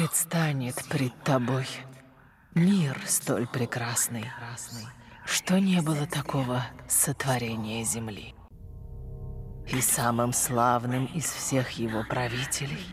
[0.00, 1.66] предстанет пред тобой
[2.54, 4.24] мир столь прекрасный,
[5.26, 8.34] что не было такого сотворения земли.
[9.68, 12.86] И самым славным из всех его правителей,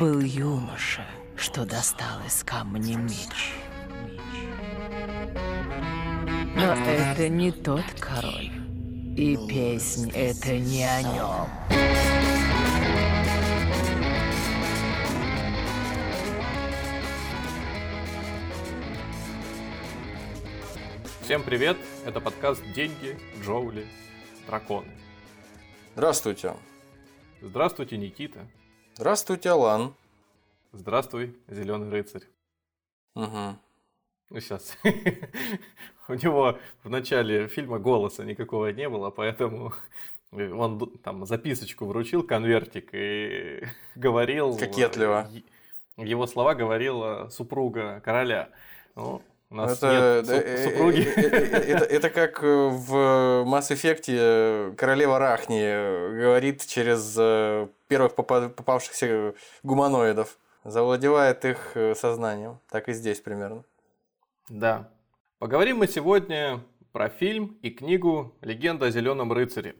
[0.00, 1.06] был юноша,
[1.36, 3.54] что достал из камня меч.
[6.56, 8.50] Но это не тот король.
[9.16, 12.03] И песнь это не о нем.
[21.24, 21.78] Всем привет!
[22.04, 23.86] Это подкаст «Деньги, Джоули,
[24.46, 24.90] Драконы».
[25.94, 26.52] Здравствуйте.
[27.40, 28.46] Здравствуйте, Никита.
[28.96, 29.94] Здравствуйте, Алан.
[30.72, 32.24] Здравствуй, Зеленый рыцарь.
[33.14, 33.56] Угу.
[34.28, 34.76] Ну, сейчас.
[36.08, 39.72] У него в начале фильма голоса никакого не было, поэтому
[40.30, 44.58] он там записочку вручил, конвертик, и говорил...
[44.58, 45.30] Кокетливо.
[45.96, 48.50] Его слова говорила супруга короля.
[48.94, 49.22] Ну,
[49.54, 51.00] у нас это, нет э, супруги.
[51.16, 52.92] э, э, Это, это как в
[53.46, 55.60] Mass Effect королева Рахни
[56.18, 57.14] говорит через
[57.86, 60.36] первых попа- попавшихся гуманоидов.
[60.64, 62.58] Завладевает их сознанием.
[62.68, 63.62] Так и здесь примерно.
[64.48, 64.88] Да.
[65.38, 69.76] Поговорим мы сегодня про фильм и книгу «Легенда о зеленом рыцаре».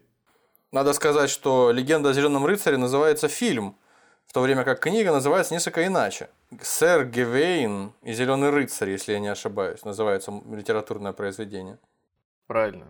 [0.71, 3.77] Надо сказать, что «Легенда о Зеленом рыцаре» называется фильм,
[4.27, 6.29] в то время как книга называется несколько иначе.
[6.61, 11.77] «Сэр Гевейн и Зеленый рыцарь», если я не ошибаюсь, называется литературное произведение.
[12.47, 12.87] Правильно.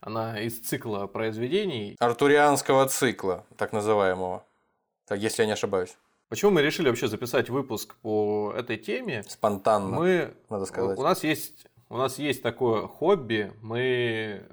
[0.00, 1.96] Она из цикла произведений.
[1.98, 4.44] Артурианского цикла, так называемого.
[5.06, 5.96] Так, если я не ошибаюсь.
[6.28, 9.24] Почему мы решили вообще записать выпуск по этой теме?
[9.28, 10.96] Спонтанно, Мы, надо сказать.
[10.98, 13.52] у нас есть, у нас есть такое хобби.
[13.62, 14.46] Мы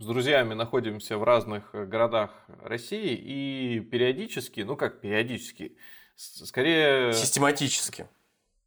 [0.00, 2.30] с друзьями находимся в разных городах
[2.62, 5.76] России и периодически, ну как периодически,
[6.16, 8.06] скорее Систематически.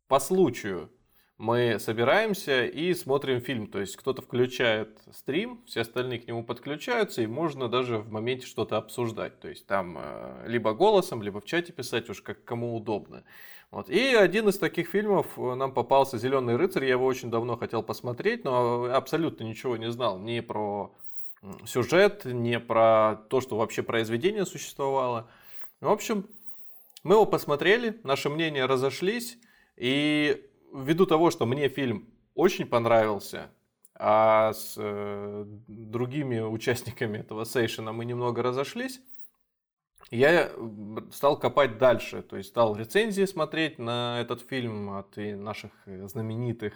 [0.07, 0.89] по случаю
[1.37, 3.67] мы собираемся и смотрим фильм.
[3.67, 8.47] То есть кто-то включает стрим, все остальные к нему подключаются, и можно даже в моменте
[8.47, 9.39] что-то обсуждать.
[9.39, 13.23] То есть там э, либо голосом, либо в чате писать, уж как кому удобно.
[13.71, 13.89] Вот.
[13.89, 16.85] И один из таких фильмов э, нам попался Зеленый рыцарь.
[16.85, 20.95] Я его очень давно хотел посмотреть, но абсолютно ничего не знал ни про
[21.65, 25.29] сюжет, ни про то, что вообще произведение существовало.
[25.81, 26.27] В общем,
[27.03, 29.37] мы его посмотрели, наши мнения разошлись,
[29.77, 33.51] и ввиду того, что мне фильм очень понравился,
[33.93, 38.99] а с э, другими участниками этого сейшена мы немного разошлись,
[40.11, 40.51] я
[41.11, 46.73] стал копать дальше, то есть стал рецензии смотреть на этот фильм от наших знаменитых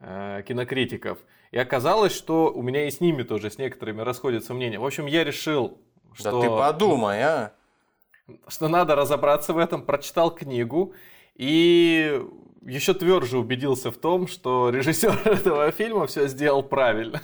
[0.00, 1.18] кинокритиков.
[1.50, 4.78] И оказалось, что у меня и с ними тоже, с некоторыми расходятся мнения.
[4.78, 5.78] В общем, я решил,
[6.14, 7.52] что Да ты подумай, а.
[8.48, 10.94] что надо разобраться в этом, прочитал книгу
[11.34, 12.22] и
[12.62, 17.20] еще тверже убедился в том, что режиссер этого фильма все сделал правильно.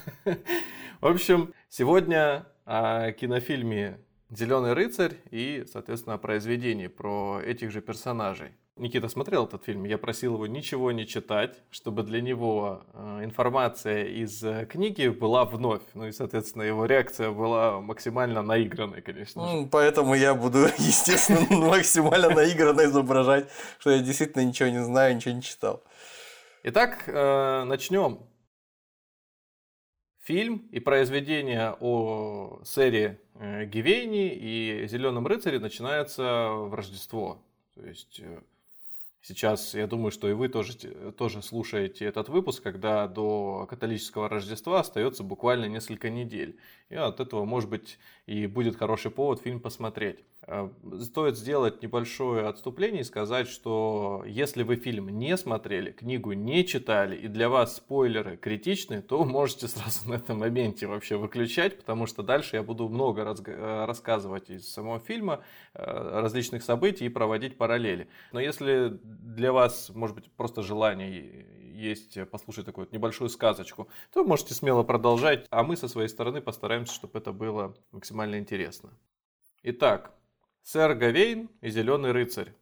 [1.01, 8.51] В общем, сегодня о кинофильме «Зеленый рыцарь» и, соответственно, о произведении про этих же персонажей.
[8.79, 14.05] Никита смотрел этот фильм, я просил его ничего не читать, чтобы для него э, информация
[14.05, 15.83] из э, книги была вновь.
[15.95, 19.57] Ну и, соответственно, его реакция была максимально наигранной, конечно же.
[19.57, 25.35] Ну, Поэтому я буду, естественно, максимально наигранно изображать, что я действительно ничего не знаю, ничего
[25.35, 25.83] не читал.
[26.63, 28.21] Итак, э, начнем.
[30.21, 37.43] Фильм и произведение о сэре Гивейни и Зеленом рыцаре начинается в Рождество.
[37.75, 38.21] То есть
[39.21, 40.75] сейчас, я думаю, что и вы тоже,
[41.13, 46.59] тоже слушаете этот выпуск, когда до католического Рождества остается буквально несколько недель.
[46.89, 50.25] И от этого, может быть, и будет хороший повод фильм посмотреть.
[50.51, 50.71] Э,
[51.03, 57.17] Стоит сделать небольшое отступление и сказать, что если вы фильм не смотрели, книгу не читали,
[57.17, 62.23] и для вас спойлеры критичны, то можете сразу на этом моменте вообще выключать, потому что
[62.23, 65.45] дальше я буду много разга- э, рассказывать из самого фильма,
[65.75, 68.09] э, различных событий и проводить параллели.
[68.33, 74.55] Но если для вас, может быть, просто желание есть послушать такую небольшую сказочку, то можете
[74.55, 78.91] смело продолжать, а мы со своей стороны постараемся, чтобы это было максимально интересно.
[79.63, 80.18] Итак,
[80.71, 82.53] сэр Гавейн и Зеленый рыцарь.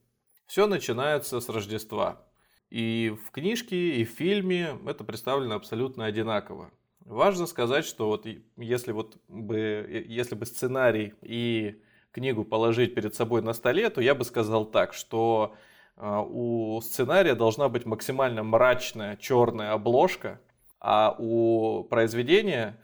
[0.47, 2.23] Все начинается с Рождества.
[2.71, 6.71] И в книжке, и в фильме это представлено абсолютно одинаково.
[7.01, 8.25] Важно сказать, что вот
[8.57, 11.83] если вот бы, если бы сценарий и
[12.13, 15.57] книгу положить перед собой на столе, то я бы сказал так, что
[15.97, 20.41] а, у сценария должна быть максимально мрачная черная обложка,
[20.79, 22.81] а у произведения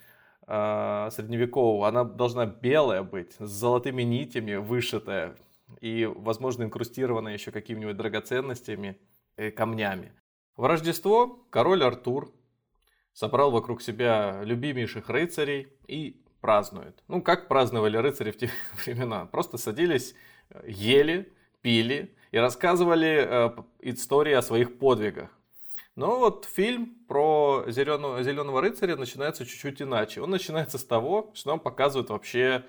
[0.54, 5.34] а, средневекового она должна белая быть, с золотыми нитями вышитая,
[5.80, 8.98] и, возможно, инкрустированная еще какими-нибудь драгоценностями,
[9.38, 10.12] и камнями.
[10.54, 12.34] В Рождество король Артур
[13.14, 17.02] собрал вокруг себя любимейших рыцарей и празднует.
[17.08, 18.50] Ну, как праздновали рыцари в те
[18.84, 19.24] времена?
[19.24, 20.14] Просто садились,
[20.66, 21.32] ели,
[21.62, 23.50] пили и рассказывали э,
[23.80, 25.30] истории о своих подвигах.
[25.94, 30.22] Но вот фильм про зеленого, зеленого рыцаря начинается чуть-чуть иначе.
[30.22, 32.64] Он начинается с того, что нам показывают вообще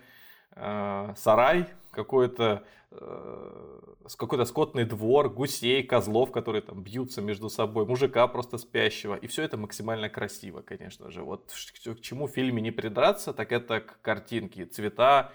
[0.52, 3.74] э, сарай, какой-то э,
[4.18, 9.16] какой-то скотный двор, гусей, козлов, которые там бьются между собой, мужика просто спящего.
[9.16, 11.24] И все это максимально красиво, конечно же.
[11.24, 11.52] Вот
[11.86, 14.66] к чему в фильме не придраться, так это к картинке.
[14.66, 15.31] Цвета,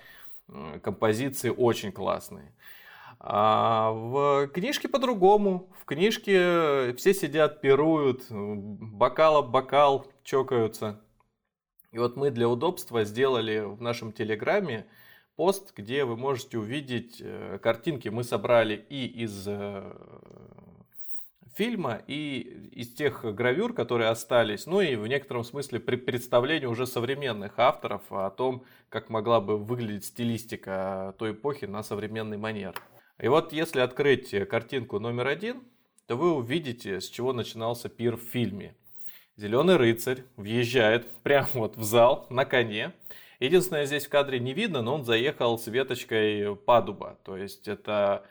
[0.82, 2.52] композиции очень классные.
[3.20, 5.70] А в книжке по-другому.
[5.81, 11.00] В книжке все сидят, пируют, бокал об бокал чокаются.
[11.91, 14.87] И вот мы для удобства сделали в нашем телеграме
[15.37, 18.09] пост, где вы можете увидеть э, картинки.
[18.09, 19.97] Мы собрали и из э,
[21.55, 26.87] фильма, и из тех гравюр, которые остались, ну и в некотором смысле при представлении уже
[26.87, 32.75] современных авторов о том, как могла бы выглядеть стилистика той эпохи на современный манер.
[33.20, 35.62] И вот если открыть картинку номер один,
[36.06, 38.75] то вы увидите, с чего начинался пир в фильме.
[39.37, 42.93] Зеленый рыцарь въезжает прямо вот в зал на коне,
[43.41, 47.19] Единственное, здесь в кадре не видно, но он заехал с веточкой падуба.
[47.25, 48.29] То есть это э,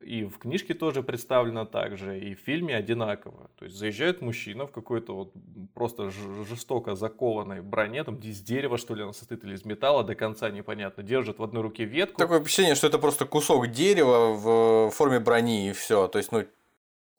[0.00, 3.50] и в книжке тоже представлено так же, и в фильме одинаково.
[3.58, 5.32] То есть заезжает мужчина в какой-то вот
[5.74, 10.14] просто жестоко закованной броне, там из дерева что ли она состоит, или из металла, до
[10.14, 12.18] конца непонятно, держит в одной руке ветку.
[12.18, 16.06] Такое впечатление, что это просто кусок дерева в форме брони и все.
[16.06, 16.46] То есть, ну,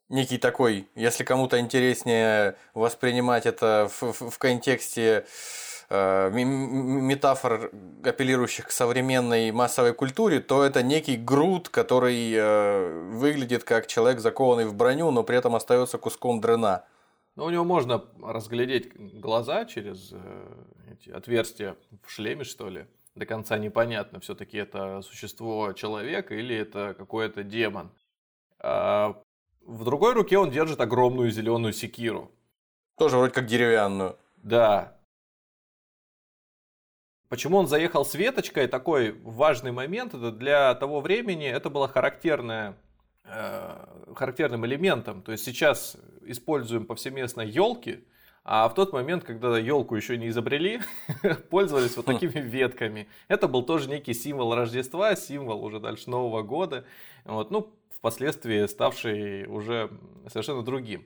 [0.08, 7.70] некий такой, если кому-то интереснее воспринимать это в, в, в контексте Э, метафор,
[8.02, 14.66] апеллирующих к современной массовой культуре, то это некий груд, который э, выглядит как человек, закованный
[14.66, 16.84] в броню, но при этом остается куском дрена.
[17.36, 22.86] Но у него можно разглядеть глаза через э, эти отверстия в шлеме, что ли.
[23.14, 27.92] До конца непонятно, все-таки это существо человека или это какой-то демон.
[28.58, 29.20] А
[29.64, 32.32] в другой руке он держит огромную зеленую секиру.
[32.96, 34.16] Тоже вроде как деревянную.
[34.36, 34.96] Да,
[37.34, 42.76] Почему он заехал с веточкой, такой важный момент, это для того времени это было характерное,
[43.24, 45.20] э, характерным элементом.
[45.20, 48.04] То есть сейчас используем повсеместно елки,
[48.44, 50.80] а в тот момент, когда елку еще не изобрели,
[51.50, 53.08] пользовались вот такими ветками.
[53.26, 56.84] Это был тоже некий символ Рождества, символ уже дальше Нового года.
[57.24, 59.90] Вот, ну, впоследствии ставший уже
[60.28, 61.04] совершенно другим.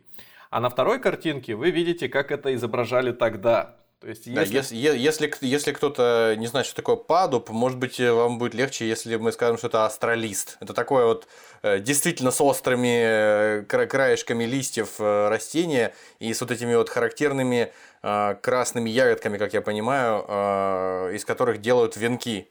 [0.50, 3.77] А на второй картинке вы видите, как это изображали тогда.
[4.00, 4.34] То есть, если...
[4.36, 8.54] Да, если, если, если кто-то не знает, что такое падуб, может быть, э, вам будет
[8.54, 10.56] легче, если мы скажем, что это астралист.
[10.60, 11.26] Это такое вот
[11.62, 18.88] э, действительно с острыми э, краешками листьев растения и с вот этими вот характерными красными
[18.90, 22.48] ягодками, как я понимаю, из которых делают венки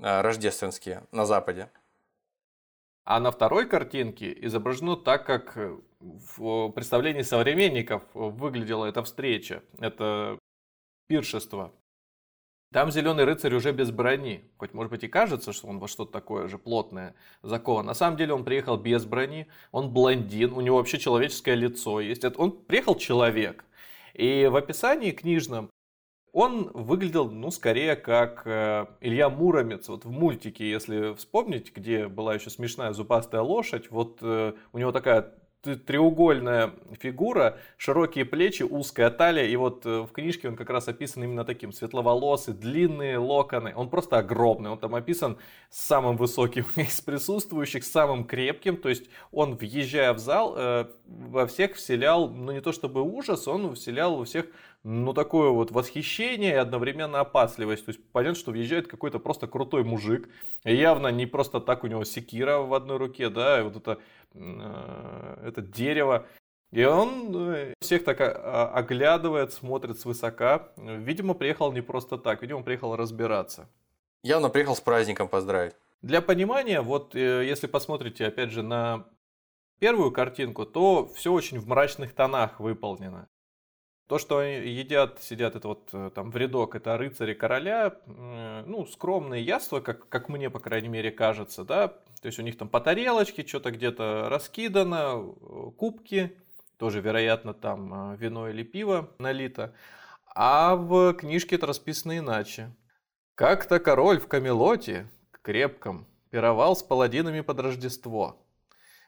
[0.00, 1.68] рождественские на Западе.
[3.10, 5.58] А на второй картинке изображено так, как
[5.98, 10.38] в представлении современников выглядела эта встреча, это
[11.08, 11.72] пиршество.
[12.72, 14.48] Там зеленый рыцарь уже без брони.
[14.58, 17.86] Хоть, может быть, и кажется, что он во что-то такое же плотное закован.
[17.86, 22.24] На самом деле он приехал без брони, он блондин, у него вообще человеческое лицо есть.
[22.38, 23.64] Он приехал человек.
[24.14, 25.68] И в описании книжном
[26.32, 29.88] он выглядел, ну, скорее как э, Илья Муромец.
[29.88, 34.92] Вот в мультике, если вспомнить, где была еще смешная зубастая лошадь, вот э, у него
[34.92, 39.44] такая треугольная фигура, широкие плечи, узкая талия.
[39.46, 41.72] И вот э, в книжке он как раз описан именно таким.
[41.72, 43.74] Светловолосый, длинные локоны.
[43.76, 44.70] Он просто огромный.
[44.70, 45.36] Он там описан
[45.68, 48.76] самым высоким из присутствующих, самым крепким.
[48.76, 53.74] То есть он, въезжая в зал, во всех вселял, ну не то чтобы ужас, он
[53.74, 54.46] вселял во всех
[54.82, 57.84] ну, такое вот восхищение и одновременно опасливость.
[57.84, 60.28] То есть понятно, что въезжает какой-то просто крутой мужик.
[60.64, 63.98] Явно не просто так у него секира в одной руке, да, и вот это,
[64.34, 66.26] э, это дерево.
[66.70, 70.72] И он э, всех так оглядывает, смотрит свысока.
[70.76, 73.68] Видимо, приехал не просто так, видимо, приехал разбираться.
[74.22, 75.74] Явно приехал с праздником поздравить.
[76.02, 79.06] Для понимания, вот э, если посмотрите, опять же, на
[79.78, 83.28] первую картинку, то все очень в мрачных тонах выполнено.
[84.10, 87.94] То, что едят, сидят это вот э, там в рядок, это рыцари короля,
[88.66, 92.58] ну, скромные яства, как, как мне, по крайней мере, кажется, да, то есть у них
[92.58, 96.36] там по тарелочке что-то где-то раскидано, э, кубки,
[96.76, 99.76] тоже, вероятно, там э, вино или пиво налито,
[100.34, 102.74] а в книжке это расписано иначе.
[103.36, 105.08] Как-то король в Камелоте,
[105.40, 108.44] крепком, пировал с паладинами под Рождество.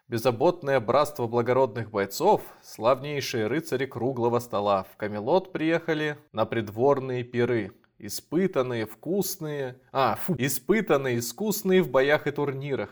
[0.08, 7.72] Беззаботное братство благородных бойцов, славнейшие рыцари круглого стола, в Камелот приехали на придворные пиры.
[7.98, 9.76] Испытанные, вкусные...
[9.92, 12.90] А, фу, испытанные, искусные в боях и турнирах.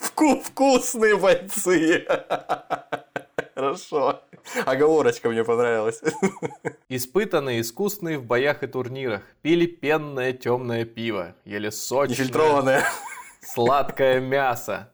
[0.00, 2.06] Вку- вкусные бойцы.
[3.54, 4.22] Хорошо.
[4.64, 6.00] Оговорочка мне понравилась.
[6.88, 9.22] Испытанные, искусные в боях и турнирах.
[9.42, 11.34] Пили пенное темное пиво.
[11.44, 12.82] Ели сочное, Нефильтрованные.
[13.42, 14.90] сладкое мясо.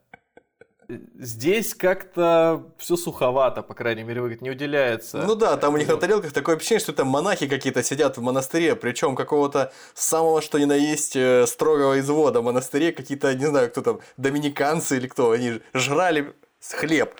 [1.18, 5.22] Здесь как-то все суховато, по крайней мере, выглядит, не уделяется.
[5.26, 8.22] Ну да, там у них на тарелках такое ощущение, что там монахи какие-то сидят в
[8.22, 13.46] монастыре, причем какого-то самого что ни на есть э, строгого извода в монастыре, какие-то, не
[13.46, 17.14] знаю, кто там, доминиканцы или кто, они жрали хлеб.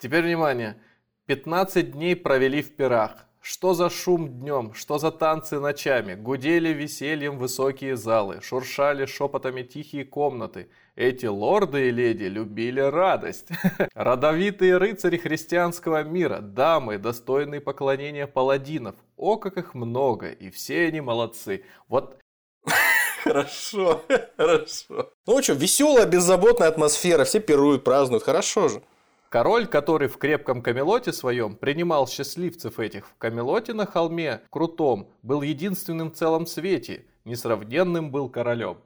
[0.00, 0.80] Теперь внимание.
[1.26, 3.27] 15 дней провели в пирах.
[3.40, 10.04] Что за шум днем, что за танцы ночами, гудели весельем высокие залы, шуршали шепотами тихие
[10.04, 10.68] комнаты.
[10.96, 13.48] Эти лорды и леди любили радость.
[13.94, 18.96] Родовитые рыцари христианского мира, дамы, достойные поклонения паладинов.
[19.16, 21.64] О, как их много, и все они молодцы.
[21.86, 22.18] Вот
[23.24, 24.02] Хорошо,
[24.36, 25.12] хорошо.
[25.26, 28.82] Ну что, веселая, беззаботная атмосфера, все пируют, празднуют, хорошо же.
[29.30, 35.42] Король, который в крепком Камелоте своем принимал счастливцев этих в Камелоте на холме крутом, был
[35.42, 38.78] единственным в целом свете, несравненным был королем.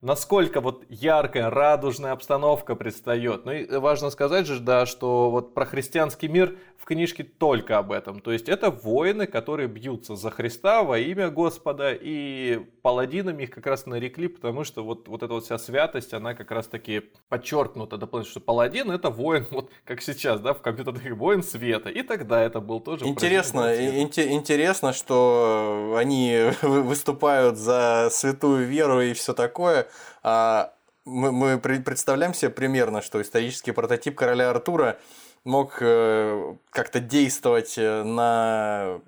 [0.00, 3.44] Насколько вот яркая, радужная обстановка предстает.
[3.44, 7.90] Ну и важно сказать же, да, что вот про христианский мир в книжке только об
[7.90, 8.20] этом.
[8.20, 13.66] То есть это воины, которые бьются за Христа во имя Господа, и паладинами их как
[13.66, 17.96] раз нарекли, потому что вот, вот эта вот вся святость, она как раз таки подчеркнута
[17.96, 21.88] дополнительно, что паладин это воин, вот как сейчас, да, в компьютерных воин света.
[21.90, 23.04] И тогда это был тоже...
[23.04, 29.87] Интересно, инте- интересно, что они вы- выступают за святую веру и все такое,
[30.22, 30.72] а
[31.04, 34.98] мы, мы пред- представляем себе примерно, что исторический прототип короля Артура
[35.44, 39.00] мог э, как-то действовать э, на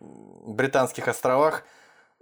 [0.47, 1.65] британских островах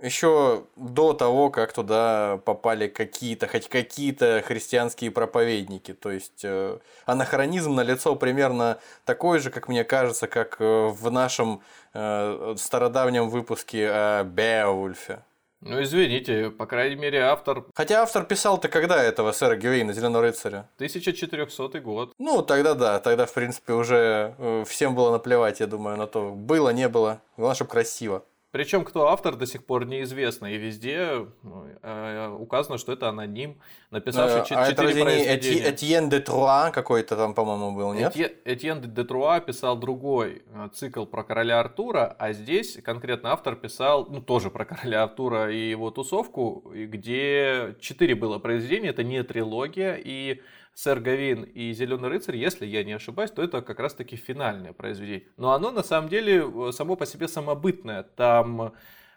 [0.00, 5.93] еще до того, как туда попали какие-то, хоть какие-то христианские проповедники.
[5.93, 11.11] То есть э, анахронизм на лицо примерно такой же, как мне кажется, как э, в
[11.11, 11.62] нашем
[11.95, 15.23] э, стародавнем выпуске о Беовульфе.
[15.61, 20.69] Ну, извините, по крайней мере, автор Хотя автор писал-то когда этого сэра Гювейна, Зеленого рыцаря?
[20.77, 22.12] 1400 год.
[22.19, 26.31] Ну, тогда да, тогда, в принципе, уже э, всем было наплевать, я думаю, на то,
[26.31, 27.21] было, не было.
[27.37, 28.25] Главное, чтобы красиво.
[28.50, 33.59] Причем кто автор до сих пор неизвестно, и везде ну, э, указано, что это аноним,
[33.90, 35.64] написавший Э, чет- а это четыре не произведения.
[35.67, 38.17] Эти- Этьен де Труа какой-то там, по-моему, был, нет?
[38.17, 43.55] Этье- Этьен де Труа писал другой э, цикл про короля Артура, а здесь конкретно автор
[43.55, 49.23] писал, ну, тоже про короля Артура и его тусовку, где четыре было произведения, это не
[49.25, 50.40] трилогия, и
[50.78, 55.26] Сэр Гавин и Зеленый рыцарь, если я не ошибаюсь, то это как раз-таки финальное произведение.
[55.37, 58.04] Но оно на самом деле само по себе самобытное.
[58.04, 58.75] Там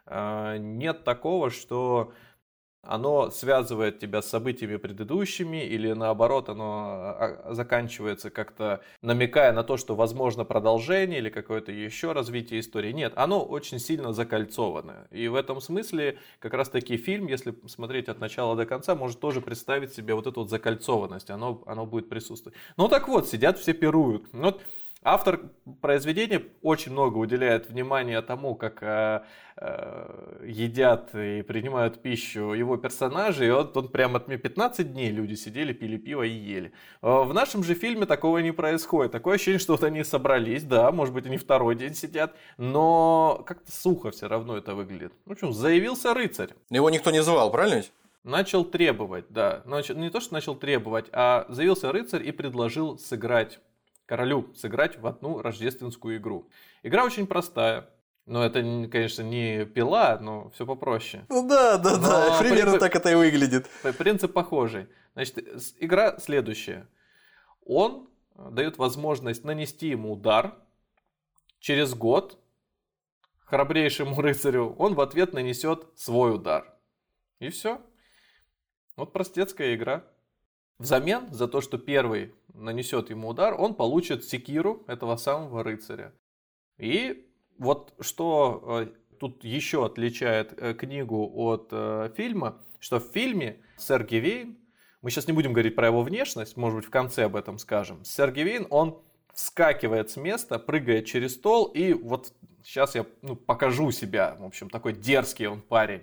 [0.07, 2.13] э, нет такого, что
[2.83, 9.77] оно связывает тебя с событиями предыдущими, или наоборот, оно а, заканчивается как-то намекая на то,
[9.77, 12.91] что возможно продолжение или какое-то еще развитие истории.
[12.91, 15.07] Нет, оно очень сильно закольцованное.
[15.11, 19.19] И в этом смысле как раз таки фильм, если смотреть от начала до конца, может
[19.19, 21.29] тоже представить себе вот эту вот закольцованность.
[21.29, 22.57] Оно, оно будет присутствовать.
[22.77, 24.25] Ну так вот, сидят все пируют.
[24.31, 24.61] Вот
[25.03, 25.39] Автор
[25.81, 29.23] произведения очень много уделяет внимания тому, как э,
[29.57, 33.47] э, едят и принимают пищу его персонажи.
[33.47, 36.71] И вот он прям от 15 дней люди сидели, пили пиво и ели.
[37.01, 39.11] Э, В нашем же фильме такого не происходит.
[39.11, 43.71] Такое ощущение, что вот они собрались, да, может быть, они второй день сидят, но как-то
[43.71, 45.13] сухо все равно это выглядит.
[45.25, 46.49] В общем, заявился рыцарь.
[46.69, 47.91] Его никто не звал, правильно ведь?
[48.23, 49.63] Начал требовать, да.
[49.65, 53.59] Значит, не то, что начал требовать, а заявился рыцарь и предложил сыграть
[54.11, 56.49] королю, сыграть в одну рождественскую игру.
[56.83, 57.89] Игра очень простая.
[58.25, 58.59] Но это,
[58.91, 61.25] конечно, не пила, но все попроще.
[61.29, 63.69] Ну да, да, да, Но примерно при- так это и выглядит.
[63.97, 64.89] Принцип похожий.
[65.13, 65.37] Значит,
[65.79, 66.89] игра следующая.
[67.65, 70.55] Он э, дает возможность нанести ему удар
[71.61, 72.37] через год
[73.45, 74.75] храбрейшему рыцарю.
[74.77, 76.75] Он в ответ нанесет свой удар.
[77.39, 77.79] И все.
[78.97, 80.03] Вот простецкая игра.
[80.81, 86.11] Взамен за то, что первый нанесет ему удар, он получит секиру этого самого рыцаря.
[86.79, 93.61] И вот что э, тут еще отличает э, книгу от э, фильма, что в фильме
[93.77, 94.57] сэр Гевейн,
[95.03, 98.03] мы сейчас не будем говорить про его внешность, может быть в конце об этом скажем,
[98.03, 98.99] сэр Гевейн, он
[99.35, 102.33] вскакивает с места, прыгает через стол, и вот
[102.63, 106.01] сейчас я ну, покажу себя, в общем, такой дерзкий он парень.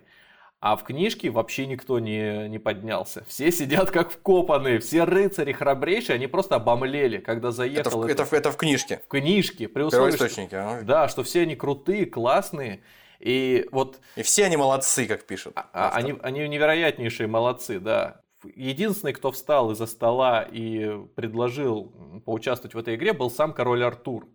[0.61, 3.25] А в книжке вообще никто не, не поднялся.
[3.29, 7.81] Все сидят как вкопанные, все рыцари храбрейшие, они просто обомлели, когда заехал.
[7.81, 9.01] Это, в, это, в- это в книжке.
[9.05, 9.69] в книжке.
[9.69, 10.55] При условии, что- Первоисточники.
[10.57, 10.81] ага.
[10.83, 12.83] да, что все они крутые, классные.
[13.21, 15.53] И вот И все они молодцы, как пишут.
[15.57, 15.99] а- автор.
[16.05, 18.21] они, они невероятнейшие молодцы, да.
[18.55, 21.93] Единственный, кто встал из-за стола и предложил
[22.25, 24.27] поучаствовать в этой игре, был сам король Артур.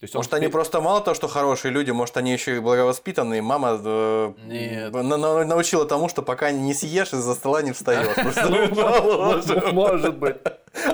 [0.00, 2.56] То есть он Может, они впе- просто мало того, что хорошие люди, может, они еще
[2.56, 3.42] и благовоспитанные.
[3.42, 4.92] Мама э, Нет.
[4.94, 8.06] на- на- научила тому, что пока не съешь, из-за стола не встаешь.
[8.48, 9.74] Ну, положим.
[9.74, 10.36] Может быть.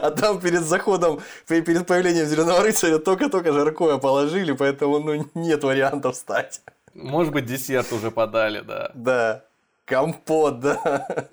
[0.01, 5.63] А там перед заходом, пе- перед появлением Зеленого рыцаря только-только жаркое положили, поэтому ну, нет
[5.65, 6.63] вариантов встать.
[6.95, 8.91] Может быть, десерт уже подали, да.
[8.95, 9.43] Да.
[9.85, 11.29] Компот, да.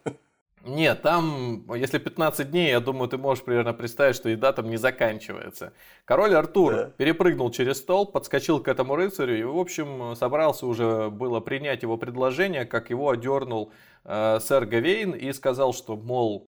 [0.63, 4.77] Нет, там, если 15 дней, я думаю, ты можешь примерно представить, что еда там не
[4.77, 5.73] заканчивается.
[6.05, 6.83] Король Артур Да.
[6.97, 11.97] перепрыгнул через стол, подскочил к этому рыцарю и, в общем, собрался уже было принять его
[11.97, 13.71] предложение, как его одернул
[14.03, 16.45] э, сэр Гавейн и сказал, что, мол,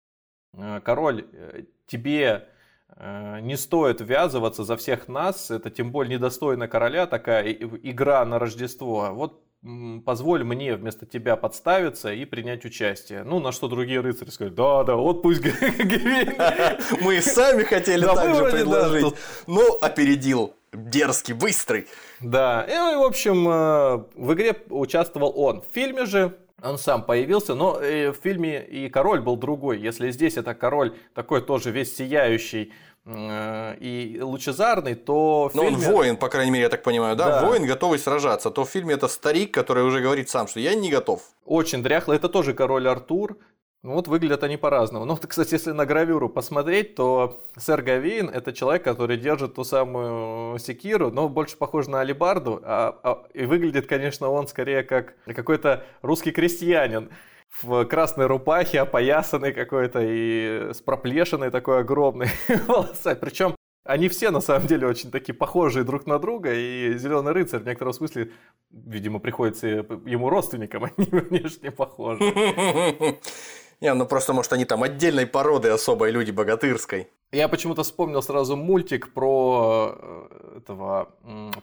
[0.53, 2.47] э, король, э, тебе
[2.95, 8.39] э, не стоит ввязываться за всех нас, это тем более недостойно короля такая игра на
[8.39, 9.09] Рождество.
[9.13, 9.43] Вот
[10.05, 13.23] позволь мне вместо тебя подставиться и принять участие.
[13.23, 15.41] Ну, на что другие рыцари сказали, да, да, вот пусть
[17.01, 19.15] Мы сами хотели так же предложить.
[19.47, 20.53] Ну, опередил.
[20.71, 21.87] Дерзкий, быстрый.
[22.19, 25.61] Да, и, ну, в общем, э, в игре участвовал он.
[25.61, 29.79] В фильме же он сам появился, но э, в фильме и король был другой.
[29.79, 32.71] Если здесь это король такой тоже весь сияющий
[33.79, 35.91] и лучезарный, то Но Ну, он фильме...
[35.93, 37.41] воин, по крайней мере, я так понимаю, да?
[37.41, 37.47] Да.
[37.47, 38.51] Воин, готовый сражаться.
[38.51, 41.21] То в фильме это старик, который уже говорит сам, что я не готов.
[41.45, 42.17] Очень дряхлый.
[42.17, 43.37] Это тоже король Артур.
[43.81, 45.05] Ну вот выглядят они по-разному.
[45.05, 50.59] Ну, кстати, если на гравюру посмотреть, то сэр Гавейн это человек, который держит ту самую
[50.59, 52.61] секиру, но больше похож на алибарду.
[52.63, 57.09] а- а- и выглядит, конечно, он скорее как какой-то русский крестьянин
[57.61, 62.29] в красной рубахе, опоясанный какой-то и с проплешиной такой огромной
[62.67, 63.15] волосой.
[63.15, 67.61] Причем они все на самом деле очень такие похожие друг на друга, и Зеленый рыцарь
[67.61, 68.31] в некотором смысле,
[68.69, 72.23] видимо, приходится ему родственникам, они внешне похожи.
[73.81, 77.09] Не, ну просто, может, они там отдельной породы особой люди, богатырской.
[77.31, 81.09] Я почему-то вспомнил сразу мультик про э, этого,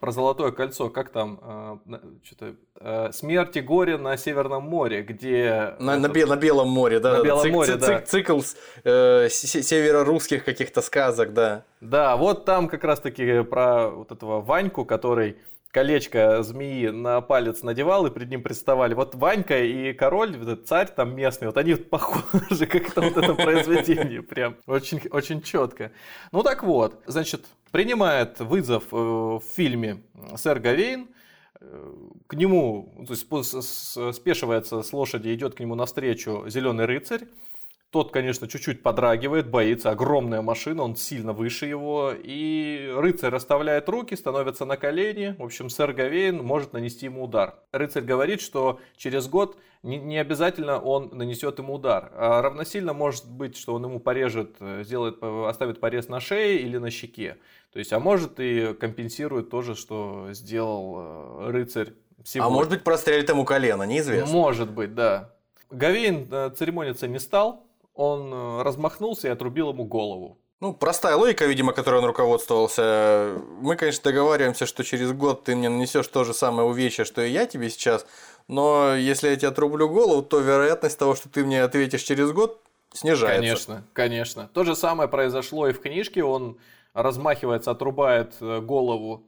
[0.01, 5.03] про Золотое кольцо, как там, э, на- что-то, э, Смерть и горе на Северном море,
[5.03, 5.75] где...
[5.81, 7.19] На, на этот- бе- на Белом море, да.
[7.19, 8.01] На Белом цик- море, цик- да.
[8.03, 8.41] Цикл
[8.85, 11.65] э, се- северорусских каких-то сказок, да.
[11.81, 15.37] Да, вот там как раз-таки про вот этого Ваньку, который
[15.77, 18.95] колечко змеи на палец надевал, и перед ним представали.
[18.95, 23.35] Вот Ванька и король, этот царь там местный, вот они вот похожи, как-то вот это
[23.35, 24.57] произведение прям.
[24.67, 25.93] Очень, очень четко.
[26.33, 30.03] Ну так вот, значит, принимает вызов э, в фильме
[30.37, 31.09] сэр Гавейн,
[31.61, 31.95] э,
[32.27, 37.27] к нему, то есть спешивается с лошади, идет к нему навстречу зеленый рыцарь,
[37.91, 44.15] тот, конечно, чуть-чуть подрагивает, боится, огромная машина, он сильно выше его, и рыцарь расставляет руки,
[44.15, 47.55] становится на колени, в общем, сэр Гавейн может нанести ему удар.
[47.73, 53.31] Рыцарь говорит, что через год не, не обязательно он нанесет ему удар, а равносильно может
[53.31, 57.39] быть, что он ему порежет, э, сделает, э, оставит порез на шее или на щеке.
[57.73, 61.93] То есть, а может и компенсирует то же, что сделал э, рыцарь
[62.25, 62.51] сегодня.
[62.51, 64.33] А может быть, прострелит ему колено, неизвестно.
[64.33, 65.33] Может быть, да.
[65.71, 67.66] Гавейн церемониться не стал,
[67.97, 70.39] он э, размахнулся и отрубил ему голову.
[70.61, 73.37] Ну, простая логика, видимо, которой он руководствовался.
[73.61, 77.31] Мы, конечно, договариваемся, что через год ты мне нанесешь то же самое увечье, что и
[77.31, 78.07] я тебе сейчас.
[78.49, 82.63] Но если я тебе отрублю голову, то вероятность того, что ты мне ответишь через год,
[82.95, 83.37] снижается.
[83.41, 84.51] Конечно, конечно.
[84.55, 86.25] То же самое произошло и в книжке.
[86.25, 86.57] Он
[86.95, 89.25] размахивается, отрубает э, голову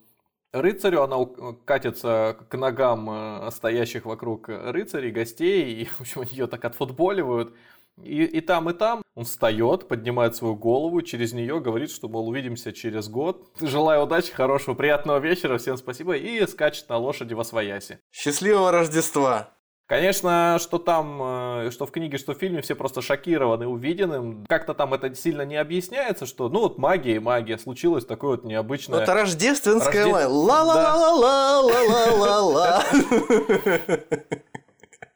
[0.52, 6.46] рыцарю, она у- катится к ногам э, стоящих вокруг рыцарей, гостей, и, в общем, ее
[6.46, 7.54] так отфутболивают.
[8.02, 12.28] И, и там, и там он встает, поднимает свою голову, через нее говорит, что, мол,
[12.28, 13.48] увидимся через год.
[13.60, 17.98] Желаю удачи, хорошего, приятного вечера, всем спасибо, и скачет на лошади во свояси.
[18.12, 19.54] Счастливого Рождества!
[19.88, 24.44] Конечно, что там, э, что в книге, что в фильме, все просто шокированы увиденным.
[24.46, 28.44] Как-то там это сильно не объясняется, что, ну, вот магия и магия, случилось такое вот
[28.44, 29.00] необычное.
[29.00, 32.84] это рождественская Рожде- ла ла ла ла ла ла ла ла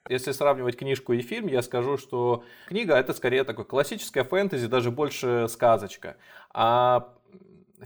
[0.09, 4.91] Если сравнивать книжку и фильм, я скажу, что книга это скорее такой классическая фэнтези, даже
[4.91, 6.17] больше сказочка.
[6.53, 7.15] А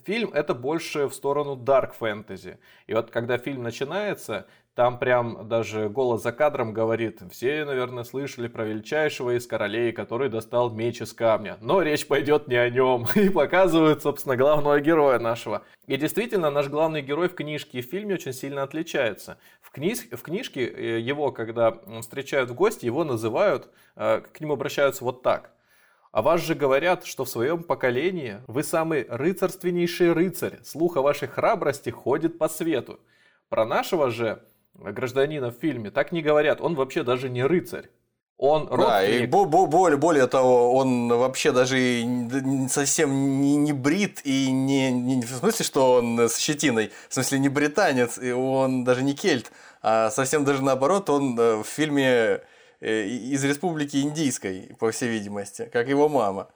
[0.04, 2.58] фильм это больше в сторону дарк фэнтези.
[2.86, 8.46] И вот когда фильм начинается, Там прям даже голос за кадром говорит, все, наверное, слышали
[8.46, 11.56] про величайшего из королей, который достал меч из камня.
[11.62, 13.06] Но речь пойдет не о нем.
[13.14, 15.62] И показывают, собственно, главного героя нашего.
[15.86, 19.38] И действительно, наш главный герой в книжке и в фильме очень сильно отличается.
[19.62, 20.10] В, книж...
[20.12, 25.22] в книжке э, его, когда встречают в гости, его называют, э, к нему обращаются вот
[25.22, 25.52] так.
[26.12, 30.58] А вас же говорят, что в своем поколении вы самый рыцарственнейший рыцарь.
[30.64, 33.00] Слух о вашей храбрости ходит по свету.
[33.48, 34.42] Про нашего же
[34.78, 36.60] гражданина в фильме так не говорят.
[36.60, 37.90] Он вообще даже не рыцарь.
[38.38, 42.04] Он Да, и бо- бо- более, более того, он вообще даже
[42.68, 47.38] совсем не, не брит и не, не в смысле, что он с щетиной, в смысле
[47.38, 52.42] не британец, и он даже не кельт, а совсем даже наоборот, он э, в фильме
[52.80, 56.48] э, из Республики Индийской, по всей видимости, как его мама.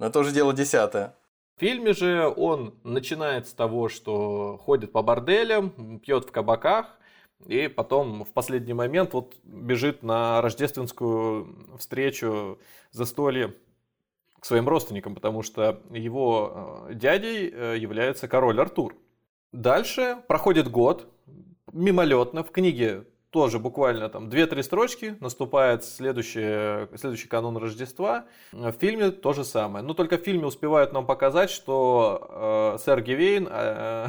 [0.00, 1.14] Но тоже дело десятое.
[1.56, 6.98] В фильме же он начинает с того, что ходит по борделям, пьет в кабаках,
[7.46, 12.58] и потом в последний момент вот бежит на рождественскую встречу,
[12.90, 13.54] застолье
[14.38, 18.96] к своим родственникам, потому что его э, дядей э, является король Артур.
[19.52, 21.08] Дальше проходит год,
[21.72, 28.26] мимолетно, в книге тоже буквально там 2-3 строчки, наступает следующий, следующий канун Рождества.
[28.52, 29.84] В фильме то же самое.
[29.84, 33.48] Но только в фильме успевают нам показать, что э, сэр Гивейн...
[33.50, 34.08] Э,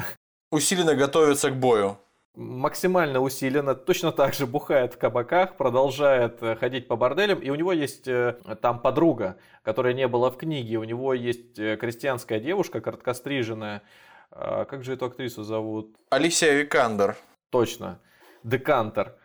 [0.52, 1.98] Усиленно готовится к бою
[2.36, 7.56] максимально усиленно, точно так же бухает в кабаках, продолжает э, ходить по борделям, и у
[7.56, 12.40] него есть э, там подруга, которая не была в книге, у него есть э, крестьянская
[12.40, 13.84] девушка, короткостриженная,
[14.32, 15.96] а, как же эту актрису зовут?
[16.10, 17.16] Алисия Викандер.
[17.52, 18.00] Точно,
[18.44, 19.16] Декантер.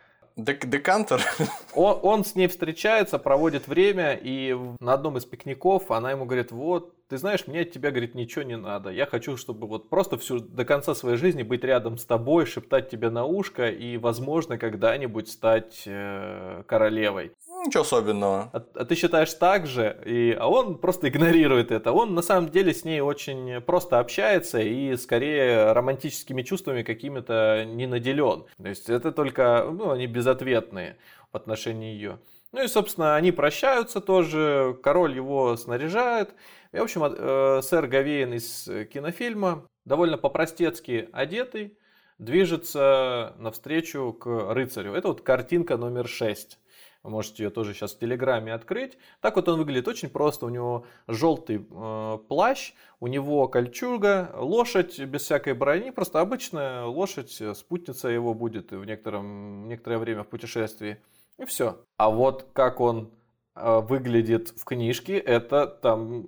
[0.43, 1.21] Дек декантер?
[1.75, 6.51] Он, он с ней встречается, проводит время, и на одном из пикников она ему говорит,
[6.51, 8.89] вот, ты знаешь, мне от тебя, говорит, ничего не надо.
[8.89, 12.89] Я хочу, чтобы вот просто всю, до конца своей жизни быть рядом с тобой, шептать
[12.89, 17.33] тебе на ушко и, возможно, когда-нибудь стать э, королевой.
[17.65, 18.49] Ничего особенного.
[18.53, 21.91] А, а ты считаешь так же, и, а он просто игнорирует это.
[21.91, 27.85] Он на самом деле с ней очень просто общается и скорее романтическими чувствами какими-то не
[27.85, 28.45] наделен.
[28.57, 30.97] То есть это только, ну, они безответные
[31.31, 32.19] в отношении ее.
[32.51, 36.33] Ну и, собственно, они прощаются тоже, король его снаряжает.
[36.71, 41.77] И, в общем, э, сэр Гавейн из кинофильма, довольно по-простецки одетый,
[42.19, 44.93] движется навстречу к рыцарю.
[44.93, 46.57] Это вот картинка номер 6.
[47.03, 48.97] Вы можете ее тоже сейчас в Телеграме открыть.
[49.21, 50.45] Так вот он выглядит очень просто.
[50.45, 55.91] У него желтый э, плащ, у него кольчуга, лошадь без всякой брони.
[55.91, 61.01] Просто обычная лошадь, спутница его будет в некотором, некоторое время в путешествии.
[61.37, 61.85] И все.
[61.95, 63.11] А вот как он
[63.55, 66.27] э, выглядит в книжке, это там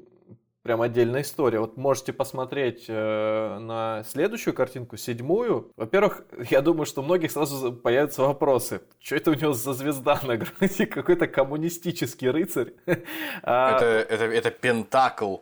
[0.63, 1.60] прям отдельная история.
[1.60, 5.71] Вот можете посмотреть э, на следующую картинку, седьмую.
[5.76, 8.82] Во-первых, я думаю, что у многих сразу появятся вопросы.
[9.00, 10.86] Что это у него за звезда на груди?
[10.86, 12.74] Какой-то коммунистический рыцарь.
[13.43, 15.38] А это, это, это пентакл.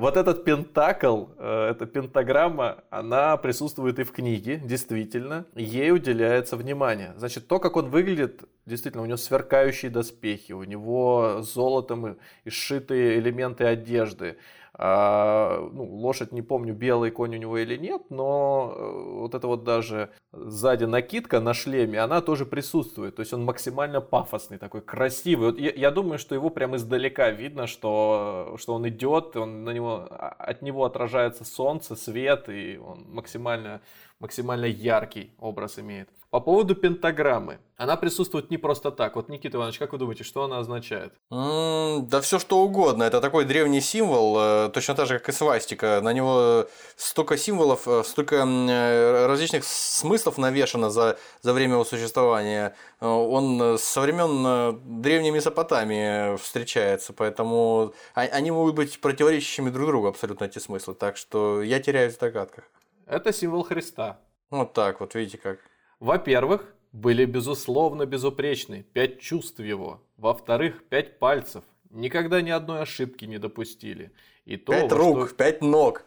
[0.00, 5.44] Вот этот пентакл, э, эта пентаграмма, она присутствует и в книге, действительно.
[5.54, 7.12] Ей уделяется внимание.
[7.18, 13.18] Значит, то, как он выглядит, действительно, у него сверкающие доспехи, у него золотом и сшитые
[13.18, 14.38] элементы одежды.
[14.82, 19.46] А, ну, лошадь, не помню, белый конь у него или нет, но э, вот это
[19.46, 23.14] вот даже сзади накидка на шлеме, она тоже присутствует.
[23.14, 25.50] То есть он максимально пафосный, такой красивый.
[25.50, 29.70] Вот я, я думаю, что его прямо издалека видно, что, что он идет, он на
[29.70, 33.82] него, а, от него отражается солнце, свет, и он максимально,
[34.20, 36.08] максимально яркий образ имеет.
[36.30, 37.58] По поводу пентаграммы.
[37.76, 39.16] Она присутствует не просто так.
[39.16, 41.12] Вот, Никита Иванович, как вы думаете, что она означает?
[41.32, 43.02] Mm, да все что угодно.
[43.02, 46.00] Это такой древний символ, э, точно так же, как и свастика.
[46.00, 52.76] На него столько символов, э, столько э, различных смыслов навешано за, за время его существования.
[53.00, 60.60] Он со времен древней Месопотамии встречается, поэтому они могут быть противоречащими друг другу абсолютно эти
[60.60, 60.94] смыслы.
[60.94, 62.64] Так что я теряюсь в догадках.
[63.10, 64.20] Это символ Христа.
[64.50, 65.58] Вот так вот, видите как.
[65.98, 70.00] Во-первых, были безусловно безупречны пять чувств его.
[70.16, 71.64] Во-вторых, пять пальцев.
[71.90, 74.12] Никогда ни одной ошибки не допустили.
[74.44, 75.34] И то, пять рук, что...
[75.34, 76.04] пять ног.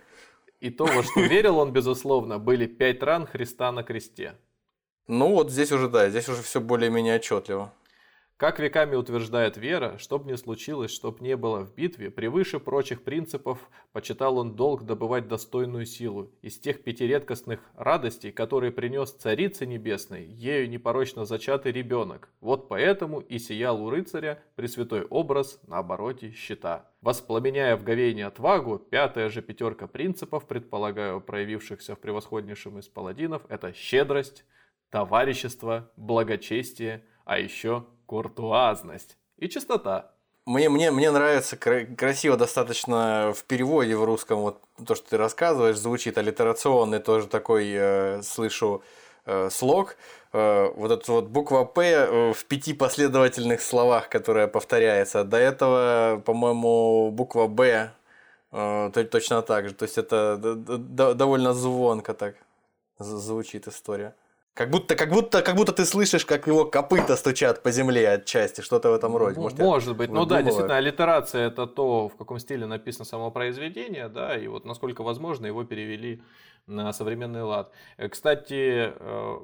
[0.62, 4.36] И то, во что верил он, безусловно, были пять ран Христа на кресте.
[5.06, 7.74] Ну вот здесь уже да, здесь уже все более-менее отчетливо.
[8.44, 13.02] Как веками утверждает вера, что бы ни случилось, чтоб не было в битве, превыше прочих
[13.02, 16.30] принципов почитал он долг добывать достойную силу.
[16.42, 22.28] Из тех пяти редкостных радостей, которые принес Царице Небесной, ею непорочно зачатый ребенок.
[22.42, 26.92] Вот поэтому и сиял у рыцаря пресвятой образ на обороте щита.
[27.00, 33.72] Воспламеняя в говейне отвагу, пятая же пятерка принципов, предполагаю, проявившихся в превосходнейшем из паладинов, это
[33.72, 34.44] щедрость,
[34.90, 40.12] товарищество, благочестие, а еще куртуазность и чистота.
[40.46, 45.18] Мне, мне, мне нравится кра- красиво достаточно в переводе в русском вот то, что ты
[45.18, 48.84] рассказываешь, звучит аллитерационный тоже такой, э, слышу,
[49.26, 49.96] э, слог.
[50.32, 55.24] Э, вот эта вот буква «П» э, в пяти последовательных словах, которая повторяется.
[55.24, 57.94] До этого, по-моему, буква «Б»
[58.52, 59.74] э, точно так же.
[59.74, 60.38] То есть это
[61.16, 62.36] довольно звонко так
[63.00, 64.14] звучит история.
[64.54, 68.62] Как будто, как будто, как будто ты слышишь, как его копыта стучат по земле отчасти,
[68.62, 69.40] что-то в этом роде.
[69.40, 70.12] Может, Может быть.
[70.12, 74.64] Ну да, действительно, аллитерация это то, в каком стиле написано само произведение, да, и вот
[74.66, 76.22] насколько возможно его перевели
[76.68, 77.72] на современный лад.
[77.98, 79.40] Э, кстати, э,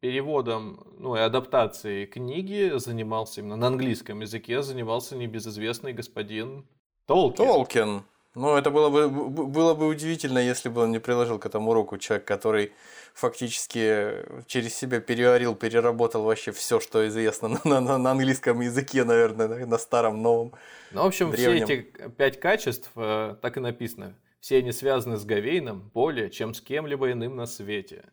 [0.00, 6.66] переводом, ну и адаптацией книги занимался именно на английском языке занимался небезызвестный господин
[7.06, 7.46] Толкин.
[7.46, 8.02] Толкин.
[8.34, 11.98] Ну, это было бы, было бы удивительно, если бы он не приложил к этому руку
[11.98, 12.72] человек, который
[13.12, 19.66] фактически через себя переварил, переработал вообще все, что известно на, на, на английском языке, наверное,
[19.66, 20.54] на старом, новом.
[20.92, 21.66] Ну, в общем, древнем.
[21.66, 24.14] все эти пять качеств э, так и написано.
[24.40, 28.06] Все они связаны с Гавейном более, чем с кем-либо иным на свете.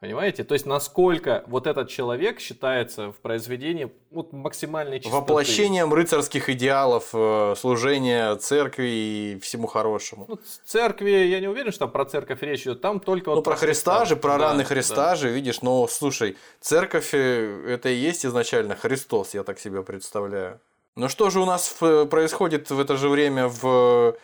[0.00, 0.44] Понимаете?
[0.44, 5.14] То есть, насколько вот этот человек считается в произведении вот, максимальной чистоты.
[5.14, 10.24] Воплощением рыцарских идеалов, э, служения церкви и всему хорошему.
[10.26, 12.80] Ну, церкви, я не уверен, что там про церковь речь идет.
[12.80, 15.16] Там только ну, вот про Христа, Христа же, про да, раны Христа да.
[15.16, 15.60] же, видишь.
[15.60, 20.60] Но, слушай, церковь э, это и есть изначально Христос, я так себе представляю.
[20.96, 24.16] Ну что же у нас происходит в это же время в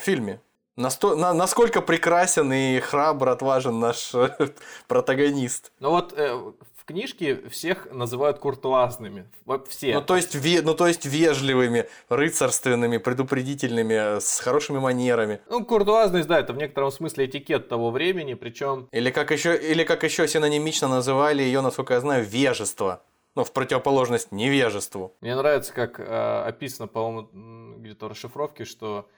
[0.00, 0.40] фильме?
[0.76, 1.16] Насто...
[1.16, 1.32] На...
[1.32, 4.12] Насколько прекрасен и храбр, отважен наш
[4.88, 5.72] протагонист.
[5.80, 9.26] Ну вот э, в книжке всех называют куртуазными.
[9.68, 9.94] Все.
[9.94, 10.60] Ну то, есть, ве...
[10.60, 15.40] ну то есть вежливыми, рыцарственными, предупредительными, с хорошими манерами.
[15.48, 18.88] Ну куртуазность, да, это в некотором смысле этикет того времени, причем...
[18.92, 23.02] Или как еще, или как еще синонимично называли ее, насколько я знаю, вежество.
[23.34, 25.14] Ну, в противоположность невежеству.
[25.20, 29.08] Мне нравится, как э, описано, по-моему, где-то в расшифровке, что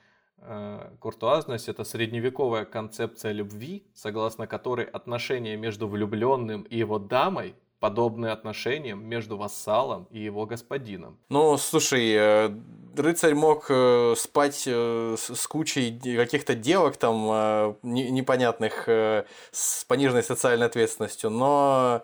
[1.01, 9.05] куртуазность– это средневековая концепция любви, согласно которой отношения между влюбленным и его дамой подобны отношениям
[9.05, 11.19] между вассалом и его господином.
[11.29, 12.51] Ну, слушай, э,
[12.97, 22.03] рыцарь мог э, спать с кучей каких-то девок там непонятных с пониженной социальной ответственностью, но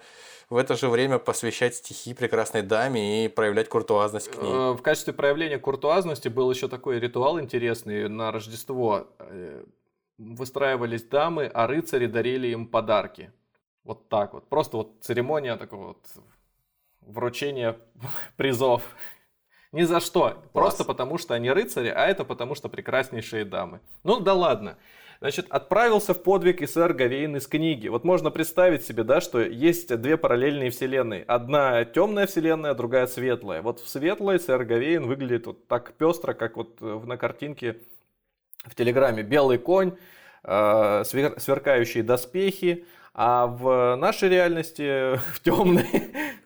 [0.51, 4.53] в это же время посвящать стихи прекрасной даме и проявлять куртуазность к ней.
[4.53, 9.09] Э, в качестве проявления куртуазности был еще такой ритуал интересный на Рождество.
[9.19, 9.65] Э,
[10.19, 13.33] выстраивались дамы, а рыцари дарили им подарки.
[13.85, 14.49] Вот так вот.
[14.49, 16.07] Просто вот церемония такого вот
[17.01, 17.77] вручения
[18.37, 18.83] призов.
[19.73, 20.31] Ни за что.
[20.31, 20.45] Класс.
[20.53, 23.81] Просто потому, что они рыцари, а это потому, что прекраснейшие дамы.
[24.05, 24.79] Ну да ладно.
[25.25, 27.89] Значит, отправился в подвиг и сэр Гавейн из книги.
[27.89, 31.23] Вот можно представить себе, да, что есть две параллельные вселенные.
[31.23, 33.63] Одна темная вселенная, другая светлая.
[33.63, 37.79] Вот в светлой сэр Гавейн выглядит вот так пестро, как вот на картинке
[38.67, 39.23] в Телеграме.
[39.23, 39.97] Белый конь,
[40.43, 42.85] э, сверкающие доспехи,
[43.15, 45.87] а в нашей реальности, в темной,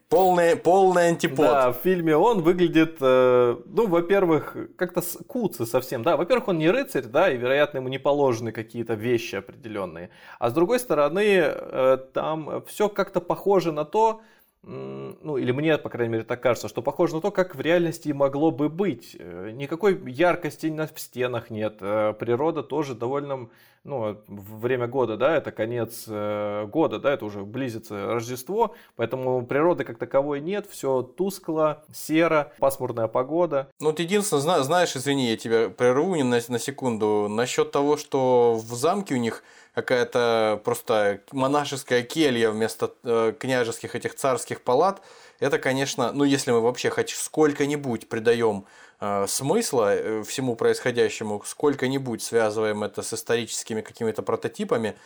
[0.08, 1.36] Полный, полный антипод.
[1.36, 6.16] Да, в фильме он выглядит, э, ну, во-первых, как-то куцы совсем, да.
[6.16, 10.08] Во-первых, он не рыцарь, да, и, вероятно, ему не положены какие-то вещи определенные.
[10.38, 14.22] А с другой стороны, э, там все как-то похоже на то,
[14.62, 18.10] ну, или мне, по крайней мере, так кажется, что похоже на то, как в реальности
[18.10, 19.16] могло бы быть.
[19.18, 21.78] Э, никакой яркости в стенах нет.
[21.80, 23.48] Э, природа тоже довольно,
[23.84, 29.84] ну, время года, да, это конец э, года, да, это уже близится Рождество, поэтому природы
[29.84, 33.68] как таковой нет, все тускло, серо, пасмурная погода.
[33.80, 38.74] Ну, вот единственное, знаешь, извини, я тебя прерву на, на секунду, насчет того, что в
[38.74, 39.42] замке у них
[39.74, 45.02] какая-то просто монашеская келья вместо э, княжеских этих царских палат,
[45.40, 48.64] это, конечно, ну если мы вообще хоть сколько-нибудь придаем
[49.00, 54.96] э, смысла э, всему происходящему, сколько-нибудь связываем это с историческими какими-то прототипами,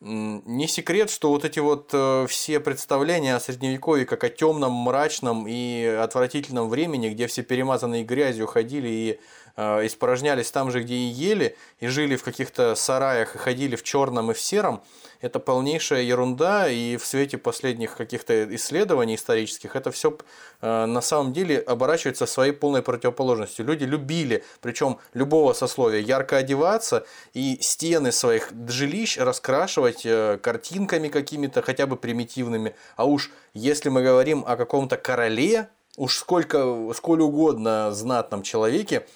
[0.00, 5.46] не секрет, что вот эти вот э, все представления о средневековье как о темном, мрачном
[5.48, 9.20] и отвратительном времени, где все перемазанные грязью ходили и
[9.56, 14.30] испорожнялись там же, где и ели, и жили в каких-то сараях и ходили в черном
[14.30, 14.82] и в сером,
[15.24, 20.18] это полнейшая ерунда, и в свете последних каких-то исследований исторических это все
[20.60, 23.64] э, на самом деле оборачивается своей полной противоположностью.
[23.64, 31.62] Люди любили, причем любого сословия, ярко одеваться и стены своих жилищ раскрашивать э, картинками какими-то,
[31.62, 32.74] хотя бы примитивными.
[32.96, 39.06] А уж если мы говорим о каком-то короле, уж сколько, сколь угодно знатном человеке,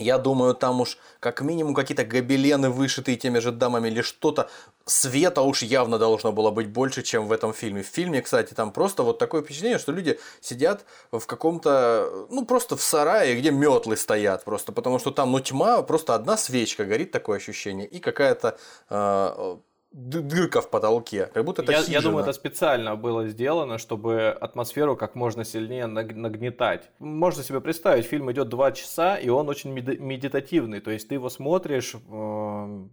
[0.00, 4.48] Я думаю, там уж как минимум какие-то гобелены, вышитые теми же дамами или что-то.
[4.86, 7.82] Света уж явно должно было быть больше, чем в этом фильме.
[7.82, 12.76] В фильме, кстати, там просто вот такое впечатление, что люди сидят в каком-то, ну просто
[12.76, 17.12] в сарае, где метлы стоят просто, потому что там, ну тьма, просто одна свечка горит,
[17.12, 18.56] такое ощущение, и какая-то
[18.88, 19.56] э,
[19.92, 21.94] дырка в потолке, как будто это я, хижина.
[21.94, 26.90] я думаю, это специально было сделано, чтобы атмосферу как можно сильнее нагнетать.
[27.00, 31.28] Можно себе представить, фильм идет два часа, и он очень медитативный, то есть ты его
[31.28, 32.84] смотришь, э,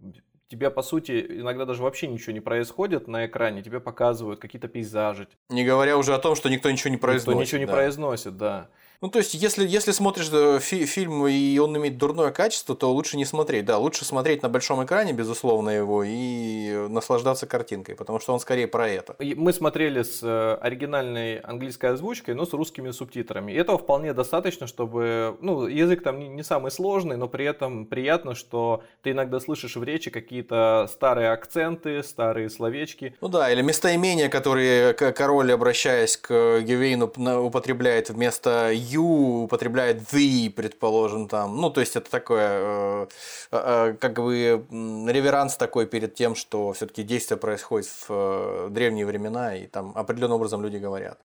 [0.48, 5.28] тебе, по сути, иногда даже вообще ничего не происходит на экране, тебе показывают какие-то пейзажи.
[5.50, 7.28] Не говоря уже о том, что никто ничего не произносит.
[7.28, 7.72] Никто ничего не да.
[7.72, 8.68] произносит, да.
[9.00, 12.92] Ну, то есть, если, если смотришь э, фи- фильм и он имеет дурное качество, то
[12.92, 13.64] лучше не смотреть.
[13.64, 18.66] Да, лучше смотреть на большом экране, безусловно, его, и наслаждаться картинкой, потому что он скорее
[18.66, 19.14] про это.
[19.20, 23.52] Мы смотрели с э, оригинальной английской озвучкой, но с русскими субтитрами.
[23.52, 25.36] И этого вполне достаточно, чтобы...
[25.40, 29.84] Ну, язык там не самый сложный, но при этом приятно, что ты иногда слышишь в
[29.84, 33.14] речи какие-то старые акценты, старые словечки.
[33.20, 37.12] Ну да, или местоимения, которые король, обращаясь к Гевейну,
[37.44, 41.56] употребляет вместо you употребляет the, предположим, там.
[41.56, 43.06] Ну, то есть это такое, э,
[43.52, 49.56] э, как бы реверанс такой перед тем, что все-таки действие происходит в э, древние времена,
[49.56, 51.20] и там определенным образом люди говорят.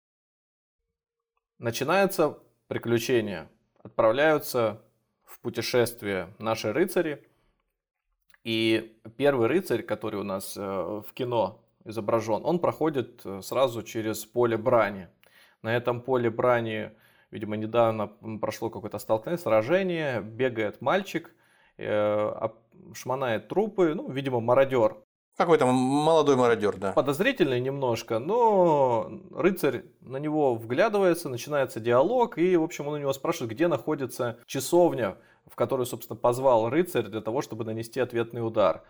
[1.57, 3.47] Начинается приключение.
[3.83, 4.81] Отправляются
[5.25, 7.25] в путешествие наши рыцари.
[8.43, 15.09] И первый рыцарь, который у нас в кино изображен, он проходит сразу через поле брани.
[15.61, 16.91] На этом поле брани
[17.31, 18.07] видимо, недавно
[18.39, 21.33] прошло какое-то столкновение, сражение, бегает мальчик,
[21.77, 22.49] э,
[22.93, 24.97] шмонает трупы, ну, видимо, мародер.
[25.37, 26.91] Какой-то молодой мародер, да.
[26.91, 33.13] Подозрительный немножко, но рыцарь на него вглядывается, начинается диалог, и, в общем, он у него
[33.13, 35.15] спрашивает, где находится часовня,
[35.49, 38.83] в которую, собственно, позвал рыцарь для того, чтобы нанести ответный удар.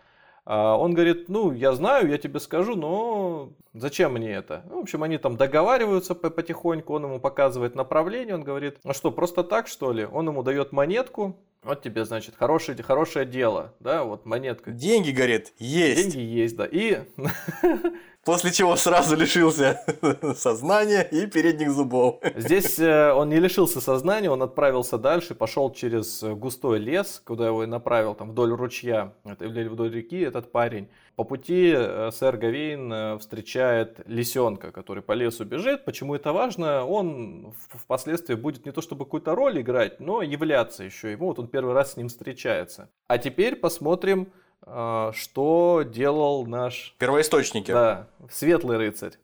[0.44, 4.64] А он говорит, ну, я знаю, я тебе скажу, но зачем мне это?
[4.68, 9.10] Ну, в общем, они там договариваются потихоньку, он ему показывает направление, он говорит, а что,
[9.10, 10.04] просто так, что ли?
[10.04, 14.70] Он ему дает монетку, вот тебе, значит, хорошее, хорошее дело, да, вот монетка.
[14.70, 16.12] Деньги, говорит, есть.
[16.12, 16.66] Деньги есть, да.
[16.70, 17.00] И
[18.24, 19.80] После чего сразу лишился
[20.36, 22.20] сознания и передних зубов.
[22.36, 27.64] Здесь э, он не лишился сознания, он отправился дальше, пошел через густой лес, куда его
[27.64, 30.88] и направил, там вдоль ручья, или вдоль реки этот парень.
[31.16, 35.84] По пути э, сэр Гавейн э, встречает лисенка, который по лесу бежит.
[35.84, 36.84] Почему это важно?
[36.84, 41.26] Он впоследствии будет не то чтобы какую-то роль играть, но являться еще ему.
[41.26, 42.90] Вот он первый раз с ним встречается.
[43.06, 44.32] А теперь посмотрим
[44.64, 46.94] что делал наш...
[46.98, 47.72] Первоисточники.
[47.72, 49.14] Да, светлый рыцарь.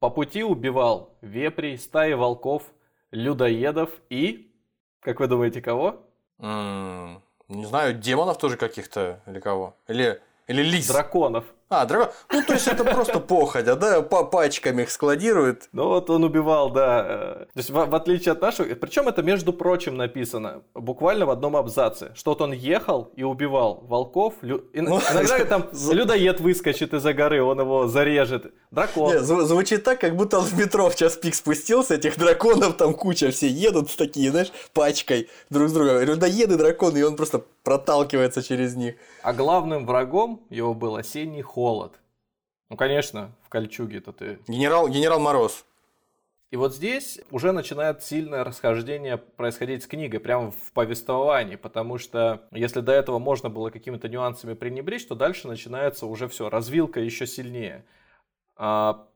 [0.00, 2.62] По пути убивал вепрей, стаи волков,
[3.10, 4.52] людоедов и...
[5.00, 6.02] Как вы думаете, кого?
[6.38, 9.76] М-м, не знаю, демонов тоже каких-то или кого?
[9.88, 10.88] Или, или лис?
[10.88, 11.44] Драконов.
[11.70, 12.14] А, дракон.
[12.32, 15.68] Ну, то есть это просто походя, да, по пачкам их складирует.
[15.72, 17.46] Ну вот он убивал, да.
[17.52, 21.56] То есть в, в отличие от нашего, причем это между прочим написано, буквально в одном
[21.56, 24.64] абзаце, что вот он ехал и убивал волков, лю...
[24.72, 29.12] ну, иногда там людоед выскочит из-за горы, он его зарежет, дракон.
[29.12, 32.94] Нет, звучит так, как будто он в метро в час пик спустился, этих драконов там
[32.94, 36.00] куча, все едут такие, знаешь, пачкой друг с другом.
[36.00, 38.94] Людоеды, драконы, и он просто проталкивается через них.
[39.22, 41.57] А главным врагом его был осенний холод.
[42.68, 44.38] Ну, конечно, в кольчуге-то ты...
[44.46, 45.64] Генерал, генерал Мороз.
[46.50, 52.48] И вот здесь уже начинает сильное расхождение происходить с книгой, прямо в повествовании, потому что
[52.52, 57.26] если до этого можно было какими-то нюансами пренебречь, то дальше начинается уже все, развилка еще
[57.26, 57.84] сильнее.
[58.56, 59.06] А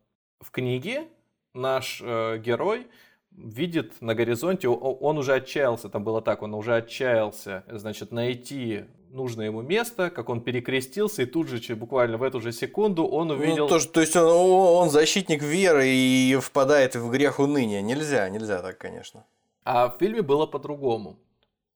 [0.40, 1.08] в книге
[1.54, 2.86] наш э, герой
[3.30, 9.46] видит на горизонте, он уже отчаялся, там было так, он уже отчаялся, значит, найти нужное
[9.46, 13.34] ему место, как он перекрестился, и тут же, буквально в эту же секунду, он ну,
[13.34, 13.68] увидел...
[13.68, 17.82] Ну, то, то есть он, он защитник веры и впадает в грех уныния.
[17.82, 19.24] Нельзя, нельзя так, конечно.
[19.64, 21.18] А в фильме было по-другому.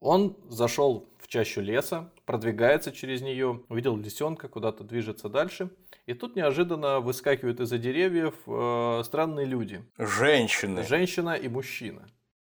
[0.00, 5.70] Он зашел в чащу леса, продвигается через нее, увидел лисенка, куда-то движется дальше.
[6.06, 9.84] И тут неожиданно выскакивают из-за деревьев э, странные люди.
[9.98, 10.84] Женщины.
[10.84, 12.06] Женщина и мужчина.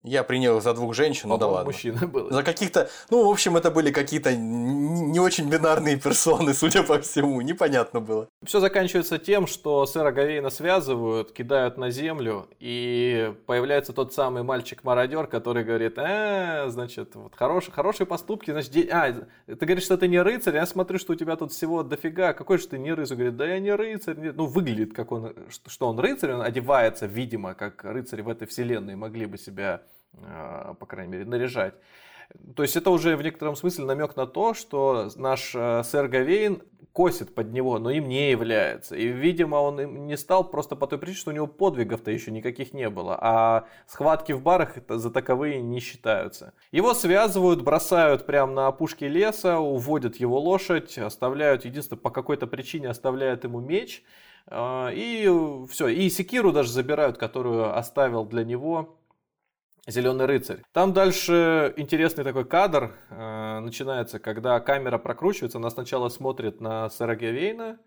[0.04, 1.66] Я принял за двух женщин, ну да ладно.
[1.66, 2.32] мужчина был.
[2.32, 7.40] За каких-то, ну, в общем, это были какие-то не очень бинарные персоны, судя по всему,
[7.42, 8.28] непонятно было.
[8.44, 15.28] Все заканчивается тем, что сэра Гавейна связывают, кидают на землю, и появляется тот самый мальчик-мародер,
[15.28, 18.90] который говорит, э, значит, вот хорошие, хорошие поступки, значит, де...
[18.92, 19.14] а,
[19.46, 22.58] ты говоришь, что ты не рыцарь, я смотрю, что у тебя тут всего дофига, какой
[22.58, 23.18] же ты не рыцарь?
[23.18, 25.36] Говорит, да я не рыцарь, ну, выглядит, как он,
[25.68, 29.84] что он рыцарь, он одевается, видимо, как рыцари в этой вселенной могли бы себя
[30.14, 31.76] по крайней мере, наряжать.
[32.56, 36.64] То есть это уже в некотором смысле намек на то, что наш э, сэр Гавейн
[36.94, 38.96] косит под него, но им не является.
[38.96, 42.32] И, видимо, он им не стал просто по той причине, что у него подвигов-то еще
[42.32, 43.18] никаких не было.
[43.20, 46.54] А схватки в барах за таковые не считаются.
[46.72, 52.90] Его связывают, бросают прямо на опушке леса, уводят его лошадь, оставляют, единственное, по какой-то причине
[52.90, 54.04] оставляют ему меч.
[54.48, 55.30] А, и
[55.70, 55.88] все.
[55.88, 58.98] И секиру даже забирают, которую оставил для него
[59.88, 60.62] Зеленый рыцарь.
[60.74, 65.58] Там дальше интересный такой кадр э, начинается, когда камера прокручивается.
[65.58, 67.80] Она сначала смотрит на сэра Гевейна,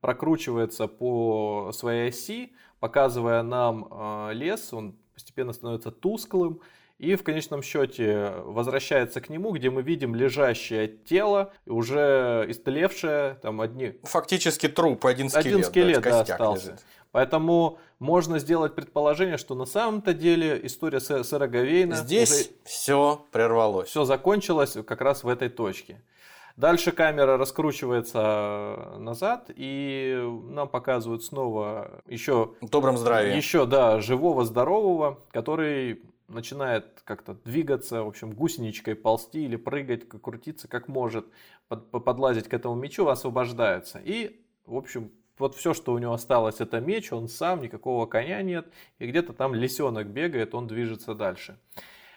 [0.00, 4.72] прокручивается по своей оси, показывая нам э, лес.
[4.72, 6.62] Он постепенно становится тусклым.
[7.04, 13.60] И в конечном счете возвращается к нему, где мы видим лежащее тело, уже истлевшее, там
[13.60, 13.98] одни...
[14.04, 15.46] Фактически труп, один скелет.
[15.46, 16.66] Один скелет, да, да, остался.
[16.68, 16.84] Лежит.
[17.12, 21.96] Поэтому можно сделать предположение, что на самом-то деле история сэра Гавейна...
[21.96, 23.90] Здесь все прервалось.
[23.90, 26.02] Все закончилось как раз в этой точке.
[26.56, 32.54] Дальше камера раскручивается назад, и нам показывают снова еще...
[32.62, 33.36] В добром здравии.
[33.36, 40.68] Еще, да, живого, здорового, который начинает как-то двигаться, в общем, гусеничкой ползти или прыгать, крутиться
[40.68, 41.26] как может,
[41.68, 44.00] под, подлазить к этому мячу, освобождается.
[44.02, 48.42] И, в общем, вот все, что у него осталось, это меч, он сам, никакого коня
[48.42, 48.66] нет,
[48.98, 51.58] и где-то там лисенок бегает, он движется дальше.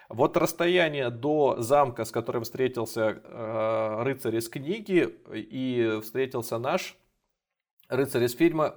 [0.09, 6.95] Вот расстояние до замка, с которым встретился э, рыцарь из книги и встретился наш
[7.89, 8.75] рыцарь из фильма,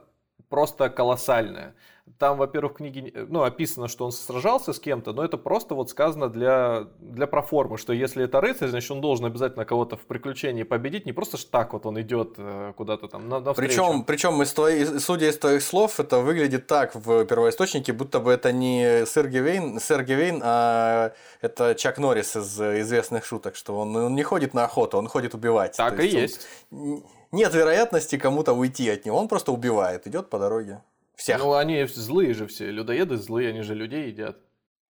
[0.48, 1.74] просто колоссальное.
[2.18, 5.90] Там, во-первых, в книге ну, описано, что он сражался с кем-то, но это просто вот
[5.90, 10.62] сказано для, для проформы, что если это рыцарь, значит, он должен обязательно кого-то в приключении
[10.62, 14.52] победить, не просто так вот он идет э, куда-то там на, на Причем, причем из
[14.52, 19.28] твоих, судя из твоих слов, это выглядит так в первоисточнике, будто бы это не сэр
[19.28, 24.54] Гевейн, сэр Гевейн а это Чак Норрис из известных шуток, что он, он не ходит
[24.54, 25.76] на охоту, он ходит убивать.
[25.76, 26.46] Так То и есть.
[26.70, 30.82] Он, нет вероятности кому-то уйти от него, он просто убивает, идет по дороге.
[31.20, 31.38] Всех.
[31.38, 32.70] Ну, они злые же все.
[32.70, 34.38] Людоеды злые, они же людей едят.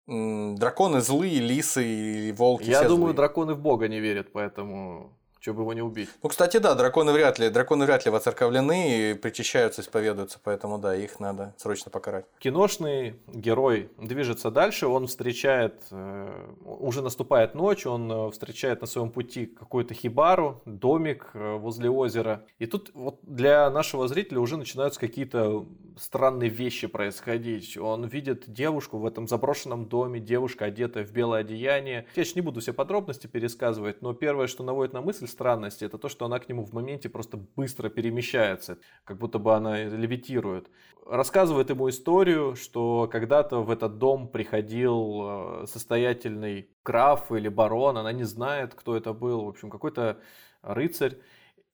[0.06, 2.70] Драконы злые, лисы и волки.
[2.70, 3.14] Я думаю, злые.
[3.14, 6.08] драконы в бога не верят, поэтому чтобы его не убить.
[6.22, 10.96] Ну, кстати, да, драконы вряд ли, драконы вряд ли воцерковлены и причащаются, исповедуются, поэтому да,
[10.96, 12.24] их надо срочно покарать.
[12.38, 19.10] Киношный герой движется дальше, он встречает, э, уже наступает ночь, он э, встречает на своем
[19.10, 22.46] пути какую-то хибару, домик э, возле озера.
[22.58, 25.66] И тут вот для нашего зрителя уже начинаются какие-то
[25.96, 27.76] странные вещи происходить.
[27.76, 32.06] Он видит девушку в этом заброшенном доме, девушка одетая в белое одеяние.
[32.14, 35.98] Я сейчас не буду все подробности пересказывать, но первое, что наводит на мысль, странности, это
[35.98, 40.68] то, что она к нему в моменте просто быстро перемещается, как будто бы она левитирует.
[41.06, 48.12] Рассказывает ему историю, что когда-то в этот дом приходил э, состоятельный граф или барон, она
[48.12, 50.18] не знает, кто это был, в общем, какой-то
[50.62, 51.18] рыцарь.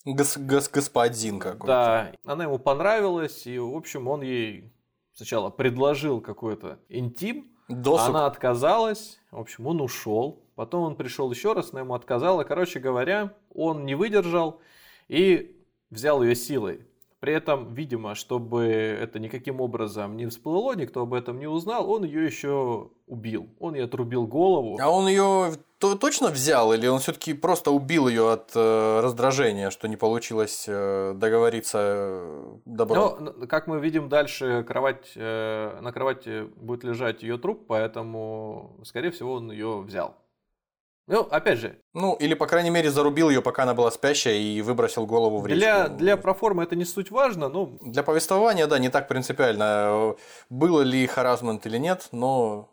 [0.04, 1.66] Гос гос господин какой-то.
[1.66, 4.72] Да, она ему понравилась, и, в общем, он ей
[5.12, 8.08] сначала предложил какой-то интим, Досуг.
[8.08, 12.44] она отказалась, в общем, он ушел, Потом он пришел еще раз, но ему отказала.
[12.44, 14.60] Короче говоря, он не выдержал
[15.08, 16.86] и взял ее силой.
[17.20, 22.04] При этом, видимо, чтобы это никаким образом не всплыло, никто об этом не узнал, он
[22.04, 23.50] ее еще убил.
[23.58, 24.78] Он ей отрубил голову.
[24.80, 29.68] А он ее то, точно взял или он все-таки просто убил ее от э, раздражения,
[29.68, 33.18] что не получилось э, договориться э, добро?
[33.20, 39.10] Ну, как мы видим дальше, кровать, э, на кровати будет лежать ее труп, поэтому, скорее
[39.10, 40.19] всего, он ее взял.
[41.10, 41.76] Ну, опять же.
[41.92, 45.46] Ну, или, по крайней мере, зарубил ее, пока она была спящая, и выбросил голову в
[45.46, 45.58] речку.
[45.58, 47.72] Для, для проформы это не суть важно, но...
[47.82, 50.14] Для повествования, да, не так принципиально,
[50.50, 52.70] было ли харасмент или нет, но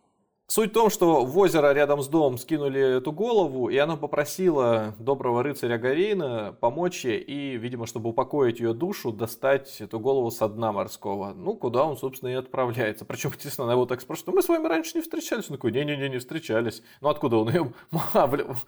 [0.49, 4.95] Суть в том, что в озеро рядом с домом скинули эту голову, и она попросила
[4.97, 10.47] доброго рыцаря Гарейна помочь ей и, видимо, чтобы упокоить ее душу, достать эту голову со
[10.47, 11.33] дна морского.
[11.33, 13.03] Ну, куда он, собственно, и отправляется.
[13.03, 15.49] Причем, естественно, она его так спрашивает, ну, мы с вами раньше не встречались.
[15.49, 16.81] Он такой, не-не-не, не встречались.
[17.01, 17.73] Ну, откуда он ее?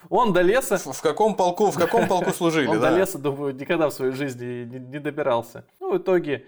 [0.09, 0.77] Он до леса...
[0.77, 4.65] В каком полку, в каком полку служили, Он до леса, думаю, никогда в своей жизни
[4.65, 5.63] не добирался.
[5.79, 6.45] Ну, в итоге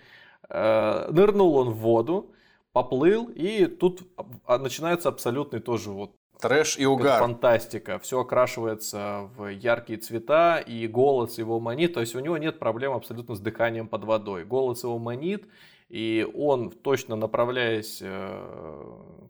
[0.49, 2.31] э, нырнул он в воду,
[2.73, 4.01] поплыл, и тут
[4.45, 7.19] а, начинается абсолютный тоже вот Трэш и угар.
[7.19, 7.99] Фантастика.
[7.99, 11.93] Все окрашивается в яркие цвета, и голос его манит.
[11.93, 14.43] То есть у него нет проблем абсолютно с дыханием под водой.
[14.43, 15.45] Голос его манит,
[15.87, 18.87] и он, точно направляясь э,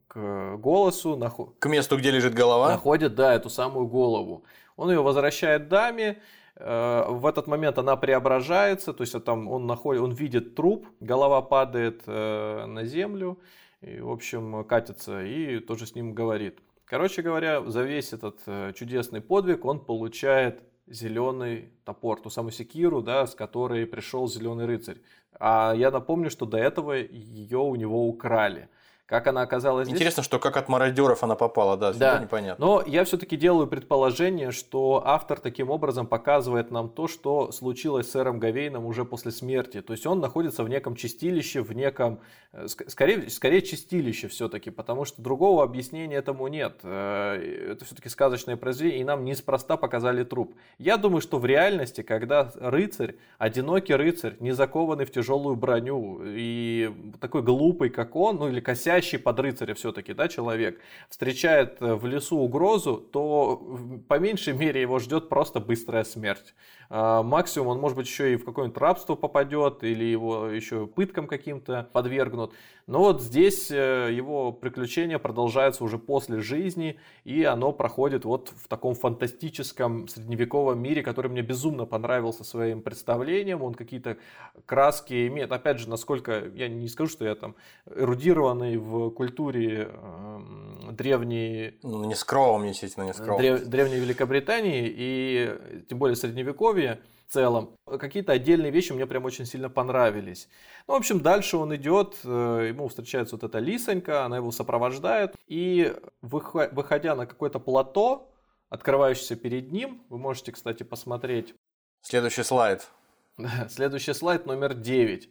[0.07, 1.19] к голосу...
[1.59, 2.69] К месту, где лежит голова?
[2.69, 4.45] Находит, да, эту самую голову.
[4.77, 6.21] Он ее возвращает даме,
[6.55, 12.03] в этот момент она преображается, то есть там он, находит, он видит труп, голова падает
[12.05, 13.39] э, на землю,
[13.81, 16.59] и, в общем, катится и тоже с ним говорит.
[16.85, 23.01] Короче говоря, за весь этот э, чудесный подвиг он получает зеленый топор, ту самую секиру,
[23.01, 24.97] да, с которой пришел зеленый рыцарь.
[25.39, 28.67] А я напомню, что до этого ее у него украли.
[29.11, 29.97] Как она оказалась здесь?
[29.97, 32.19] Интересно, что как от мародеров она попала, да, Да.
[32.19, 32.65] непонятно.
[32.65, 38.11] Но я все-таки делаю предположение, что автор таким образом показывает нам то, что случилось с
[38.11, 39.81] сэром Гавейном уже после смерти.
[39.81, 42.21] То есть он находится в неком чистилище, в неком,
[42.53, 46.77] э, ск- скорее, скорее чистилище все-таки, потому что другого объяснения этому нет.
[46.83, 50.55] Э, Это все-таки сказочное произведение, и нам неспроста показали труп.
[50.77, 56.93] Я думаю, что в реальности, когда рыцарь, одинокий рыцарь, не закованный в тяжелую броню и
[57.19, 60.79] такой глупый, как он, ну или косящий под рыцаря все-таки, да, человек,
[61.09, 63.77] встречает э, в лесу угрозу, то
[64.07, 66.53] по меньшей мере его ждет просто быстрая смерть.
[66.89, 71.27] А, Максимум он, может быть, еще и в какое-нибудь рабство попадет, или его еще пыткам
[71.27, 72.53] каким-то подвергнут.
[72.87, 78.67] Но вот здесь э, его приключения продолжаются уже после жизни, и оно проходит вот в
[78.67, 83.61] таком фантастическом средневековом мире, который мне безумно понравился своим представлением.
[83.63, 84.17] Он какие-то
[84.65, 85.51] краски имеет.
[85.51, 87.55] Опять же, насколько, я не скажу, что я там
[87.95, 93.41] эрудированный в культуре эм, древней Ну, не скромно, естественно, не скромно.
[93.41, 96.99] Древ- Древней Великобритании и тем более Средневековье
[97.31, 97.77] в целом.
[97.85, 100.49] Какие-то отдельные вещи мне прям очень сильно понравились.
[100.85, 105.35] Ну, в общем, дальше он идет, э, ему встречается вот эта лисонька, она его сопровождает.
[105.47, 108.29] И выхо- выходя на какое-то плато,
[108.67, 111.55] открывающееся перед ним, вы можете, кстати, посмотреть
[112.01, 112.89] Следующий слайд.
[113.69, 115.29] Следующий слайд номер 9.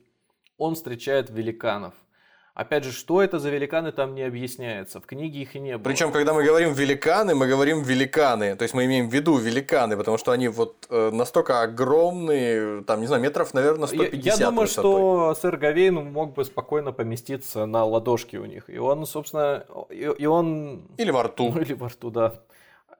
[0.56, 1.92] Он встречает великанов.
[2.54, 5.00] Опять же, что это за великаны, там не объясняется.
[5.00, 5.84] В книге их и не было.
[5.84, 8.56] Причем, когда мы говорим великаны, мы говорим великаны.
[8.56, 13.00] То есть мы имеем в виду великаны, потому что они вот э, настолько огромные, там,
[13.00, 14.92] не знаю, метров, наверное, Я, 150 я думаю, высотой.
[14.92, 18.68] что сэр Гавейн мог бы спокойно поместиться на ладошке у них.
[18.68, 20.82] И он, собственно, и, и он...
[20.96, 21.52] Или во рту.
[21.54, 22.34] Ну, или во рту, да.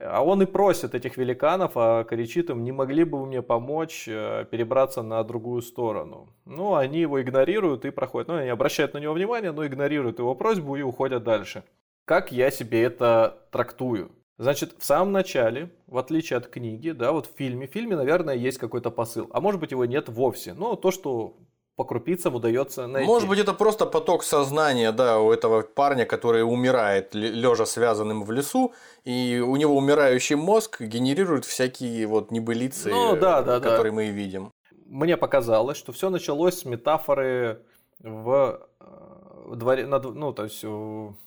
[0.02, 4.08] А он и просит этих великанов, а кричит им, не могли бы вы мне помочь
[4.08, 6.28] э, перебраться на другую сторону.
[6.46, 8.28] Ну, они его игнорируют и проходят.
[8.28, 11.64] Ну, они обращают на него внимание, но игнорируют его просьбу и уходят дальше.
[12.06, 14.10] Как я себе это трактую?
[14.38, 18.34] Значит, в самом начале, в отличие от книги, да, вот в фильме, в фильме, наверное,
[18.34, 20.54] есть какой-то посыл, а может быть его нет вовсе.
[20.54, 21.36] Но то, что
[21.76, 23.06] по крупицам удается найти.
[23.08, 28.30] Может быть, это просто поток сознания, да, у этого парня, который умирает, лежа связанным в
[28.32, 28.72] лесу,
[29.04, 33.70] и у него умирающий мозг генерирует всякие вот небылицы, Ну, да, да, да.
[33.70, 34.50] которые мы и видим.
[34.86, 37.62] мне показалось, что все началось с метафоры
[38.00, 40.62] в э, дворе, на ну, то есть,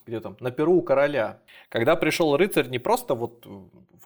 [0.06, 1.40] где там, на перу у короля.
[1.70, 3.50] Когда пришел рыцарь не просто вот, э,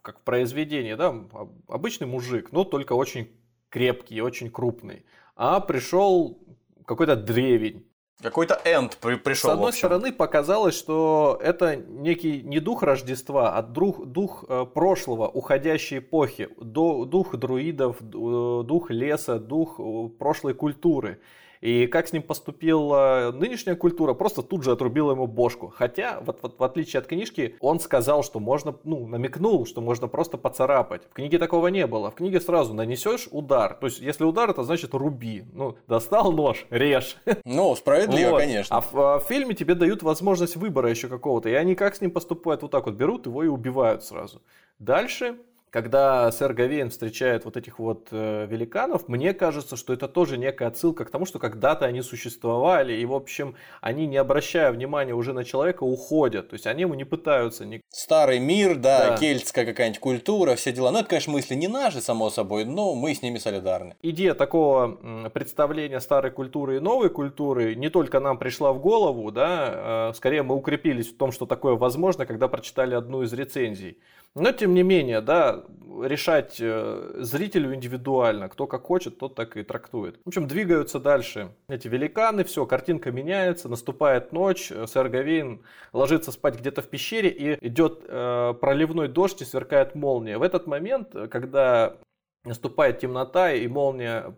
[0.01, 3.27] как в произведении, да, об- обычный мужик, но только очень
[3.69, 5.05] крепкий, очень крупный,
[5.37, 6.37] а пришел
[6.85, 7.85] какой-то древень.
[8.21, 9.51] Какой-то энд при- пришел.
[9.51, 15.27] С одной стороны, показалось, что это некий не дух Рождества, а дух, дух э, прошлого,
[15.27, 21.19] уходящей эпохи, дух друидов, ду- дух леса, дух э, прошлой культуры.
[21.61, 25.73] И как с ним поступила нынешняя культура, просто тут же отрубила ему бошку.
[25.75, 30.07] Хотя, вот, вот в отличие от книжки, он сказал, что можно, ну, намекнул, что можно
[30.07, 31.03] просто поцарапать.
[31.09, 32.11] В книге такого не было.
[32.11, 33.73] В книге сразу нанесешь удар.
[33.75, 35.43] То есть, если удар, это значит руби.
[35.53, 37.17] Ну, достал нож, режь.
[37.45, 38.41] Ну, справедливо, Вот.
[38.41, 38.75] конечно.
[38.75, 41.49] А в, а в фильме тебе дают возможность выбора еще какого-то.
[41.49, 42.61] И они как с ним поступают?
[42.61, 44.41] Вот так вот берут его и убивают сразу.
[44.79, 45.37] Дальше,
[45.77, 50.69] когда сэр Гавейн встречает вот этих вот э, великанов, мне кажется, что это тоже некая
[50.69, 55.33] отсылка к тому, что когда-то они существовали, и, в общем, они, не обращая внимания уже
[55.33, 56.49] на человека, уходят.
[56.49, 59.17] То есть они ему не пытаются ни- Старый мир, да, Да.
[59.17, 60.89] кельтская какая-нибудь культура, все дела.
[60.89, 63.95] Ну, это, конечно, мысли не наши, само собой, но мы с ними солидарны.
[64.01, 70.09] идея такого представления старой культуры и новой культуры не только нам пришла в голову, да,
[70.09, 73.99] э, скорее мы укрепились в том, что такое возможно, когда прочитали одну из рецензий.
[74.37, 75.63] Но тем не менее, да,
[76.03, 80.19] решать э, зрителю индивидуально, кто как хочет, тот так и трактует.
[80.25, 85.63] В общем, двигаются дальше эти великаны, все, картинка меняется, наступает ночь, э, сэр Гавейн
[85.93, 90.37] ложится спать где-то в пещере и идет э, проливной дождь и сверкает молния.
[90.37, 91.97] В этот момент, э, когда
[92.45, 94.35] наступает темнота и молния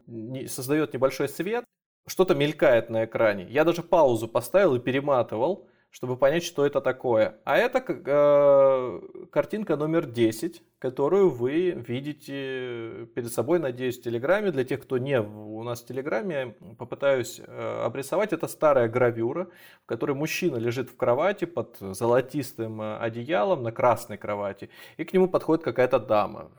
[0.47, 1.65] создает небольшой свет,
[2.07, 3.45] что-то мелькает на экране.
[3.49, 7.37] Я даже паузу поставил и перематывал, чтобы понять, что это такое.
[7.45, 14.51] А это э, картинка номер 10, которую вы видите перед собой, надеюсь, в Телеграме.
[14.51, 18.33] Для тех, кто не у нас в Телеграме, попытаюсь э, обрисовать.
[18.33, 19.49] Это старая гравюра,
[19.83, 25.13] в которой мужчина лежит в кровати под золотистым э, одеялом на красной кровати, и к
[25.13, 26.51] нему подходит какая-то дама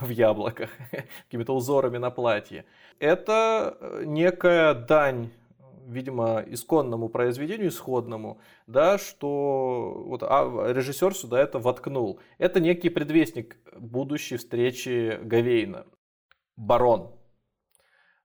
[0.00, 0.70] в яблоках,
[1.24, 2.64] какими-то узорами на платье.
[2.98, 5.30] Это э, некая дань
[5.86, 12.20] видимо, исконному произведению, исходному, да, что вот а, режиссер сюда это воткнул.
[12.38, 15.86] Это некий предвестник будущей встречи Гавейна.
[16.56, 17.12] Барон.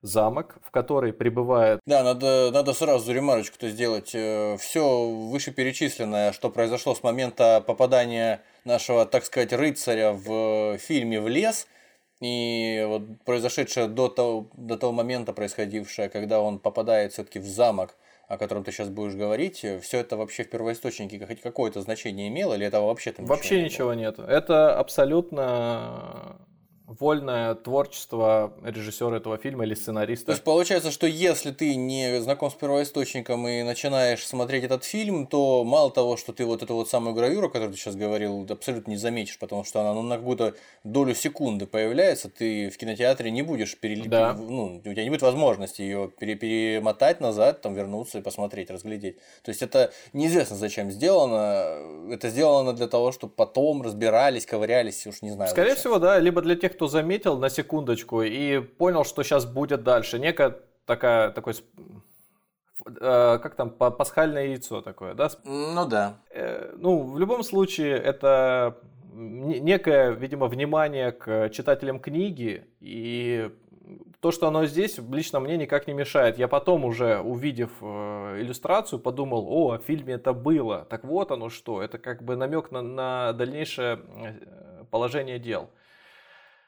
[0.02, 1.80] Замок, в который прибывает...
[1.86, 4.16] Да, надо, надо сразу ремарочку-то сделать.
[4.16, 11.28] Э, Все вышеперечисленное, что произошло с момента попадания нашего, так сказать, рыцаря в фильме в
[11.28, 11.68] лес–
[12.22, 17.98] и вот произошедшее до того, до того момента происходившее, когда он попадает все-таки в замок,
[18.28, 22.54] о котором ты сейчас будешь говорить, все это вообще в первоисточнике хоть какое-то значение имело,
[22.54, 24.20] или этого вообще там Вообще ничего, ничего нет.
[24.20, 26.38] Это абсолютно
[27.00, 30.28] вольное творчество режиссера этого фильма или сценариста.
[30.28, 35.28] То есть получается, что если ты не знаком с первоисточником и начинаешь смотреть этот фильм,
[35.28, 38.46] то мало того, что ты вот эту вот самую гравюру, о которой ты сейчас говорил,
[38.50, 43.32] абсолютно не заметишь, потому что она ну, на какую-то долю секунды появляется, ты в кинотеатре
[43.32, 44.34] не будешь перелепить, да.
[44.34, 49.18] ну, у тебя не будет возможности ее пере перемотать назад, там вернуться и посмотреть, разглядеть.
[49.44, 55.22] То есть это неизвестно зачем сделано, это сделано для того, чтобы потом разбирались, ковырялись, уж
[55.22, 55.52] не знаю.
[55.52, 55.80] Скорее зачем.
[55.82, 60.18] всего, да, либо для тех, кто заметил на секундочку и понял, что сейчас будет дальше.
[60.18, 60.58] Некая
[60.88, 65.30] такая, такой э, как там, пасхальное яйцо такое, да?
[65.44, 66.16] Ну да.
[66.32, 68.80] Э, ну, в любом случае, это
[69.14, 73.52] некое, видимо, внимание к читателям книги, и
[74.20, 76.40] то, что оно здесь, лично мне никак не мешает.
[76.40, 80.88] Я потом уже, увидев э, иллюстрацию, подумал, о, в фильме это было.
[80.90, 84.00] Так вот оно что, это как бы намек на, на дальнейшее
[84.90, 85.70] положение дел.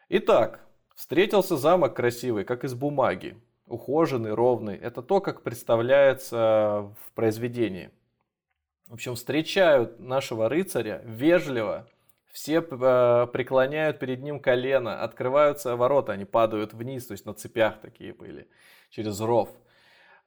[0.09, 0.59] Итак,
[0.95, 3.37] встретился замок красивый, как из бумаги.
[3.67, 4.75] Ухоженный, ровный.
[4.75, 7.91] Это то, как представляется в произведении.
[8.87, 11.87] В общем, встречают нашего рыцаря вежливо.
[12.31, 17.79] Все э, преклоняют перед ним колено, открываются ворота, они падают вниз, то есть на цепях
[17.79, 18.47] такие были,
[18.89, 19.49] через ров.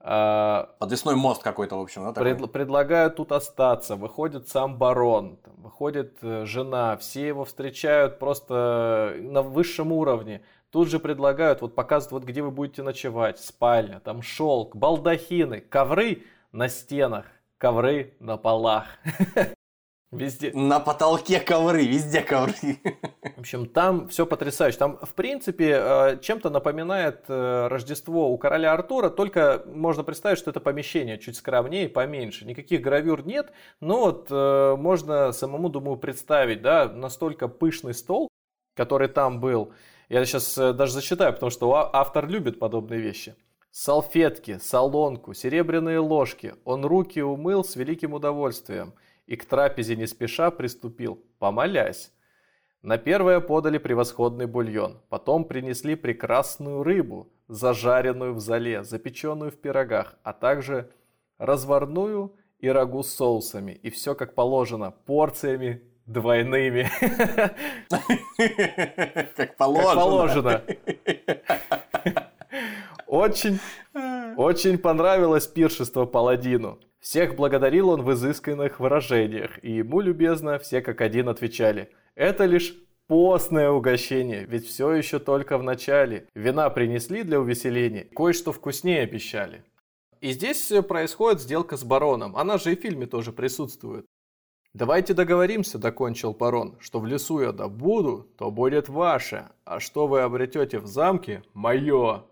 [0.09, 2.12] А, Подвесной мост какой-то, в общем, да?
[2.12, 3.96] Пред, предлагают тут остаться.
[3.96, 6.96] Выходит сам барон, там, выходит э, жена.
[6.96, 10.42] Все его встречают просто на высшем уровне.
[10.70, 13.40] Тут же предлагают, вот показывают, вот где вы будете ночевать.
[13.40, 17.26] Спальня, там шелк, балдахины, ковры на стенах,
[17.59, 18.86] ковры на полах.
[20.12, 20.52] Везде.
[20.54, 22.78] На потолке ковры, везде ковры.
[23.36, 24.78] В общем, там все потрясающе.
[24.78, 30.50] Там, в принципе, э, чем-то напоминает э, Рождество у короля Артура, только можно представить, что
[30.50, 32.46] это помещение чуть скромнее, поменьше.
[32.46, 38.28] Никаких гравюр нет, но вот э, можно самому, думаю, представить, да, настолько пышный стол,
[38.76, 39.72] который там был.
[40.09, 43.34] Я сейчас даже зачитаю, потому что автор любит подобные вещи.
[43.72, 46.54] Салфетки, солонку, серебряные ложки.
[46.64, 48.94] Он руки умыл с великим удовольствием–
[49.27, 52.12] и к трапезе не спеша приступил, помолясь.
[52.83, 60.16] На первое подали превосходный бульон, потом принесли прекрасную рыбу, зажаренную в зале, запеченную в пирогах,
[60.22, 60.91] а также
[61.39, 63.72] разварную и рагу с соусами.
[63.72, 66.89] И все как положено, порциями двойными.
[69.37, 69.91] Как положено.
[69.91, 70.62] Как положено.
[73.07, 73.59] Очень,
[74.37, 76.79] очень понравилось пиршество паладину.
[77.07, 81.92] Всех благодарил он в изысканных выражениях, и ему любезно все как один отвечали.
[82.16, 82.74] Это лишь
[83.07, 86.26] постное угощение, ведь все еще только в начале.
[86.34, 89.62] Вина принесли для увеселения, кое-что вкуснее обещали.
[90.20, 94.04] И здесь происходит сделка с бароном, она же и в фильме тоже присутствует.
[94.74, 100.22] «Давайте договоримся»,– докончил барон,– «что в лесу я добуду, то будет ваше, а что вы
[100.22, 102.24] обретете в замке– мое».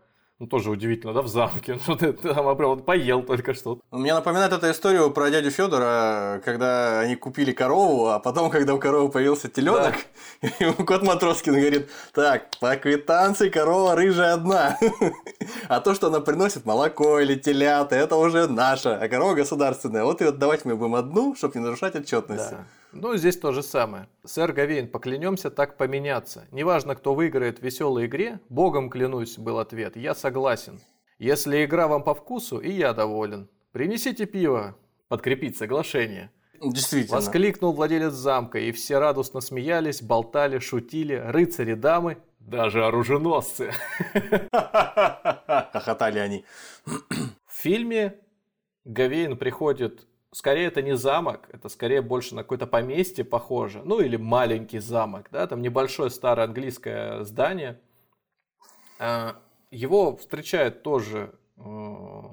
[0.45, 1.79] Ну, тоже удивительно, да, в замке.
[1.87, 3.81] Ну, ты там он поел только что.
[3.91, 8.79] Мне напоминает эта историю про дядю Федора, когда они купили корову, а потом, когда у
[8.79, 9.95] коровы появился теленок,
[10.43, 10.73] да.
[10.87, 14.79] кот Матроскин говорит, так, по квитанции корова рыжая одна.
[15.69, 20.05] А то, что она приносит молоко или телята, это уже наша, а корова государственная.
[20.05, 22.53] Вот и отдавать мы будем одну, чтобы не нарушать отчетности.
[22.53, 22.65] Да.
[22.95, 24.09] Ну, здесь то же самое.
[24.25, 26.47] Сэр Гавейн, поклянемся так поменяться.
[26.53, 30.81] Неважно, кто выиграет в веселой игре, богом клянусь, был ответ, я согласен.
[31.19, 33.49] Если игра вам по вкусу, и я доволен.
[33.73, 34.77] Принесите пиво,
[35.09, 36.31] подкрепить соглашение.
[36.63, 37.17] Действительно.
[37.17, 43.73] Воскликнул владелец замка, и все радостно смеялись, болтали, шутили, рыцари, дамы, даже оруженосцы.
[45.73, 46.45] Хохотали они.
[46.85, 48.15] В фильме
[48.85, 54.17] Гавейн приходит скорее это не замок, это скорее больше на какое-то поместье похоже, ну или
[54.17, 57.81] маленький замок, да, там небольшое старое английское здание.
[58.99, 59.37] А,
[59.71, 61.63] его встречает тоже э,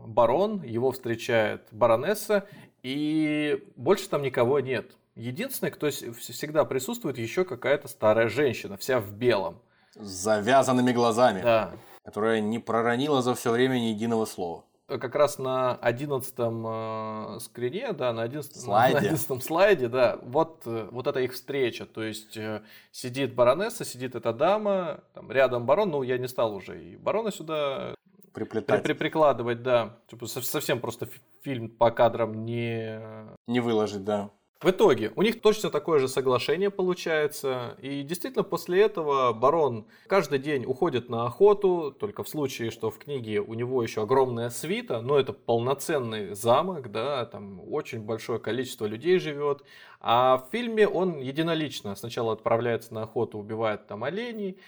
[0.08, 2.48] барон, его встречает баронесса,
[2.82, 4.92] и больше там никого нет.
[5.16, 9.62] Единственное, кто всегда присутствует, еще какая-то старая женщина, вся в белом.
[9.94, 11.42] С завязанными глазами.
[11.42, 11.74] Да.
[12.04, 14.64] Которая не проронила за все время ни единого слова.
[15.00, 18.94] Как раз на одиннадцатом э, скрине, да, на одиннадцатом Слайде.
[18.96, 21.86] на 11 слайде, да, вот, э, вот это их встреча.
[21.86, 22.62] То есть э,
[22.92, 27.32] сидит баронесса, сидит эта дама, там, рядом барон, ну я не стал уже и барона
[27.32, 27.96] сюда
[28.34, 28.84] при, Приплетать.
[28.84, 29.98] при- прикладывать, да.
[30.08, 33.00] Типа, со- совсем просто фи- фильм по кадрам не
[33.48, 34.30] Не выложить, да.
[34.62, 37.76] В итоге у них точно такое же соглашение получается.
[37.82, 43.00] И действительно после этого барон каждый день уходит на охоту, только в случае, что в
[43.00, 48.86] книге у него еще огромная свита, но это полноценный замок, да, там очень большое количество
[48.86, 49.64] людей живет.
[50.00, 54.60] А в фильме он единолично сначала отправляется на охоту, убивает там оленей,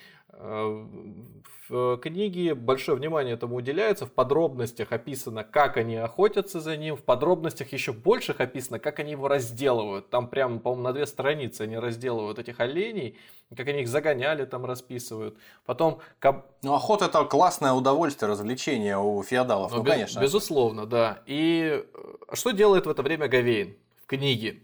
[1.70, 7.04] В книге большое внимание этому уделяется, в подробностях описано, как они охотятся за ним, в
[7.04, 10.10] подробностях еще больших описано, как они его разделывают.
[10.10, 13.18] Там прям, по-моему, на две страницы они разделывают этих оленей,
[13.56, 15.38] как они их загоняли, там расписывают.
[15.66, 16.00] Потом,
[16.64, 19.72] Ну, охота это классное удовольствие, развлечение у феодалов.
[19.72, 20.20] Ну, бе- конечно.
[20.20, 21.22] Безусловно, да.
[21.26, 24.60] И э, что делает в это время Гавейн в книге?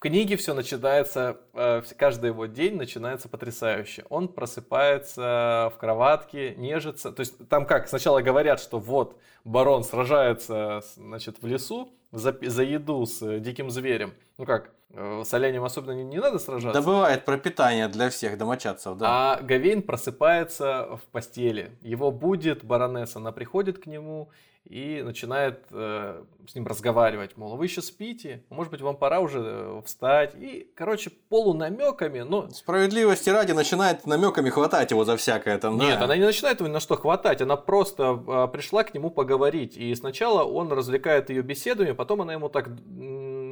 [0.00, 4.06] В книге все начинается, э, каждый его день начинается потрясающе.
[4.08, 7.12] Он просыпается в кроватке, нежится.
[7.12, 12.34] То есть там как, сначала говорят, что вот барон сражается с- значит, в лесу за,
[12.40, 14.14] за еду с э, диким зверем.
[14.38, 16.80] Ну как, э, с оленем особенно не, не надо сражаться.
[16.80, 19.34] Добывает пропитание для всех домочадцев, да.
[19.34, 21.76] А Гавейн просыпается в постели.
[21.82, 24.30] Его будет баронесса, она приходит к нему
[24.70, 27.36] и начинает э, с ним разговаривать.
[27.36, 28.44] Мол, вы еще спите?
[28.50, 30.36] Может быть, вам пора уже э, встать?
[30.36, 32.48] И, короче, полунамеками, но...
[32.50, 35.76] Справедливости ради начинает намеками хватать его за всякое там.
[35.76, 35.84] да.
[35.84, 39.10] Нет, она не начинает его ни на что хватать, она просто а, пришла к нему
[39.10, 39.76] поговорить.
[39.76, 42.68] И сначала он развлекает ее беседами, потом она ему так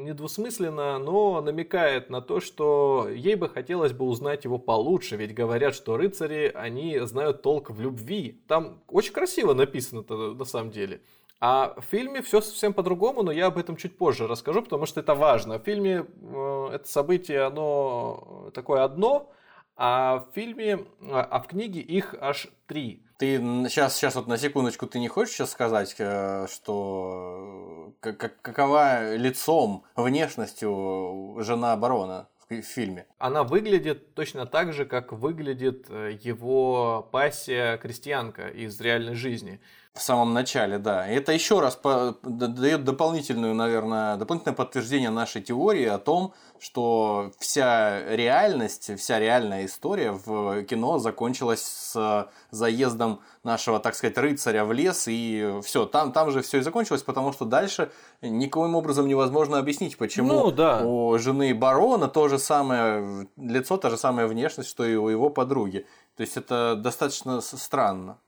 [0.09, 5.75] недвусмысленно, но намекает на то, что ей бы хотелось бы узнать его получше, ведь говорят,
[5.75, 8.43] что рыцари, они знают толк в любви.
[8.49, 11.01] Там очень красиво написано-то на самом деле.
[11.41, 15.01] А в фильме все совсем по-другому, но я об этом чуть позже расскажу, потому что
[15.01, 15.59] это важно.
[15.59, 19.31] В фильме э, это событие, оно такое одно,
[19.77, 23.05] а в фильме, а а в книге их аж три.
[23.19, 23.39] Ты
[23.69, 28.43] сейчас, сейчас вот на секундочку, ты не хочешь сейчас сказать, э, что э, как- как-
[28.43, 33.07] какова лицом, внешностью жена барона в в фильме?
[33.19, 39.61] Она выглядит точно так же, как выглядит э, его пассия крестьянка из реальной жизни.
[39.99, 41.11] В самом начале, да.
[41.11, 41.79] И это еще раз
[42.23, 50.13] дает дополнительную, наверное, дополнительное подтверждение нашей теории о том, что вся реальность, вся реальная история
[50.13, 56.31] в кино закончилась с заездом нашего, так сказать, рыцаря в лес, и все, там, там
[56.31, 57.91] же все и закончилось, потому что дальше
[58.23, 60.83] никоим образом невозможно объяснить, почему Ну, да.
[60.85, 65.29] у жены барона то же самое лицо, та же самая внешность, что и у его
[65.31, 65.87] подруги.
[66.17, 68.19] То есть это достаточно странно.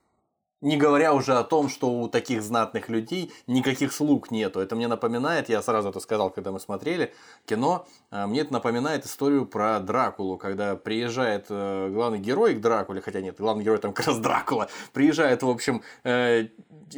[0.61, 4.59] Не говоря уже о том, что у таких знатных людей никаких слуг нету.
[4.59, 7.13] Это мне напоминает, я сразу это сказал, когда мы смотрели
[7.45, 13.01] кино, а, мне это напоминает историю про Дракулу, когда приезжает э, главный герой к Дракуле,
[13.01, 16.47] хотя нет, главный герой там как раз Дракула, приезжает, в общем, э,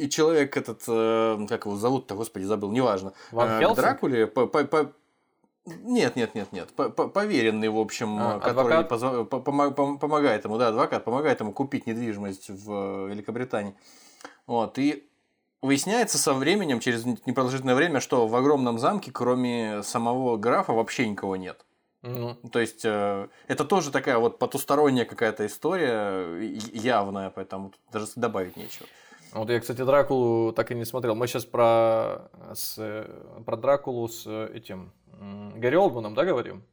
[0.10, 3.76] человек этот, э, как его зовут-то, господи, забыл, неважно, Ван э, к?
[3.76, 4.94] Дракуле, по- по- по-
[5.66, 6.70] нет, нет, нет, нет.
[6.74, 8.92] По- по- Поверенный, в общем, А, который адвокат?
[9.32, 13.76] пом- помогает ему, да, адвокат помогает ему купить недвижимость в э, Великобритании.
[14.48, 15.08] Вот, и
[15.62, 21.36] выясняется со временем, через непродолжительное время, что в огромном замке, кроме самого графа, вообще никого
[21.38, 21.66] нет.
[22.02, 26.44] Ну, То есть, э, это тоже такая вот потусторонняя какая-то история, э,
[26.74, 28.88] явная, поэтому тут даже добавить нечего.
[29.32, 31.16] Вот я, кстати, Дракулу так и не смотрел.
[31.16, 33.08] Мы сейчас про, с, э,
[33.46, 34.92] про Дракулу с э, этим
[35.56, 36.64] Гарри Олдманом, да, говорим?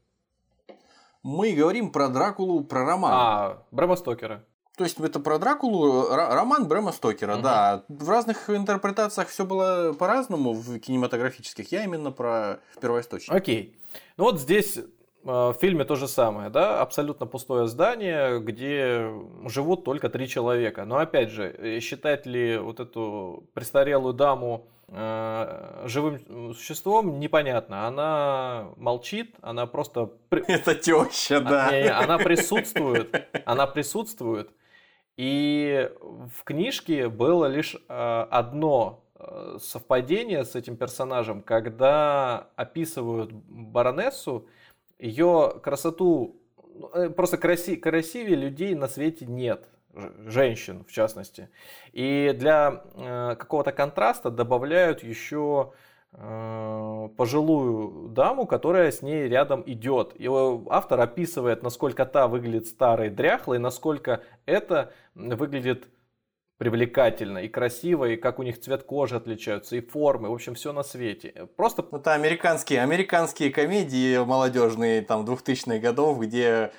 [1.22, 3.10] Мы говорим про Дракулу, про роман.
[3.14, 4.44] А, Брэма Стокера.
[4.76, 7.42] То есть это про Дракулу ро- роман Брэма Стокера, Мгм.
[7.42, 7.84] да.
[7.88, 11.70] В разных интерпретациях все было по-разному в кинематографических.
[11.72, 13.34] Я именно про первоисточник.
[13.34, 13.76] Окей.
[14.16, 14.82] Ну вот здесь э,
[15.24, 19.12] в фильме то же самое, да, абсолютно пустое здание, где
[19.44, 20.86] живут только три человека.
[20.86, 27.86] Но опять же, э, считать ли вот эту престарелую даму э, живым существом, непонятно.
[27.86, 30.12] Она молчит, она просто...
[30.30, 31.70] Это теща, А, да.
[31.70, 34.50] не, Она присутствует, она присутствует.
[35.16, 44.46] И в книжке было лишь э, одно э, совпадение с этим персонажем, когда описывают баронессу,
[44.98, 46.40] ее красоту,
[46.74, 49.68] ну, э, просто краси, красивее людей на свете нет,
[50.26, 51.48] женщин в частности.
[51.92, 55.72] И для э, какого-то контраста добавляют еще
[56.12, 60.12] э, пожилую даму, которая с ней рядом идет.
[60.16, 65.88] И э, автор описывает, насколько та выглядит старой, дряхлой, насколько это выглядит
[66.60, 70.74] привлекательно и красиво, и как у них цвет кожи отличаются, и формы, в общем, все
[70.74, 71.48] на свете.
[71.56, 71.82] Просто...
[71.90, 76.70] Ну, это американские, американские комедии молодежные, там, 2000-х годов, где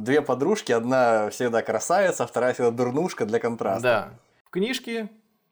[0.00, 3.82] две подружки, одна всегда красавица, вторая всегда дурнушка для контраста.
[3.82, 4.18] Да.
[4.44, 5.08] В книжке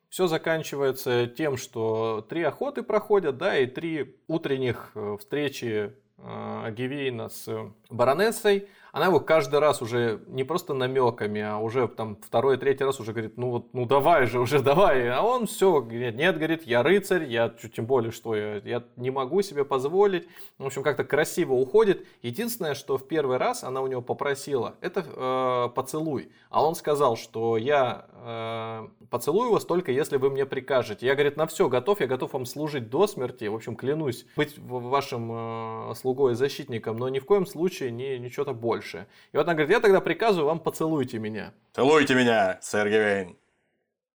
[0.09, 7.29] все заканчивается тем, что три охоты проходят, да, и три утренних э, встречи э, Гивейна
[7.29, 7.49] с
[7.91, 13.01] баронессой она его каждый раз уже не просто намеками, а уже там второй, третий раз
[13.01, 15.09] уже говорит, ну вот, ну давай же, уже давай.
[15.09, 19.11] А он все, говорит, нет, говорит, я рыцарь, я тем более, что я, я не
[19.11, 20.29] могу себе позволить.
[20.59, 22.07] В общем, как-то красиво уходит.
[22.23, 26.31] Единственное, что в первый раз она у него попросила, это э, поцелуй.
[26.49, 31.05] А он сказал, что я э, поцелую вас только если вы мне прикажете.
[31.05, 33.47] Я, говорит, на все готов, я готов вам служить до смерти.
[33.47, 38.21] В общем, клянусь быть вашим э, слугой и защитником, но ни в коем случае не,
[38.21, 39.07] ничего-то больше больше.
[39.33, 41.53] И вот она говорит, я тогда приказываю вам поцелуйте меня.
[41.73, 43.37] Целуйте меня, сэр Гевейн.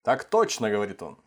[0.02, 1.18] Так точно, говорит он.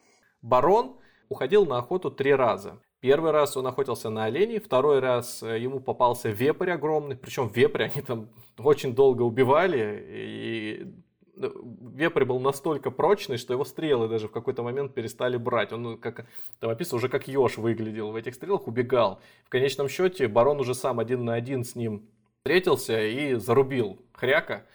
[0.41, 0.97] Барон
[1.29, 2.79] уходил на охоту три раза.
[2.99, 7.83] Первый раз он охотился на оленей, второй раз э, ему попался вепрь огромный, причем вепрь
[7.83, 8.29] они там
[8.59, 10.93] очень долго убивали, и
[11.35, 11.51] ну,
[11.95, 15.73] вепрь был настолько прочный, что его стрелы даже в какой-то момент перестали брать.
[15.73, 16.27] Он, как
[16.59, 19.19] там описано, уже как еж выглядел в этих стрелах, убегал.
[19.45, 22.07] В конечном счете барон уже сам один на один с ним
[22.41, 24.65] встретился и зарубил хряка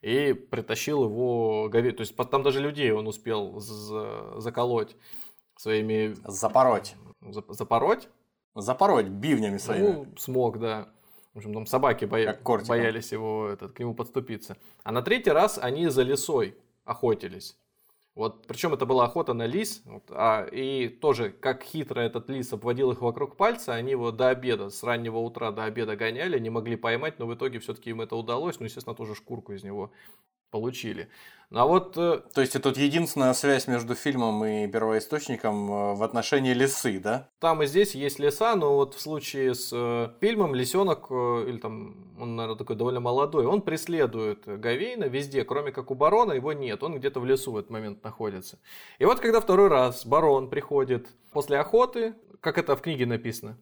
[0.00, 1.92] и притащил его гове.
[1.92, 4.96] То есть там даже людей он успел заколоть
[5.56, 6.14] своими...
[6.26, 6.94] Запороть.
[7.20, 8.08] Запороть?
[8.54, 9.92] Запороть бивнями своими.
[9.92, 10.88] Ну, смог, да.
[11.34, 12.38] В общем, там собаки боя...
[12.66, 14.56] боялись его этот, к нему подступиться.
[14.82, 17.56] А на третий раз они за лесой охотились.
[18.16, 22.52] Вот, причем это была охота на лис, вот, а, и тоже, как хитро этот лис
[22.52, 26.50] обводил их вокруг пальца, они его до обеда, с раннего утра до обеда гоняли, не
[26.50, 29.92] могли поймать, но в итоге все-таки им это удалось, ну, естественно, тоже шкурку из него
[30.50, 31.08] получили.
[31.50, 31.96] Ну, а вот...
[31.96, 37.28] Э, То есть, это единственная связь между фильмом и первоисточником э, в отношении лисы, да?
[37.40, 41.96] Там и здесь есть леса, но вот в случае с э, фильмом лисенок, или там,
[42.20, 46.84] он, наверное, такой довольно молодой, он преследует Гавейна везде, кроме как у барона, его нет,
[46.84, 48.60] он где-то в лесу в этот момент находится.
[49.00, 53.58] И вот, когда второй раз барон приходит после охоты, как это в книге написано,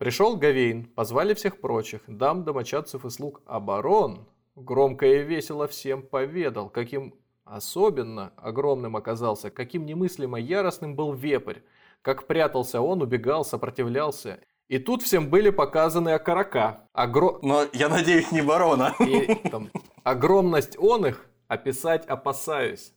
[0.00, 4.26] Пришел Гавейн, позвали всех прочих, дам, домочадцев и слуг, а барон
[4.60, 11.60] Громко и весело всем поведал, каким особенно огромным оказался, каким немыслимо яростным был вепрь,
[12.02, 14.40] как прятался он, убегал, сопротивлялся.
[14.68, 16.86] И тут всем были показаны окорока.
[16.92, 17.40] Огро...
[17.42, 18.94] Но я надеюсь, не барона.
[19.00, 19.68] И, там,
[20.04, 22.92] огромность он их описать опасаюсь,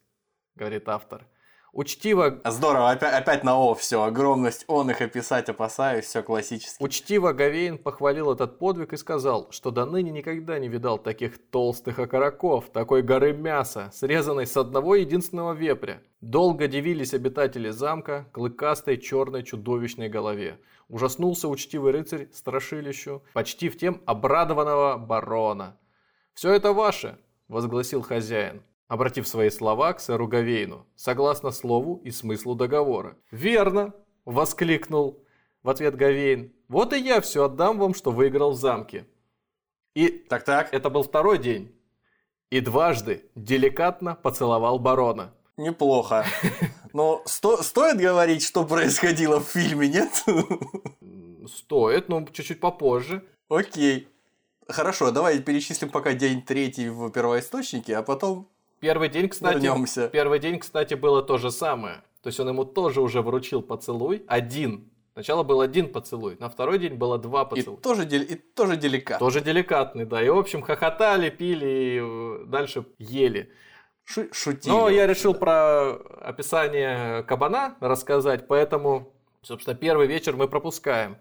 [0.55, 1.25] говорит автор.
[1.73, 2.39] Учтиво...
[2.45, 6.83] Здорово, опять, опять на О все, огромность он их описать опасаюсь, все классически.
[6.83, 11.97] Учтиво Гавейн похвалил этот подвиг и сказал, что до ныне никогда не видал таких толстых
[11.97, 16.03] окороков, такой горы мяса, срезанной с одного единственного вепря.
[16.21, 20.59] Долго дивились обитатели замка клыкастой черной чудовищной голове.
[20.89, 25.79] Ужаснулся учтивый рыцарь страшилищу, почти в тем обрадованного барона.
[26.35, 27.17] «Все это ваше!»–
[27.47, 33.17] возгласил хозяин обратив свои слова к сэру Гавейну, согласно слову и смыслу договора.
[33.31, 33.93] «Верно!»–
[34.25, 35.23] воскликнул
[35.63, 36.53] в ответ Гавейн.
[36.67, 39.07] «Вот и я все отдам вам, что выиграл в замке».
[39.95, 40.73] И так-так.
[40.73, 41.75] это был второй день.
[42.49, 45.33] И дважды деликатно поцеловал барона.
[45.57, 46.25] Неплохо.
[46.93, 50.23] Но сто стоит говорить, что происходило в фильме, нет?
[51.47, 53.27] Стоит, но чуть-чуть попозже.
[53.49, 54.07] Окей.
[54.67, 58.47] Хорошо, давай перечислим пока день третий в первоисточнике, а потом
[58.83, 60.09] Первый день, кстати, Вернемся.
[60.09, 62.03] первый день, кстати, было то же самое.
[62.21, 64.91] То есть он ему тоже уже вручил поцелуй, один.
[65.13, 67.79] Сначала был один поцелуй, на второй день было два поцелуя.
[67.79, 69.25] И тоже, и тоже деликатный.
[69.25, 70.21] Тоже деликатный, да.
[70.21, 73.53] И, в общем, хохотали, пили и э, дальше ели.
[74.03, 74.73] Шу шутили.
[74.73, 79.13] Но я решил про описание кабана рассказать, поэтому,
[79.43, 81.15] собственно, первый вечер мы пропускаем.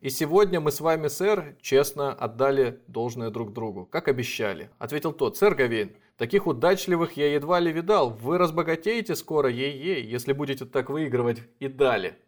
[0.00, 4.70] И сегодня мы с вами, сэр, честно отдали должное друг другу, как обещали.
[4.78, 8.10] Ответил тот, сэр Гавейн, Таких удачливых я едва ли видал.
[8.10, 12.18] Вы разбогатеете скоро, ей-ей, если будете так выигрывать и далее.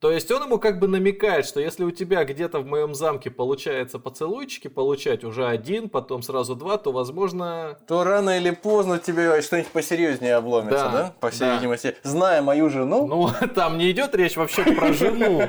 [0.00, 3.30] То есть он ему как бы намекает, что если у тебя где-то в моем замке
[3.30, 7.78] получается поцелуйчики получать уже один, потом сразу два, то возможно...
[7.86, 10.92] То рано или поздно тебе что-нибудь посерьезнее обломится, да?
[10.92, 11.14] да?
[11.20, 11.56] По всей да.
[11.56, 11.96] видимости.
[12.02, 13.06] Зная мою жену...
[13.06, 15.42] Ну, там не идет речь вообще про жену.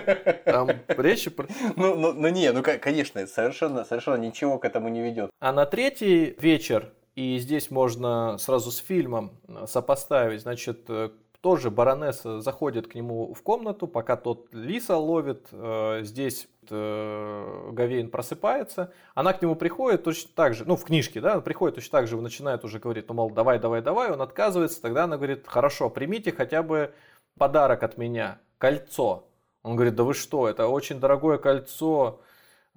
[0.43, 1.47] Там речь про...
[1.77, 5.29] Ну, ну, ну не, ну конечно, совершенно, совершенно ничего к этому не ведет.
[5.39, 10.41] А на третий вечер и здесь можно сразу с фильмом э, сопоставить.
[10.41, 11.09] Значит, э,
[11.41, 15.47] тоже баронесса заходит к нему в комнату, пока тот лиса ловит.
[15.51, 18.91] Э, здесь Гавейн просыпается.
[19.13, 22.19] Она к нему приходит точно так же, ну, в книжке, да, приходит точно так же,
[22.19, 24.11] начинает уже говорить, ну, мол, давай, давай, давай.
[24.11, 26.91] Он отказывается, тогда она говорит, хорошо, примите хотя бы
[27.37, 29.27] подарок от меня, кольцо.
[29.61, 32.19] Он говорит, да вы что, это очень дорогое кольцо,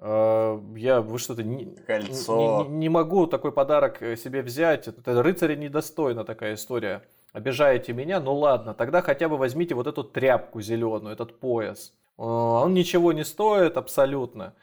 [0.00, 2.66] я, вы что-то, не, Кольцо.
[2.68, 7.02] Не, не могу такой подарок себе взять, это рыцаря недостойна такая история.
[7.32, 11.92] Обижаете меня, ну ладно, тогда хотя бы возьмите вот эту тряпку зеленую, этот пояс.
[12.16, 14.54] Э, он ничего не стоит абсолютно.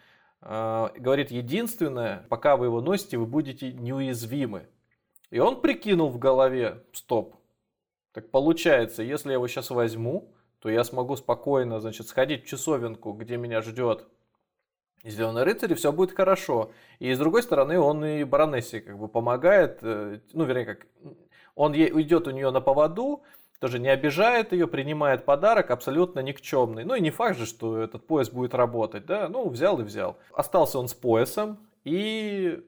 [0.41, 4.67] Э, говорит, единственное, пока вы его носите, вы будете неуязвимы.
[5.29, 7.35] И он прикинул в голове, стоп,
[8.13, 13.11] так получается, если я его сейчас возьму, то я смогу спокойно, значит, сходить в часовенку,
[13.13, 14.07] где меня ждет
[15.05, 16.71] Зеленый рыцарь, и все будет хорошо.
[16.99, 20.87] И с другой стороны, он и баронессе как бы помогает, э, ну, вернее, как,
[21.53, 23.21] он ей уйдет у нее на поводу,
[23.59, 26.83] тоже не обижает ее, принимает подарок абсолютно никчемный.
[26.83, 30.17] Ну и не факт же, что этот пояс будет работать, да, ну взял и взял.
[30.33, 32.63] Остался он с поясом, и...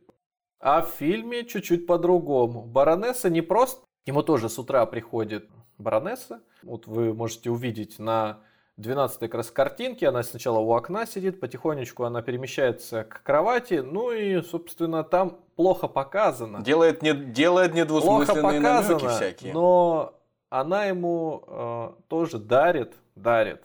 [0.59, 2.63] А в фильме чуть-чуть по-другому.
[2.63, 3.85] Баронесса не просто...
[4.07, 6.41] Ему тоже с утра приходит баронесса.
[6.63, 8.39] Вот вы можете увидеть на
[8.77, 14.11] 12 как раз картинки, она сначала у окна сидит, потихонечку она перемещается к кровати, ну
[14.11, 16.61] и, собственно, там плохо показано.
[16.61, 19.53] Делает, не, делает недвусмысленные плохо намеки всякие.
[19.53, 20.13] Но
[20.49, 23.63] она ему э, тоже дарит, дарит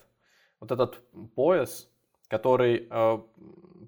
[0.60, 1.00] вот этот
[1.34, 1.90] пояс,
[2.28, 3.18] который, э,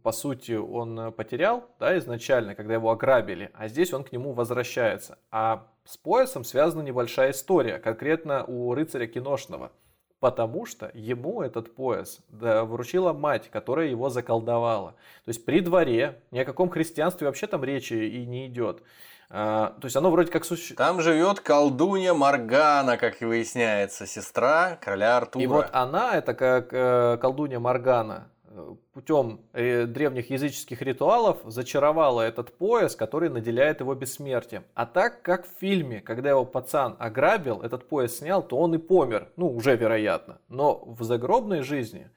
[0.03, 5.19] по сути, он потерял да, изначально, когда его ограбили, а здесь он к нему возвращается.
[5.31, 9.73] А с поясом связана небольшая история, конкретно у рыцаря киношного–
[10.25, 14.93] потому что ему этот пояс вручила мать, которая его заколдовала.
[15.27, 18.83] То есть при дворе ни о каком христианстве вообще там речи и не идет.
[19.29, 20.79] А, то есть оно вроде как существует.
[20.79, 25.45] Там живет колдунья Маргана, как и выясняется, сестра короля Артура.
[25.45, 28.29] И вот она, это как э, колдунья Маргана,
[28.93, 34.65] путем э, древних языческих ритуалов зачаровала этот пояс, который наделяет его бессмертием.
[34.75, 38.79] А так как в фильме, когда его пацан ограбил, этот пояс снял, то он и
[38.79, 39.29] помер.
[39.37, 40.39] Ну, уже вероятно.
[40.49, 42.11] Но в загробной жизни,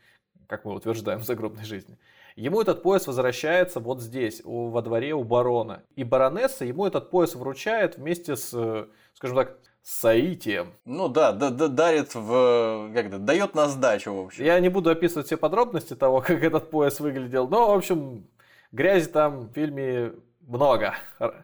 [0.47, 1.97] как мы утверждаем в загробной жизни,
[2.35, 5.83] ему этот пояс возвращается вот здесь, во дворе у барона.
[5.95, 9.57] И баронесса ему этот пояс вручает вместе с, э, скажем так,
[9.88, 10.73] соитием.
[10.83, 12.91] Ну да, да, да дарит в...
[12.93, 14.43] как то дает на сдачу, в общем.
[14.43, 18.27] Я не буду описывать все подробности того, как этот пояс выглядел, но, в общем,
[18.73, 20.11] грязи там в фильме
[20.41, 20.95] много.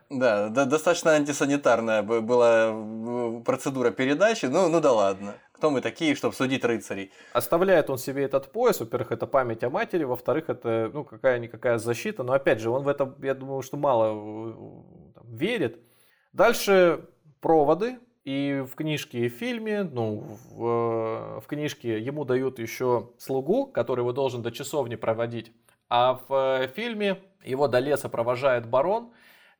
[0.09, 5.35] Да, да, достаточно антисанитарная была процедура передачи, ну, ну да ладно.
[5.53, 7.11] Кто мы такие, чтобы судить рыцарей?
[7.31, 12.23] Оставляет он себе этот пояс, во-первых, это память о матери, во-вторых, это, ну, какая-никакая защита,
[12.23, 14.53] но, опять же, он в это, я думаю, что мало э,
[15.15, 15.79] там, верит.
[16.33, 17.05] Дальше
[17.39, 23.65] проводы, и в книжке и в фильме, ну, в, в книжке ему дают еще слугу,
[23.67, 25.51] который его должен до часовни проводить.
[25.89, 29.11] А в фильме его до леса провожает барон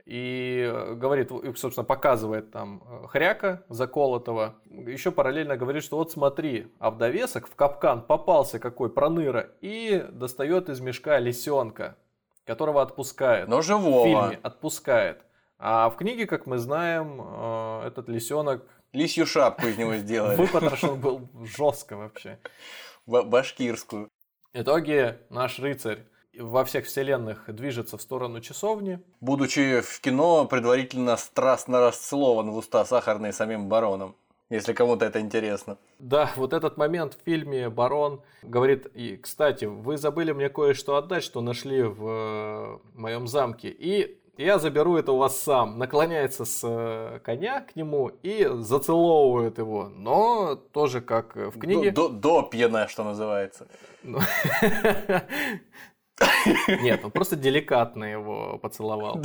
[0.06, 4.56] и говорит, собственно, показывает там хряка заколотого.
[4.70, 10.06] Еще параллельно говорит, что вот смотри, а в довесок в капкан попался какой проныра и
[10.12, 11.98] достает из мешка лисенка,
[12.46, 13.48] которого отпускает.
[13.48, 14.02] Но живого.
[14.02, 15.26] В фильме отпускает.
[15.60, 18.66] А в книге, как мы знаем, э, этот лисенок...
[18.92, 20.36] Лисью шапку из него сделали.
[20.36, 22.40] Выпотрошен был жестко вообще.
[23.08, 24.10] Башкирскую.
[24.54, 26.06] В итоге наш рыцарь
[26.38, 29.00] во всех вселенных движется в сторону часовни.
[29.20, 34.16] Будучи в кино предварительно страстно расцелован в уста сахарной самим бароном.
[34.50, 35.78] Если кому-то это интересно.
[35.98, 41.24] Да, вот этот момент в фильме Барон говорит, и, кстати, вы забыли мне кое-что отдать,
[41.24, 43.70] что нашли в э, моем замке.
[43.70, 45.78] И я заберу это у вас сам.
[45.78, 49.90] Наклоняется с э, коня к нему и зацеловывает его.
[49.90, 51.92] Но тоже как в книге.
[51.92, 53.68] До, до, до пьяна, что называется.
[54.02, 54.20] Ну.
[56.68, 59.22] Нет, он просто деликатно его поцеловал.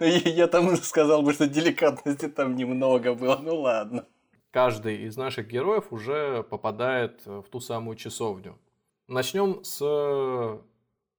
[0.00, 4.06] Я там сказал бы, что деликатности там немного было, ну ладно.
[4.50, 8.58] Каждый из наших героев уже попадает в ту самую часовню.
[9.06, 10.60] Начнем с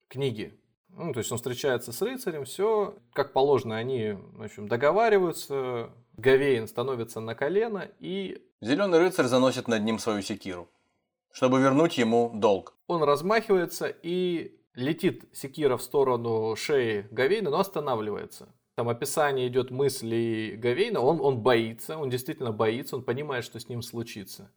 [0.09, 0.60] книги.
[0.97, 6.67] Ну, то есть он встречается с рыцарем, все как положено, они в общем, договариваются, Гавейн
[6.67, 8.45] становится на колено и...
[8.61, 10.69] Зеленый рыцарь заносит над ним свою секиру,
[11.31, 12.75] чтобы вернуть ему долг.
[12.87, 18.53] Он размахивается и летит секира в сторону шеи Гавейна, но останавливается.
[18.75, 23.67] Там описание идет мысли Гавейна, он, он боится, он действительно боится, он понимает, что с
[23.67, 24.51] ним случится.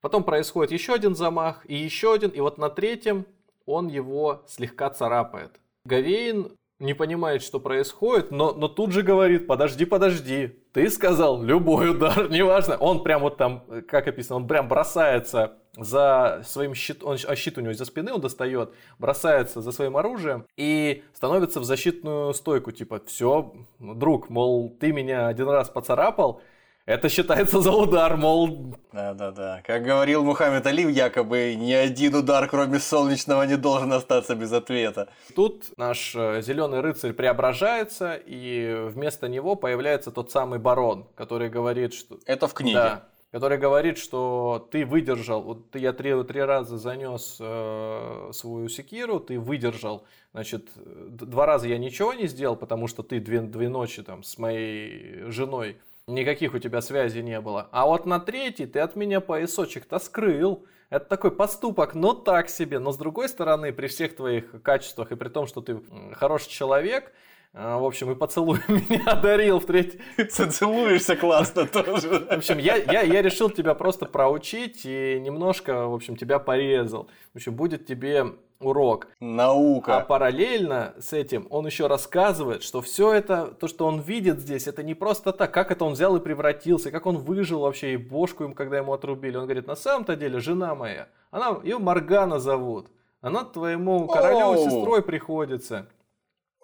[0.00, 3.26] Потом происходит еще один замах, и еще один, и вот на третьем
[3.66, 5.60] он его слегка царапает.
[5.84, 6.52] Гавейн
[6.82, 12.28] не понимает, что происходит, но, но тут же говорит, подожди, подожди, ты сказал любой удар,
[12.30, 12.76] неважно.
[12.76, 17.56] Он прям вот там, как описано, он прям бросается за своим щитом, он, а щит
[17.56, 22.72] у него из-за спины он достает, бросается за своим оружием и становится в защитную стойку,
[22.72, 26.42] типа, все, друг, мол, ты меня один раз поцарапал,
[26.86, 28.76] это считается за удар, мол...
[28.92, 29.62] Да-да-да.
[29.64, 35.08] Как говорил Мухаммед Али, якобы ни один удар, кроме солнечного, не должен остаться без ответа.
[35.34, 41.94] Тут наш э, зеленый рыцарь преображается, и вместо него появляется тот самый барон, который говорит,
[41.94, 42.18] что...
[42.26, 42.74] Это в книге.
[42.74, 49.20] Да, который говорит, что ты выдержал, вот я три, три раза занес э, свою секиру,
[49.20, 54.02] ты выдержал, значит, два раза я ничего не сделал, потому что ты две, две ночи
[54.02, 55.78] там с моей женой
[56.12, 57.68] никаких у тебя связей не было.
[57.72, 60.66] А вот на третий ты от меня поясочек-то скрыл.
[60.90, 62.78] Это такой поступок, но так себе.
[62.78, 65.80] Но с другой стороны, при всех твоих качествах и при том, что ты
[66.12, 67.12] хороший человек,
[67.54, 70.00] э, в общем, и поцелуй меня одарил в третий...
[70.28, 72.08] Целуешься классно тоже.
[72.08, 77.08] В общем, я, я, я решил тебя просто проучить и немножко, в общем, тебя порезал.
[77.32, 78.26] В общем, будет тебе
[78.62, 79.08] урок.
[79.20, 79.98] Наука.
[79.98, 84.66] А параллельно с этим он еще рассказывает, что все это, то, что он видит здесь,
[84.66, 87.96] это не просто так, как это он взял и превратился, как он выжил вообще и
[87.96, 89.36] бошку им, когда ему отрубили.
[89.36, 92.88] Он говорит, на самом-то деле жена моя, она, ее Маргана зовут,
[93.20, 95.86] она твоему королеву сестрой приходится.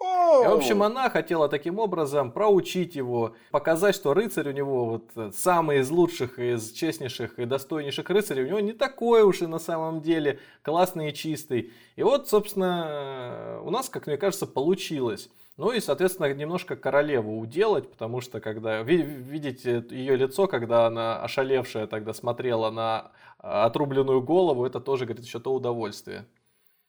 [0.01, 5.09] И, в общем, она хотела таким образом проучить его, показать, что рыцарь у него вот
[5.15, 9.47] э, самый из лучших, из честнейших и достойнейших рыцарей, у него не такой уж и
[9.47, 11.73] на самом деле классный и чистый.
[11.97, 15.29] И вот, собственно, э, у нас, как мне кажется, получилось.
[15.57, 21.85] Ну и, соответственно, немножко королеву уделать, потому что когда видите ее лицо, когда она ошалевшая
[21.85, 26.25] тогда смотрела на отрубленную голову, это тоже, говорит, еще то удовольствие.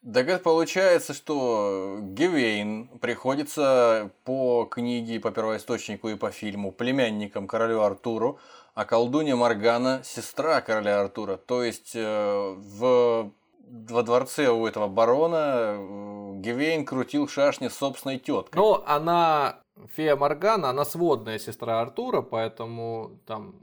[0.03, 7.83] Так это получается, что Гевейн приходится по книге, по первоисточнику и по фильму племянником королю
[7.83, 8.39] Артуру,
[8.75, 11.37] а колдунья Маргана– сестра короля Артура.
[11.37, 13.31] То есть э, в,
[13.69, 18.57] во дворце у этого барона э, Гевейн крутил шашни с собственной теткой.
[18.57, 19.59] Ну, она,
[19.95, 23.55] фея Маргана, она сводная сестра Артура, поэтому там...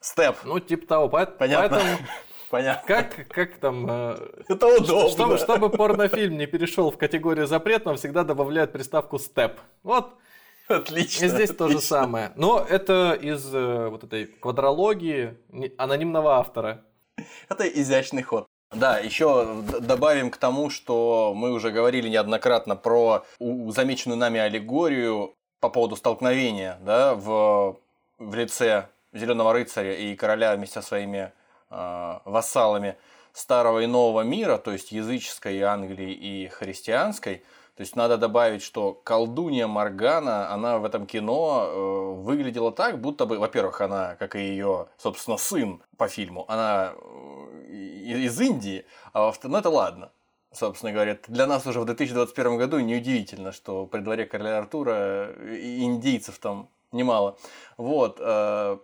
[0.00, 0.36] Степ.
[0.44, 1.08] Ну, типа того.
[1.08, 1.36] Понятно.
[1.38, 1.98] Поэтому
[2.50, 2.86] Понятно.
[2.86, 3.86] Как, как там...
[3.88, 4.16] Э,
[4.48, 5.08] Это удобно.
[5.10, 9.60] Чтобы, чтобы порнофильм не перешел в категорию запретного, всегда добавляют приставку степ.
[9.82, 10.14] Вот.
[10.68, 11.24] Отлично.
[11.24, 11.54] И здесь отлично.
[11.56, 12.32] то же самое.
[12.36, 15.36] Но это из э, вот этой квадрологии
[15.76, 16.84] анонимного автора.
[17.48, 18.46] Это изящный ход.
[18.72, 25.70] Да, еще добавим к тому, что мы уже говорили неоднократно про замеченную нами аллегорию по
[25.70, 27.78] поводу столкновения да, в,
[28.18, 31.32] в лице Зеленого рыцаря и короля вместе со своими
[31.70, 32.96] вассалами
[33.32, 37.42] старого и нового мира, то есть языческой Англии и христианской.
[37.76, 43.26] То есть надо добавить, что колдунья Маргана, она в этом кино э, выглядела так, будто
[43.26, 49.24] бы, во-первых, она, как и ее, собственно, сын по фильму, она э, из Индии, а
[49.24, 50.10] во-вторых, ну это ладно,
[50.52, 51.18] собственно говоря.
[51.28, 57.36] Для нас уже в 2021 году неудивительно, что при дворе короля Артура индийцев там немало.
[57.76, 58.16] Вот.
[58.20, 58.78] Э,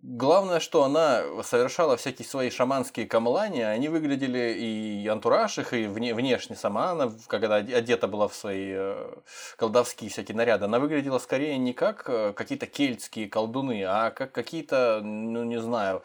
[0.00, 6.14] Главное, что она совершала всякие свои шаманские камлания, они выглядели и антураж их, и вне,
[6.14, 9.14] внешне сама она, когда одета была в свои э,
[9.58, 15.02] колдовские всякие наряды, она выглядела скорее не как э, какие-то кельтские колдуны, а как какие-то,
[15.02, 16.02] ну не знаю,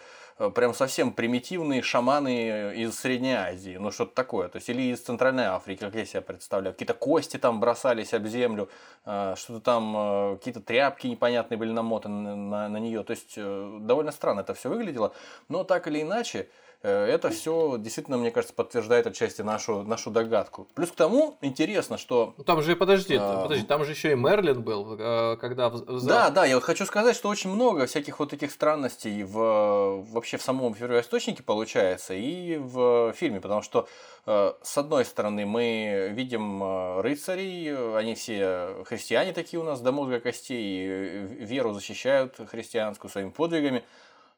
[0.56, 5.46] прям совсем примитивные шаманы из Средней Азии, ну что-то такое, то есть или из Центральной
[5.46, 8.70] Африки, как я себя представляю, какие-то кости там бросались об землю,
[9.06, 14.12] э, что-то там, э, какие-то тряпки непонятные были намотаны на, на нее, то есть довольно
[14.12, 15.14] странно это все выглядело,
[15.50, 20.68] но так или иначе, Э, это все действительно, мне кажется, подтверждает отчасти нашу, нашу догадку.
[20.76, 22.34] Плюс к тому интересно, что...
[22.38, 23.44] Ну, там же, подожди, а...
[23.44, 25.70] подожди, там же еще и Мерлин был, э, когда...
[25.70, 26.06] В...
[26.06, 30.38] Да, да, я вот хочу сказать, что очень много всяких вот таких странностей в, вообще
[30.38, 33.88] в самом первоисточнике получается и в фильме, потому что
[34.26, 40.20] э, с одной стороны, мы видим рыцарей, они все христиане такие у нас до мозга
[40.20, 43.84] костей, веру защищают христианскую своими подвигами.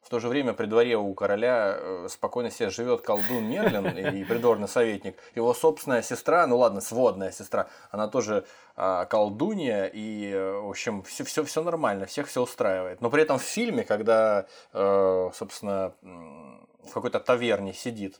[0.01, 4.23] В то же время при дворе у короля э, спокойно себе живет колдун Мерлин и
[4.23, 5.17] придворный советник.
[5.35, 8.45] Его собственная сестра, ну ладно, сводная сестра, она тоже
[8.75, 13.01] а, колдунья, и, э, в общем, все, все, все нормально, всех все устраивает.
[13.01, 18.19] Но при этом в фильме, когда, э, собственно, в какой-то таверне сидит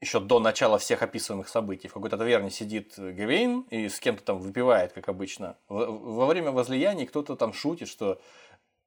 [0.00, 1.88] еще до начала всех описываемых событий.
[1.88, 5.58] В какой-то таверне сидит Гвейн и с кем-то там выпивает, как обычно.
[5.68, 8.18] Во время возлияний кто-то там шутит, что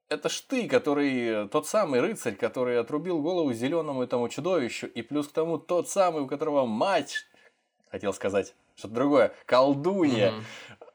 [0.08, 5.28] это ж ты, который, тот самый рыцарь, который отрубил голову зеленому этому чудовищу, и плюс
[5.28, 7.26] к тому тот самый, у которого мать,
[7.90, 10.30] хотел сказать что-то другое, колдунья.
[10.30, 10.88] Mm-hmm.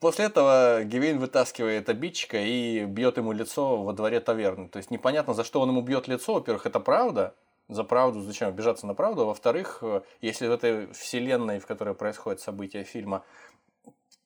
[0.00, 4.68] После этого Гевейн вытаскивает обидчика и бьет ему лицо во дворе таверны.
[4.68, 6.34] То есть непонятно, за что он ему бьет лицо.
[6.34, 7.34] Во-первых, это правда.
[7.68, 9.24] За правду, зачем обижаться на правду?
[9.24, 13.24] Во-вторых, э, если в этой вселенной, в которой происходят события фильма,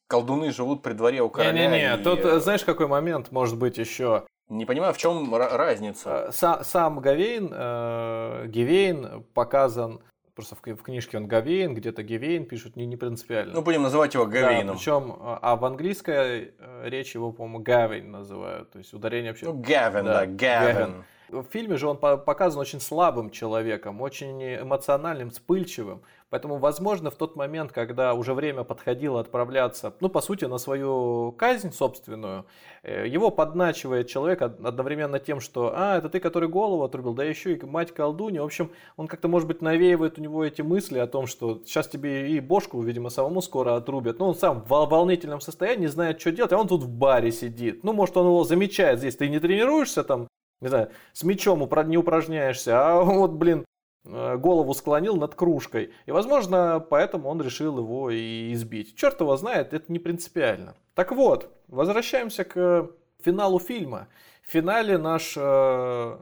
[0.09, 1.53] колдуны живут при дворе у короля.
[1.53, 2.03] Не-не-не, и...
[2.03, 4.25] тут э, знаешь, какой момент может быть еще?
[4.49, 6.31] Не понимаю, в чем разница.
[6.33, 10.01] Сам, сам Гавейн, э, Гевейн показан
[10.39, 13.55] Просто в, в книжке он Гавейн, где-то Гевейн пишут не, не принципиально.
[13.55, 14.69] Ну, будем называть его Гавейном.
[14.69, 18.71] Да, причем, а, а в английской э, речи его, по-моему, Гавейн называют.
[18.71, 19.47] То есть ударение вообще...
[19.47, 21.05] Ну, Гавин, да, да Гавин.
[21.31, 26.03] В фильме же он показан очень слабым человеком, очень эмоциональным, вспыльчивым.
[26.31, 31.33] Поэтому, возможно, в тот момент, когда уже время подходило отправляться, ну, по сути, на свою
[31.33, 32.45] казнь собственную,
[32.83, 37.55] э, его подначивает человек одновременно тем, что, а, это ты, который голову отрубил, да еще
[37.55, 38.43] и мать колдунья.
[38.43, 41.89] В общем, он как-то, может быть, навеивает у него эти мысли о том, что сейчас
[41.89, 44.19] тебе и бошку, видимо, самому скоро отрубят.
[44.19, 47.33] Ну, он сам в волнительном состоянии, не знает, что делать, а он тут в баре
[47.33, 47.85] сидит.
[47.85, 49.17] Ну, может, он его замечает здесь.
[49.17, 50.29] Ты не тренируешься там,
[50.61, 53.65] не знаю, с мечом не упражняешься, а вот, блин,
[54.11, 55.93] Э, голову склонил над кружкой.
[56.07, 58.97] И, возможно, поэтому он решил его и избить.
[58.97, 60.75] Черт его знает, это не принципиально.
[60.95, 62.91] Так вот, возвращаемся к
[63.23, 64.09] финалу фильма.
[64.47, 66.19] В финале наш э,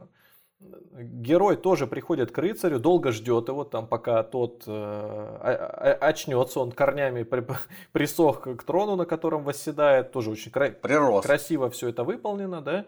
[0.59, 7.23] герой тоже приходит к рыцарю, долго ждет его, там, пока тот э, очнется, он корнями
[7.23, 7.45] при,
[7.93, 10.71] присох к трону, на котором восседает, тоже очень кра-
[11.21, 12.85] красиво все это выполнено, да.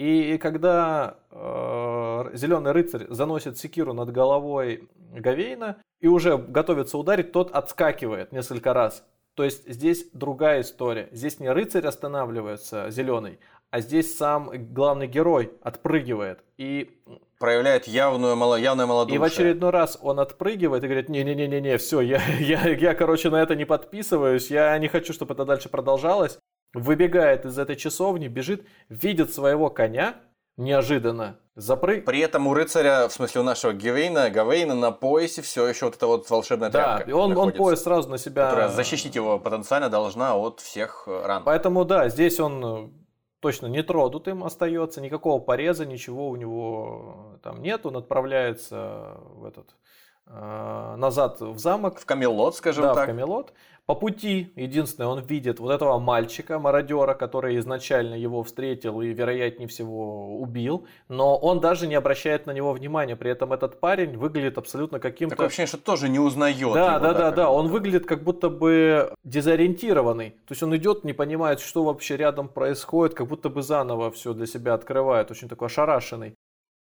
[0.00, 7.50] И когда э, зеленый рыцарь заносит секиру над головой Гавейна и уже готовится ударить, тот
[7.50, 9.04] отскакивает несколько раз.
[9.34, 11.10] То есть здесь другая история.
[11.12, 13.40] Здесь не рыцарь останавливается зеленый,
[13.70, 16.98] а здесь сам главный герой отпрыгивает и
[17.38, 19.16] проявляет явную, мало, явное малодушие.
[19.16, 23.42] И в очередной раз он отпрыгивает и говорит, не-не-не-не, все, я, я, я, короче, на
[23.42, 26.38] это не подписываюсь, я не хочу, чтобы это дальше продолжалось
[26.74, 30.16] выбегает из этой часовни, бежит, видит своего коня,
[30.56, 32.04] неожиданно запрыг.
[32.04, 35.96] При этом у рыцаря, в смысле у нашего Гавейна, Гавейна на поясе все еще вот
[35.96, 37.06] эта вот волшебная тряпка.
[37.06, 38.48] Да, он, он пояс сразу на себя...
[38.48, 41.42] Которая защитить его потенциально должна от всех э, ран.
[41.44, 42.88] Поэтому да, здесь он э,
[43.40, 49.70] точно не тронутым остается, никакого пореза, ничего у него там нет, он отправляется в этот
[49.70, 49.72] э,
[50.32, 51.98] назад в замок.
[51.98, 53.04] В Камелот, скажем да, так.
[53.04, 53.52] в Камелот.
[53.90, 59.66] По пути, единственное, он видит вот этого мальчика, мародера, который изначально его встретил и, вероятнее
[59.66, 63.16] всего, убил, но он даже не обращает на него внимания.
[63.16, 65.34] При этом этот парень выглядит абсолютно каким-то...
[65.34, 67.50] Такое ощущение, что тоже не узнает Да, его, да, да, да.
[67.50, 70.30] Он выглядит как будто бы дезориентированный.
[70.30, 74.34] То есть он идет, не понимает, что вообще рядом происходит, как будто бы заново все
[74.34, 75.32] для себя открывает.
[75.32, 76.36] Очень такой ошарашенный.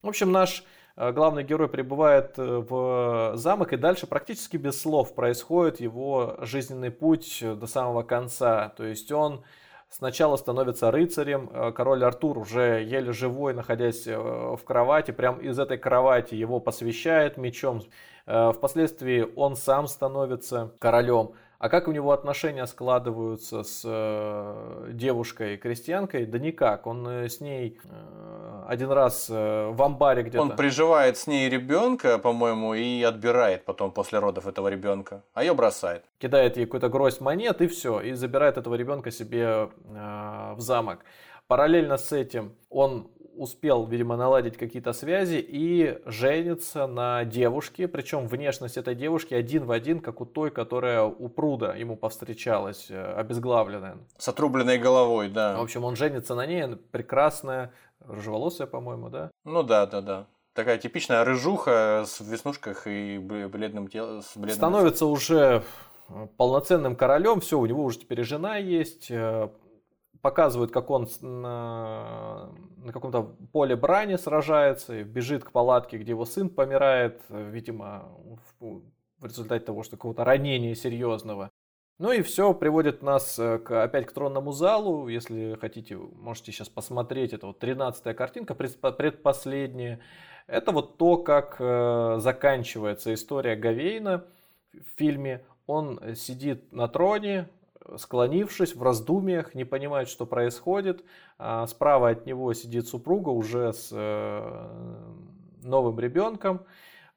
[0.03, 5.15] В общем, наш Э, главный герой прибывает э, в замок, и дальше практически без слов
[5.15, 8.69] происходит его жизненный путь до самого конца.
[8.77, 9.43] То есть он
[9.89, 15.77] сначала становится рыцарем, э, король Артур уже еле живой, находясь в кровати, прям из этой
[15.77, 17.81] кровати его посвящает мечом.
[18.25, 21.33] Впоследствии он сам становится королем.
[21.63, 26.25] А как у него отношения складываются с э, девушкой-крестьянкой?
[26.25, 26.85] Да никак.
[26.85, 30.41] Он э, с ней э, один раз в амбаре где-то...
[30.41, 35.53] Он приживает с ней ребенка, по-моему, и отбирает потом после родов этого ребенка, а ее
[35.53, 36.03] бросает.
[36.17, 41.05] Кидает ей какую-то гроздь монет и все, и забирает этого ребенка себе в замок.
[41.47, 48.77] Параллельно с этим он успел, видимо, наладить какие-то связи и женится на девушке, причем внешность
[48.77, 53.97] этой девушки один в один, как у той, которая у пруда ему повстречалась, э, обезглавленная.
[54.17, 55.57] С отрубленной головой, да.
[55.57, 59.31] В общем, он женится на ней, прекрасная, рыжеволосая, по-моему, да?
[59.45, 60.27] Ну да, да, да.
[60.53, 64.21] Такая типичная рыжуха с веснушках и бледным телом.
[64.21, 65.63] Становится уже
[66.37, 69.49] полноценным королем, все, у него уже теперь и жена есть, э,
[70.23, 76.49] показывают, как он на, на каком-то поле брани сражается, бежит к палатке, где его сын
[76.49, 78.09] помирает, видимо,
[78.59, 78.81] в,
[79.19, 81.51] в результате того, что какого-то ранения серьезного.
[81.99, 85.09] Ну и все приводит нас э, к, опять к тронному залу.
[85.09, 87.33] Если хотите, можете сейчас посмотреть.
[87.33, 89.99] Это вот 13 картинка, предпоследняя.
[90.47, 94.25] Это вот то, как э, заканчивается история Гавейна
[94.71, 95.45] в фильме.
[95.67, 97.49] Он сидит на троне,
[97.97, 101.03] склонившись в раздумьях, не понимает, что происходит.
[101.37, 105.01] А справа от него сидит супруга уже с э,
[105.63, 106.65] новым ребенком.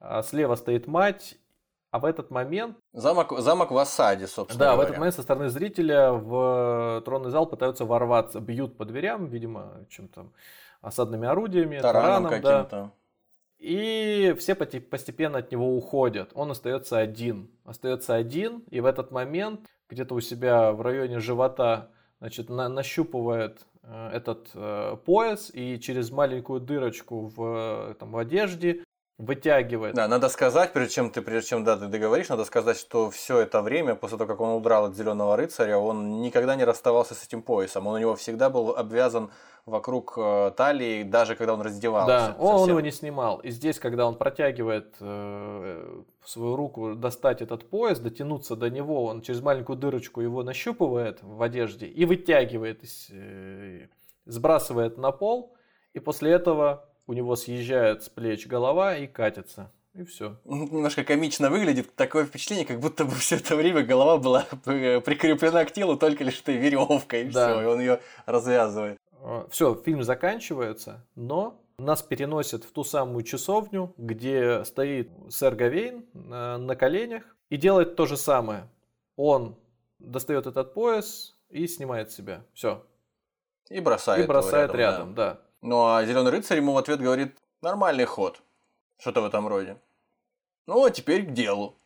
[0.01, 1.39] А слева стоит мать.
[1.91, 2.77] А в этот момент...
[2.93, 4.77] Замок, замок в осаде, собственно Да, говоря.
[4.77, 8.41] в этот момент со стороны зрителя в тронный зал пытаются ворваться.
[8.41, 10.27] Бьют по дверям, видимо, чем-то
[10.83, 12.91] осадными орудиями, тараном, тараном да.
[13.59, 16.31] И все постепенно от него уходят.
[16.35, 17.51] Он остается один.
[17.65, 23.67] Остается один, и в этот момент где-то у себя в районе живота значит, на, нащупывает
[23.83, 28.85] э, этот э, пояс и через маленькую дырочку в, там, в одежде
[29.19, 29.95] вытягивает.
[29.95, 33.41] Да, надо сказать, прежде чем ты, прежде чем да, ты договоришь, надо сказать, что все
[33.41, 37.25] это время, после того, как он удрал от Зеленого рыцаря, он никогда не расставался с
[37.25, 37.87] этим поясом.
[37.87, 39.31] Он у него всегда был обвязан
[39.65, 42.07] вокруг э, талии, даже когда он раздевался.
[42.07, 43.39] Да, он, он его не снимал.
[43.39, 49.23] И здесь, когда он протягивает э, свою руку, достать этот пояс, дотянуться до него, он
[49.23, 53.89] через маленькую дырочку его нащупывает в одежде и вытягивает, э,
[54.27, 55.57] сбрасывает на пол,
[55.95, 59.71] и после этого у него съезжает с плеч голова и катится.
[59.95, 60.37] И все.
[60.45, 61.95] Немножко комично выглядит.
[61.95, 66.41] Такое впечатление, как будто бы все это время голова была прикреплена к телу только лишь
[66.41, 67.23] этой веревкой.
[67.23, 67.53] И да.
[67.53, 68.99] все, и он ее развязывает.
[69.23, 76.05] А, все, фильм заканчивается, но нас переносят в ту самую часовню, где стоит сэр Гавейн
[76.13, 78.69] на, на коленях и делает то же самое.
[79.17, 79.57] Он
[79.99, 82.45] достает этот пояс и снимает себя.
[82.53, 82.85] Все.
[83.71, 84.25] И бросает.
[84.25, 85.35] И бросает рядом, рядом да.
[85.35, 85.41] да.
[85.63, 88.43] Ну а Зеленый рыцарь ему в ответ говорит, нормальный ход.
[88.99, 89.77] Что-то в этом роде.
[90.67, 91.77] Ну, а теперь к делу.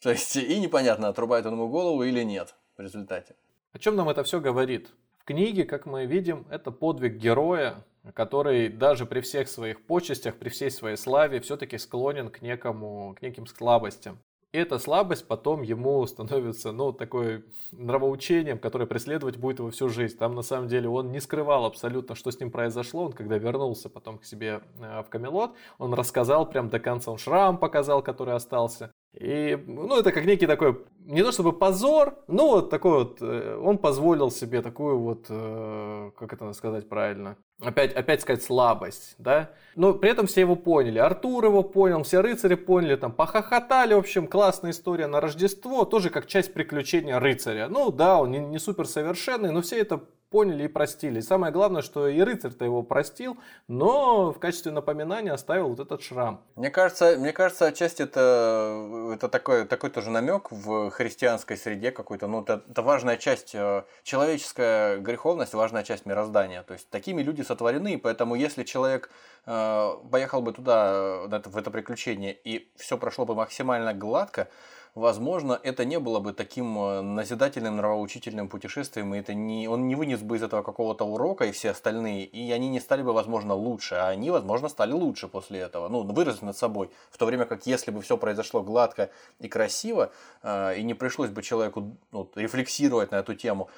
[0.00, 3.34] То есть, и непонятно, отрубает он ему голову или нет в результате.
[3.72, 4.90] О чем нам это все говорит?
[5.18, 7.84] В книге, как мы видим, это подвиг героя,
[8.14, 13.22] который даже при всех своих почестях, при всей своей славе, все-таки склонен к, некому, к
[13.22, 14.18] неким слабостям.
[14.52, 20.16] Эта слабость потом ему становится, ну, такой нравоучением, которое преследовать будет его всю жизнь.
[20.16, 23.04] Там, на самом деле, он не скрывал абсолютно, что с ним произошло.
[23.04, 27.12] Он, когда вернулся потом к себе э, в Камелот, он рассказал прям до конца.
[27.12, 28.90] Он шрам показал, который остался.
[29.14, 33.56] И, ну, это как некий такой, не то чтобы позор, но вот такой вот, э,
[33.56, 39.50] он позволил себе такую вот, э, как это сказать правильно, опять, опять сказать, слабость, да.
[39.76, 40.98] Но при этом все его поняли.
[40.98, 46.10] Артур его понял, все рыцари поняли, там, похохотали, в общем, классная история на Рождество, тоже
[46.10, 47.68] как часть приключения рыцаря.
[47.68, 50.00] Ну, да, он не, не суперсовершенный, но все это
[50.30, 51.20] поняли и простили.
[51.20, 56.40] Самое главное, что и рыцарь-то его простил, но в качестве напоминания оставил вот этот шрам.
[56.54, 62.28] Мне кажется, мне кажется, отчасти это, это такой, такой тоже намек в христианской среде какой-то.
[62.28, 66.62] Ну, это, это важная часть, э, человеческая греховность, важная часть мироздания.
[66.62, 69.10] То есть такими люди сотворены, поэтому если человек
[69.46, 74.48] э, поехал бы туда, э, в это приключение, и все прошло бы максимально гладко,
[74.94, 79.96] возможно, это не было бы таким э, назидательным, нравоучительным путешествием, и это не, он не
[79.96, 83.54] вынес бы из этого какого-то урока, и все остальные, и они не стали бы, возможно,
[83.54, 87.44] лучше, а они, возможно, стали лучше после этого, ну, выросли над собой, в то время
[87.46, 89.10] как если бы все произошло гладко
[89.40, 90.10] и красиво,
[90.42, 93.68] э, и не пришлось бы человеку ну, рефлексировать на эту тему,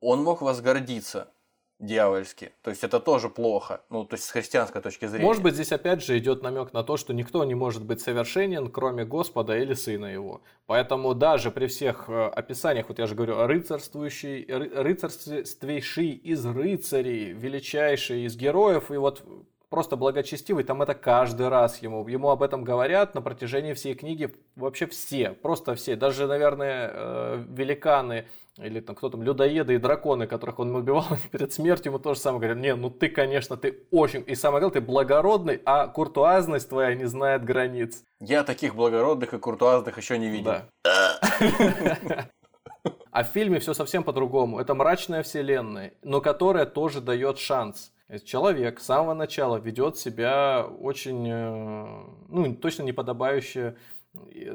[0.00, 1.28] он мог возгордиться,
[1.78, 2.52] дьявольски.
[2.62, 5.24] То есть это тоже плохо, ну, то есть с христианской точки зрения.
[5.24, 8.68] Может быть, здесь опять же идет намек на то, что никто не может быть совершенен,
[8.70, 10.42] кроме Господа или Сына Его.
[10.66, 18.24] Поэтому даже при всех э, описаниях, вот я же говорю, рыцарствующий, рыцарствейший из рыцарей, величайший
[18.24, 19.22] из героев, и вот
[19.70, 22.06] просто благочестивый, там это каждый раз ему.
[22.08, 25.96] Ему об этом говорят на протяжении всей книги вообще все, просто все.
[25.96, 28.26] Даже, наверное, э, великаны
[28.58, 32.40] или там кто там, людоеды и драконы, которых он убивал перед смертью, ему тоже самое
[32.40, 36.94] говорят, не, ну ты, конечно, ты очень, и самое главное, ты благородный, а куртуазность твоя
[36.94, 38.02] не знает границ.
[38.20, 40.62] Я таких благородных и куртуазных еще не видел.
[40.84, 41.20] Да.
[43.10, 44.60] А в фильме все совсем по-другому.
[44.60, 47.90] Это мрачная вселенная, но которая тоже дает шанс.
[48.24, 53.76] Человек с самого начала ведет себя очень, э, ну, точно неподобающе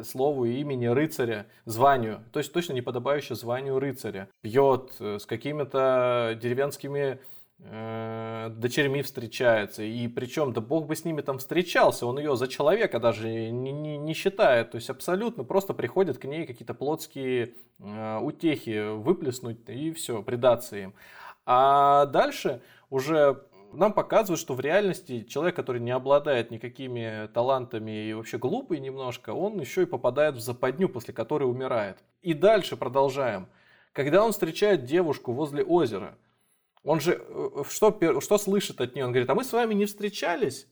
[0.04, 4.28] слову и имени рыцаря, званию, то есть точно не подобающее званию рыцаря.
[4.42, 7.20] Пьет э, с какими-то деревенскими
[7.60, 9.84] э, дочерьми встречается.
[9.84, 13.72] И причем, да бог бы с ними там встречался, он ее за человека даже не,
[13.72, 14.72] не, не считает.
[14.72, 20.78] То есть абсолютно просто приходят к ней какие-то плотские э, утехи выплеснуть и все, предаться
[20.78, 20.94] им.
[21.46, 22.62] А дальше
[22.94, 23.44] уже
[23.74, 29.32] нам показывают, что в реальности человек, который не обладает никакими талантами и вообще глупый немножко,
[29.32, 31.98] он еще и попадает в западню, после которой умирает.
[32.22, 33.48] И дальше продолжаем.
[33.94, 36.15] Когда он встречает девушку возле озера,
[36.84, 39.06] он же э, что, что слышит от нее?
[39.06, 40.68] Он говорит, а мы с вами не встречались?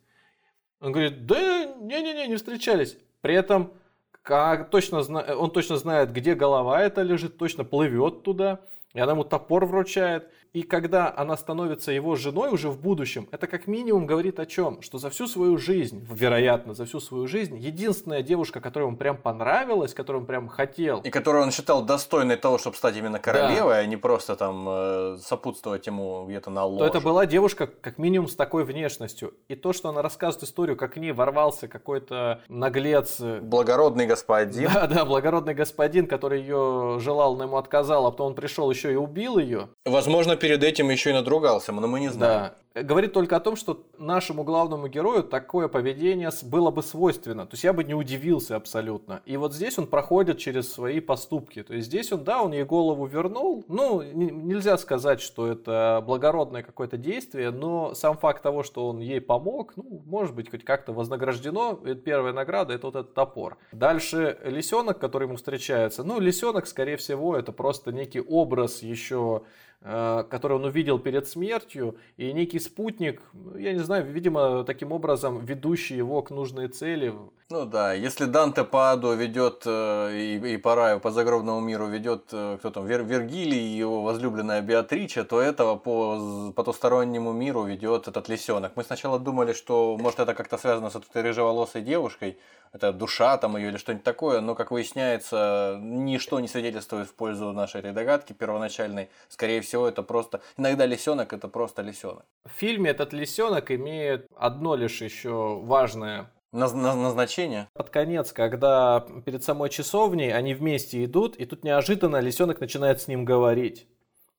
[0.79, 2.99] Он говорит, да не-не-не, не встречались.
[3.21, 3.73] При этом
[4.21, 8.59] как точно, он точно знает, где голова эта лежит, точно плывет туда.
[8.93, 10.29] И она ему топор вручает.
[10.53, 14.81] И когда она становится его женой уже в будущем, это как минимум говорит о чем?
[14.81, 19.15] Что за всю свою жизнь, вероятно, за всю свою жизнь, единственная девушка, которой он прям
[19.15, 20.99] понравилась, которую он прям хотел.
[21.01, 23.79] И которую он считал достойной того, чтобы стать именно королевой, да.
[23.79, 26.79] а не просто там э, сопутствовать ему где-то на ложе.
[26.79, 29.33] То это была девушка как минимум с такой внешностью.
[29.47, 33.21] И то, что она рассказывает историю, как к ней ворвался какой-то наглец.
[33.21, 34.69] Э, благородный господин.
[34.73, 38.91] Да, да, благородный господин, который ее желал, но ему отказал, а потом он пришел еще
[38.91, 39.69] и убил ее.
[39.85, 42.51] Возможно, перед этим еще и надругался, но мы не знаем.
[42.51, 47.45] Да говорит только о том, что нашему главному герою такое поведение было бы свойственно.
[47.45, 49.21] То есть я бы не удивился абсолютно.
[49.25, 51.63] И вот здесь он проходит через свои поступки.
[51.63, 53.65] То есть здесь он, да, он ей голову вернул.
[53.67, 59.19] Ну, нельзя сказать, что это благородное какое-то действие, но сам факт того, что он ей
[59.19, 61.79] помог, ну, может быть, хоть как-то вознаграждено.
[61.85, 63.57] И первая награда это вот этот топор.
[63.73, 66.03] Дальше лисенок, который ему встречается.
[66.03, 69.43] Ну, лисенок, скорее всего, это просто некий образ еще
[69.81, 73.21] который он увидел перед смертью, и некий спутник,
[73.57, 77.13] я не знаю, видимо, таким образом ведущий его к нужной цели.
[77.51, 82.29] Ну да, если Данте по аду ведет э, и, и по по загробному миру ведет
[82.31, 88.07] э, кто там, Вер, Вергилий и его возлюбленная Беатрича, то этого по потустороннему миру ведет
[88.07, 88.71] этот лисенок.
[88.77, 92.37] Мы сначала думали, что может это как-то связано с этой рыжеволосой девушкой,
[92.71, 97.51] это душа там ее или что-нибудь такое, но, как выясняется, ничто не свидетельствует в пользу
[97.51, 99.09] нашей этой догадки первоначальной.
[99.27, 100.39] Скорее всего, это просто...
[100.55, 102.23] Иногда лисенок это просто лисенок.
[102.45, 107.69] В фильме этот лисенок имеет одно лишь еще важное назначение.
[107.73, 113.07] Под конец, когда перед самой часовней они вместе идут, и тут неожиданно лисенок начинает с
[113.07, 113.87] ним говорить.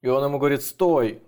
[0.02, 1.22] И он ему говорит, стой,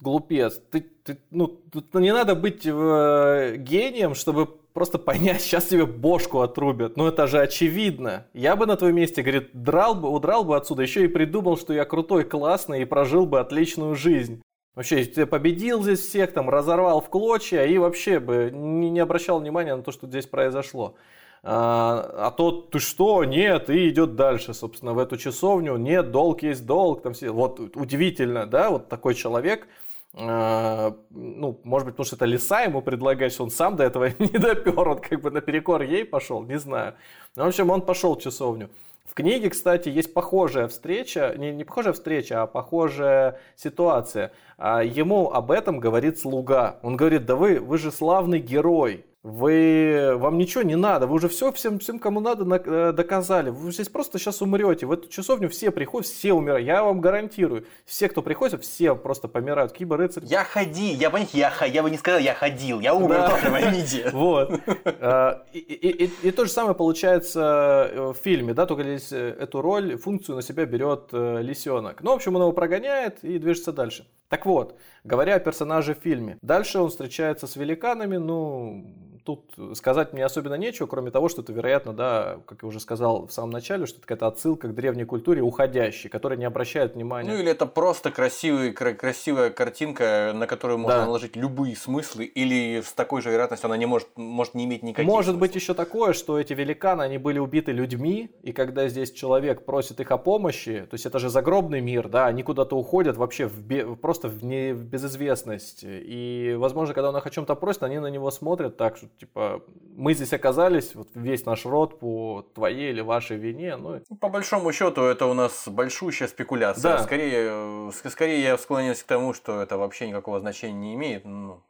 [0.00, 5.86] глупец, ты, ты ну, тут не надо быть э, гением, чтобы просто понять, сейчас тебе
[5.86, 6.96] бошку отрубят.
[6.96, 8.26] Ну это же очевидно.
[8.32, 11.72] Я бы на твоем месте, говорит, драл бы, удрал бы отсюда, еще и придумал, что
[11.72, 14.42] я крутой, классный и прожил бы отличную жизнь.
[14.80, 19.38] Вообще, ты победил здесь всех, там, разорвал в клочья и вообще бы не, не обращал
[19.38, 20.94] внимания на то, что здесь произошло.
[21.42, 26.42] А, а тот, ты что, нет, и идет дальше, собственно, в эту часовню, нет, долг
[26.42, 27.28] есть долг, там все.
[27.28, 29.68] Вот удивительно, да, вот такой человек,
[30.14, 34.08] а, ну, может быть, потому что это лиса ему предлагает, что он сам до этого
[34.18, 36.94] не допер, он как бы наперекор ей пошел, не знаю.
[37.36, 38.70] Но, в общем, он пошел в часовню.
[39.10, 44.30] В книге, кстати, есть похожая встреча, не, не похожая встреча, а похожая ситуация.
[44.56, 46.78] А ему об этом говорит слуга.
[46.82, 51.28] Он говорит, да вы, вы же славный герой, вы, вам ничего не надо, вы уже
[51.28, 53.50] все всем, всем кому надо, э, доказали.
[53.50, 54.86] Вы здесь просто сейчас умрете.
[54.86, 56.66] В эту часовню все приходят, все умирают.
[56.66, 57.66] Я вам гарантирую.
[57.84, 59.72] Все, кто приходит, все просто помирают.
[59.72, 60.24] Киба рыцарь.
[60.24, 63.30] Я ходи, я, понимаете, я, я бы не сказал, я ходил, я умер да.
[63.30, 64.10] тоже, поймите.
[64.20, 64.58] Вот.
[64.84, 69.96] А, и то же самое получается э, в фильме, да, только здесь э, эту роль,
[69.98, 72.02] функцию на себя берет лисенок.
[72.02, 74.06] Ну, в общем, он его прогоняет и движется дальше.
[74.28, 79.44] Так вот, говоря о персонаже в фильме, дальше он встречается с великанами, ну, тут
[79.74, 83.32] сказать мне особенно нечего, кроме того, что это, вероятно, да, как я уже сказал в
[83.32, 87.30] самом начале, что это какая-то отсылка к древней культуре уходящей, которая не обращает внимания.
[87.30, 91.06] Ну или это просто красивый, красивая картинка, на которую можно да.
[91.06, 95.08] наложить любые смыслы, или с такой же вероятностью она не может, может не иметь никаких
[95.08, 95.40] Может смыслов.
[95.40, 100.00] быть еще такое, что эти великаны, они были убиты людьми, и когда здесь человек просит
[100.00, 103.60] их о помощи, то есть это же загробный мир, да, они куда-то уходят вообще в
[103.60, 107.98] бе, просто в, не, в безызвестность, и, возможно, когда он их о чем-то просит, они
[107.98, 109.62] на него смотрят так, что типа,
[109.96, 113.76] мы здесь оказались, вот весь наш род по твоей или вашей вине.
[113.76, 114.00] Ну...
[114.20, 116.82] По большому счету, это у нас большущая спекуляция.
[116.82, 117.02] Да.
[117.02, 121.24] Скорее, э, скорее я склоняюсь к тому, что это вообще никакого значения не имеет.
[121.24, 121.60] Ну,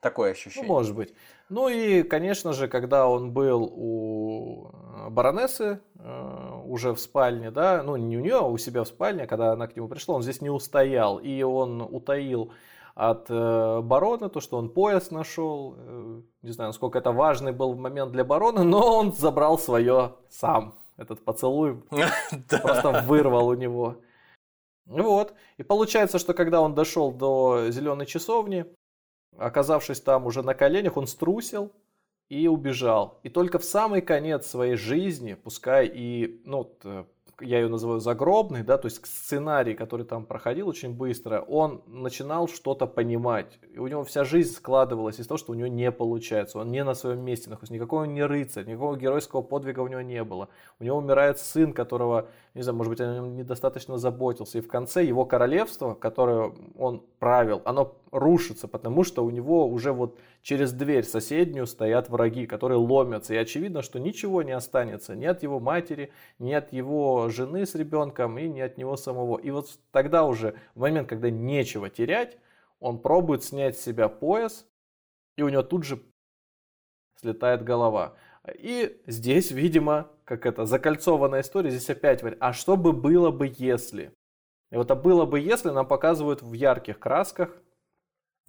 [0.00, 0.66] такое ощущение.
[0.66, 1.14] Ну, может быть.
[1.48, 7.82] Ну и, конечно же, когда он был у э, баронессы э, уже в спальне, да,
[7.82, 10.22] ну не у нее, а у себя в спальне, когда она к нему пришла, он
[10.22, 12.52] здесь не устоял, и он утаил
[13.00, 15.74] от э, барона, то, что он пояс нашел.
[15.78, 20.78] Э, не знаю, насколько это важный был момент для барона, но он забрал свое сам.
[20.98, 21.82] Этот поцелуй
[22.62, 23.96] просто вырвал у него.
[24.84, 25.32] Вот.
[25.56, 28.66] И получается, что когда он дошел до зеленой часовни,
[29.38, 31.72] оказавшись там уже на коленях, он струсил
[32.28, 33.18] и убежал.
[33.22, 36.70] И только в самый конец своей жизни, пускай и ну,
[37.40, 42.48] я ее называю загробный, да, то есть сценарий, который там проходил очень быстро, он начинал
[42.48, 43.58] что-то понимать.
[43.72, 46.58] И у него вся жизнь складывалась из того, что у него не получается.
[46.58, 47.74] Он не на своем месте находится.
[47.74, 50.48] Никакого он не рыцарь, никакого геройского подвига у него не было.
[50.78, 54.58] У него умирает сын, которого, не знаю, может быть, о нем недостаточно заботился.
[54.58, 59.92] И в конце его королевство, которое он правил, оно рушится, потому что у него уже
[59.92, 63.34] вот через дверь соседнюю стоят враги, которые ломятся.
[63.34, 67.74] И очевидно, что ничего не останется ни от его матери, ни от его жены с
[67.74, 69.38] ребенком и ни от него самого.
[69.38, 72.38] И вот тогда уже, в момент, когда нечего терять,
[72.80, 74.66] он пробует снять с себя пояс,
[75.36, 76.02] и у него тут же
[77.20, 78.14] слетает голова.
[78.54, 83.52] И здесь, видимо, как это, закольцованная история, здесь опять говорит, а что бы было бы
[83.56, 84.12] если?
[84.70, 87.56] И вот а было бы если нам показывают в ярких красках,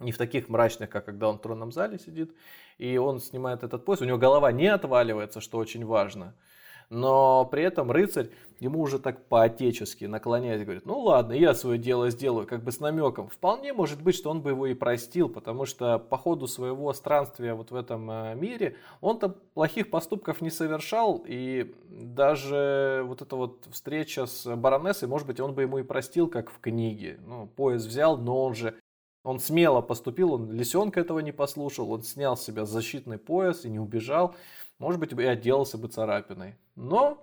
[0.02, 2.34] не в таких мрачных, как когда он в тронном зале сидит,
[2.78, 6.34] и он снимает этот пояс, у него голова не отваливается, что очень важно–
[6.92, 8.28] но при этом рыцарь
[8.60, 12.80] ему уже так по-отечески наклоняясь говорит, ну ладно, я свое дело сделаю, как бы с
[12.80, 13.28] намеком.
[13.28, 17.54] Вполне может быть, что он бы его и простил, потому что по ходу своего странствия
[17.54, 23.66] вот в этом э, мире он-то плохих поступков не совершал, и даже вот эта вот
[23.70, 27.18] встреча с баронессой, может быть, он бы ему и простил, как в книге.
[27.26, 28.74] Ну, пояс взял, но он же
[29.22, 33.70] он смело поступил, он лисенка этого не послушал, он снял с себя защитный пояс и
[33.70, 34.34] не убежал
[34.82, 36.56] может быть, и отделался бы царапиной.
[36.74, 37.18] Но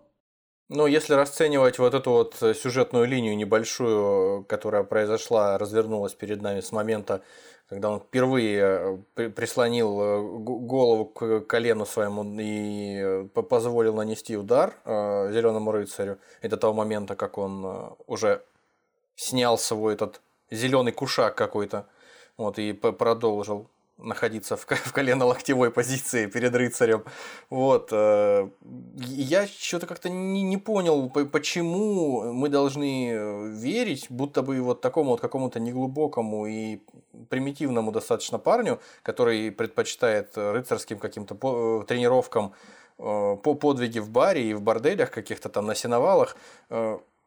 [0.69, 6.71] ну, если расценивать вот эту вот сюжетную линию небольшую, которая произошла, развернулась перед нами с
[6.71, 7.21] момента,
[7.67, 14.73] когда он впервые э, прислонил э, голову к колену своему и э, позволил нанести удар
[14.85, 18.43] зеленому рыцарю, это того момента, как он уже
[19.15, 20.21] снял свой этот
[20.51, 21.87] зеленый кушак какой-то,
[22.37, 23.69] вот, и продолжил
[24.01, 27.03] находиться в, в колено-локтевой позиции перед рыцарем.
[27.49, 27.89] Вот.
[27.91, 28.49] Э,
[28.97, 35.11] я что-то как-то не, не понял, почему мы должны э, верить, будто бы вот такому
[35.11, 36.79] вот какому-то неглубокому и
[37.29, 42.53] примитивному достаточно парню, который предпочитает рыцарским каким-то э, тренировкам
[42.97, 46.35] по подвиги в баре и в борделях каких-то там на сеновалах,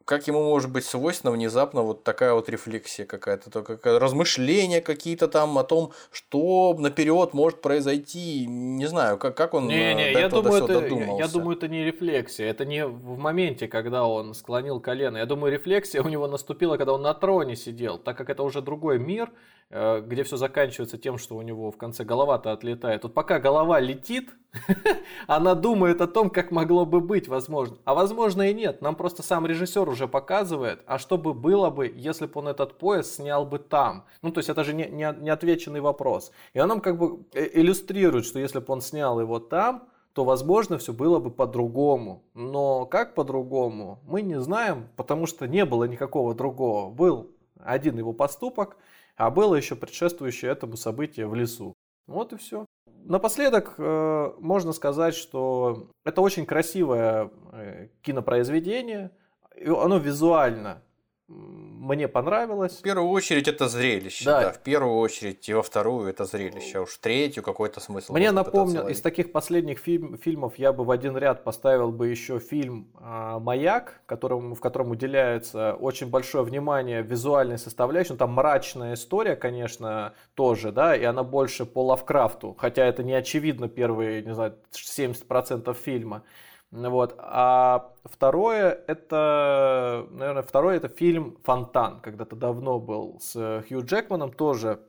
[0.05, 5.57] как ему может быть свойственна внезапно вот такая вот рефлексия какая-то, только размышления какие-то там
[5.57, 10.63] о том, что наперед может произойти, не знаю, как, как он не, не, я думаю,
[10.63, 15.17] это, я, я думаю, это не рефлексия, это не в моменте, когда он склонил колено.
[15.17, 18.61] Я думаю, рефлексия у него наступила, когда он на троне сидел, так как это уже
[18.61, 23.03] другой мир, Э, где все заканчивается тем, что у него в конце голова-то отлетает.
[23.03, 24.29] Вот пока голова летит,
[25.27, 27.77] она думает о том, как могло бы быть возможно.
[27.85, 28.81] А возможно и нет.
[28.81, 32.77] Нам просто сам режиссер уже показывает, а что бы было бы, если бы он этот
[32.77, 34.05] пояс снял бы там.
[34.21, 36.31] Ну, то есть это же не, не, не отвеченный вопрос.
[36.53, 40.23] И он нам как бы э, иллюстрирует, что если бы он снял его там, то,
[40.23, 42.23] возможно, все было бы по-другому.
[42.35, 46.91] Но как по-другому, мы не знаем, потому что не было никакого другого.
[46.91, 48.77] Был один его поступок–
[49.15, 51.73] а было еще предшествующее этому событие в лесу.
[52.07, 52.65] Вот и все.
[53.05, 59.11] Напоследок э, можно сказать, что это очень красивое э, кинопроизведение.
[59.65, 60.81] Оно визуально
[61.27, 62.79] мне понравилось.
[62.79, 64.41] В первую очередь это зрелище, да.
[64.41, 64.51] да.
[64.51, 68.13] В первую очередь и во вторую это зрелище, а уж третью какой-то смысл.
[68.13, 72.39] Мне напомнил, из таких последних фильм, фильмов я бы в один ряд поставил бы еще
[72.39, 78.11] фильм э, «Маяк», которому, в котором уделяется очень большое внимание визуальной составляющей.
[78.11, 83.13] Ну, там мрачная история, конечно, тоже, да, и она больше по Лавкрафту, хотя это не
[83.13, 86.23] очевидно первые, не знаю, 70% фильма.
[86.73, 87.15] Вот.
[87.19, 91.99] А второе это, наверное, второе это фильм «Фонтан».
[92.01, 94.79] Когда-то давно был с Хью Джекманом, тоже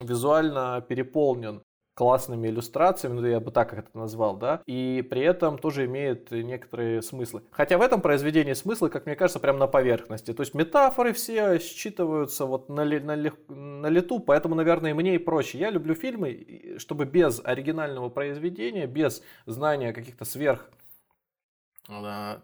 [0.00, 1.62] визуально переполнен
[1.94, 7.02] классными иллюстрациями, ну я бы так это назвал, да, и при этом тоже имеет некоторые
[7.02, 7.42] смыслы.
[7.50, 10.32] Хотя в этом произведении смыслы, как мне кажется, прямо на поверхности.
[10.32, 13.16] То есть метафоры все считываются вот на, на,
[13.48, 15.58] на лету, поэтому, наверное, мне и проще.
[15.58, 20.70] Я люблю фильмы, чтобы без оригинального произведения, без знания каких-то сверх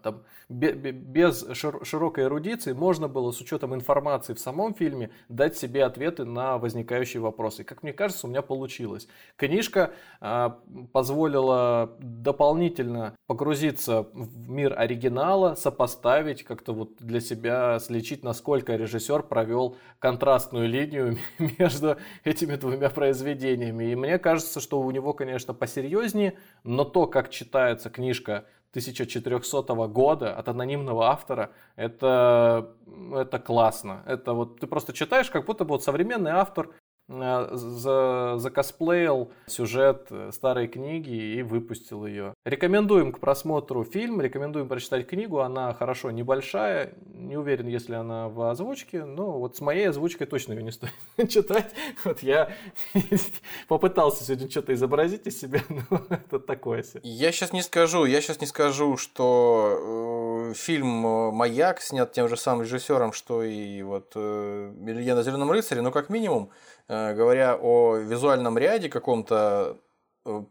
[0.03, 6.25] там, без широкой эрудиции можно было с учетом информации в самом фильме дать себе ответы
[6.25, 7.63] на возникающие вопросы.
[7.63, 9.07] Как мне кажется, у меня получилось.
[9.37, 10.59] Книжка а,
[10.91, 19.77] позволила дополнительно погрузиться в мир оригинала, сопоставить, как-то вот для себя слечить, насколько режиссер провел
[19.99, 21.17] контрастную линию
[21.59, 23.85] между этими двумя произведениями.
[23.85, 28.45] И мне кажется, что у него, конечно, посерьезнее, но то, как читается книжка
[28.77, 32.75] 1400 года от анонимного автора, это,
[33.13, 34.03] это классно.
[34.05, 36.69] Это вот ты просто читаешь, как будто бы вот современный автор
[37.07, 42.33] за, закосплеил сюжет э, старой книги и выпустил ее.
[42.43, 48.41] Рекомендуем к просмотру фильм, рекомендуем прочитать книгу, она хорошо небольшая, не уверен, если она в
[48.49, 50.91] озвучке, но вот с моей озвучкой точно ее не стоит
[51.29, 51.73] читать.
[52.03, 52.51] Вот я
[53.67, 56.99] попытался сегодня что-то изобразить из себя, но это такое себе.
[57.03, 62.27] Я сейчас не скажу, я сейчас не скажу, что э, фильм э, «Маяк» снят тем
[62.27, 66.51] же самым режиссером, что и вот «Легенда о Зеленом рыцаре», но как минимум,
[66.87, 69.79] говоря о визуальном ряде каком-то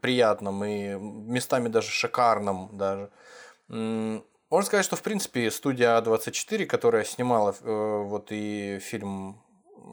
[0.01, 3.11] приятном и местами даже шикарном даже,
[3.69, 9.43] можно сказать, что в принципе студия А24, которая снимала вот и фильм,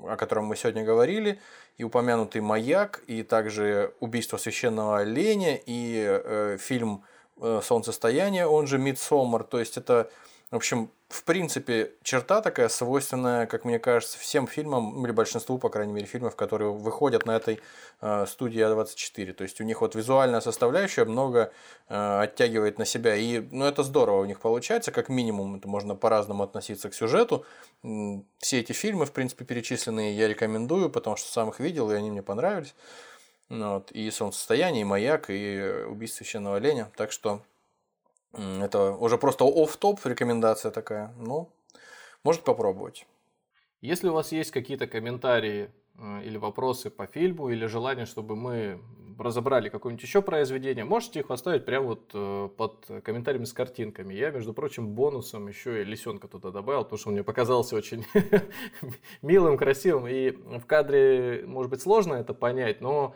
[0.08, 1.40] о котором мы сегодня говорили,
[1.78, 7.04] и упомянутый «Маяк», и также «Убийство священного оленя», и э, фильм
[7.38, 9.44] Э, солнцестояние, он же Midsommar.
[9.44, 10.10] То есть это,
[10.54, 15.70] в общем, в принципе, черта такая свойственная, как мне кажется, всем фильмам, или большинству, по
[15.70, 17.60] крайней мере, фильмов, которые выходят на этой
[18.02, 19.34] э, студии А24.
[19.34, 21.52] То есть у них вот визуальная составляющая много
[21.90, 23.16] э, оттягивает на себя.
[23.16, 27.48] И ну, это здорово у них получается, как минимум, это можно по-разному относиться к сюжету.
[28.38, 32.12] Все эти фильмы, в принципе, перечисленные я рекомендую, потому что сам их видел, и они
[32.12, 32.76] мне понравились.
[33.50, 36.92] Ну вот, и солнцестояние, и маяк, и убийство священного оленя.
[36.96, 37.42] Так что
[38.34, 41.14] это уже просто оф топ рекомендация такая.
[41.18, 41.50] Ну,
[42.24, 43.06] может попробовать.
[43.82, 45.70] Если у вас есть какие-то комментарии
[46.00, 48.80] э, или вопросы по фильму, или желание, чтобы мы
[49.20, 54.14] разобрали какое-нибудь еще произведение, можете их оставить прямо вот э, под комментариями с картинками.
[54.14, 58.06] Я, между прочим, бонусом еще и лисенка туда добавил, потому что он мне показался очень
[59.22, 60.08] милым, красивым.
[60.08, 63.16] И в кадре, может быть, сложно это понять, но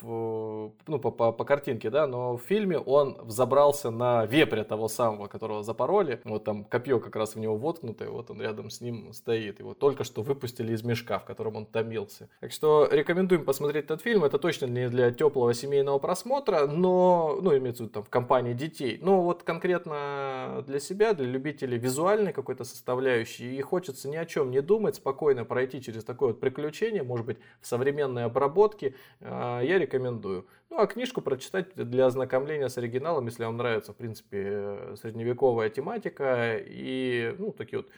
[0.00, 4.88] в, ну, по, по, по картинке, да, но в фильме он взобрался на вепря того
[4.88, 6.20] самого, которого запороли.
[6.24, 9.60] Вот там копье как раз в него воткнутое, вот он рядом с ним стоит.
[9.60, 12.28] Его только что выпустили из мешка, в котором он томился.
[12.40, 14.24] Так что рекомендуем посмотреть этот фильм.
[14.24, 18.52] Это точно не для теплого семейного просмотра, но, ну, имеется в виду там в компании
[18.52, 18.98] детей.
[19.00, 24.50] Но вот конкретно для себя, для любителей визуальной какой-то составляющей, и хочется ни о чем
[24.50, 29.78] не думать, спокойно пройти через такое вот приключение, может быть, в современной обработке, а, я
[29.78, 30.46] рекомендую.
[30.70, 35.70] Ну, а книжку прочитать для ознакомления с оригиналом, если вам нравится, в принципе, э, средневековая
[35.70, 37.88] тематика и, ну, такие вот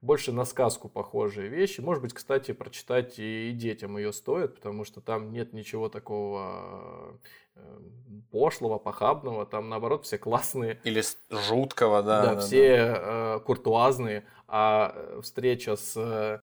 [0.00, 1.80] больше на сказку похожие вещи.
[1.80, 7.18] Может быть, кстати, прочитать и детям ее стоит, потому что там нет ничего такого
[7.54, 7.78] э,
[8.30, 9.44] пошлого, похабного.
[9.44, 10.80] Там, наоборот, все классные.
[10.84, 12.22] Или жуткого, да.
[12.22, 13.36] Да, да все да.
[13.36, 14.24] Э, куртуазные.
[14.48, 16.42] А встреча с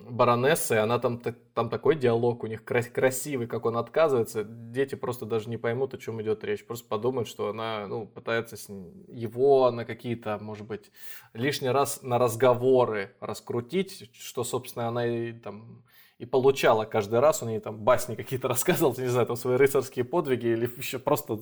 [0.00, 1.20] баронессы, она там,
[1.54, 5.98] там такой диалог у них красивый, как он отказывается, дети просто даже не поймут, о
[5.98, 8.68] чем идет речь, просто подумают, что она ну, пытается с
[9.08, 10.90] его на какие-то, может быть,
[11.34, 15.84] лишний раз на разговоры раскрутить, что, собственно, она и там
[16.18, 20.04] и получала каждый раз, он ей там басни какие-то рассказывал, не знаю, там свои рыцарские
[20.04, 21.36] подвиги или еще просто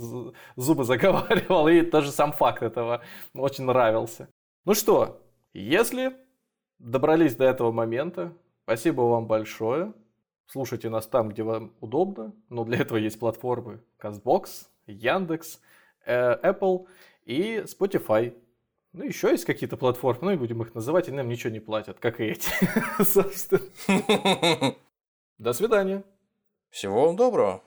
[0.57, 3.03] зубы заговаривал, и даже сам факт этого
[3.35, 4.29] очень нравился.
[4.65, 5.23] Ну что,
[5.53, 6.17] если
[6.81, 8.33] добрались до этого момента.
[8.71, 9.93] Спасибо вам большое.
[10.47, 12.33] Слушайте нас там, где вам удобно.
[12.51, 15.61] Но для этого есть платформы CastBox, Яндекс,
[16.07, 16.87] э, Apple
[17.25, 18.33] и Spotify.
[18.93, 21.99] Ну, еще есть какие-то платформы, ну и будем их называть, и нам ничего не платят,
[21.99, 22.49] как и эти,
[23.03, 23.67] собственно.
[25.39, 26.05] До свидания.
[26.71, 27.65] Всего вам доброго.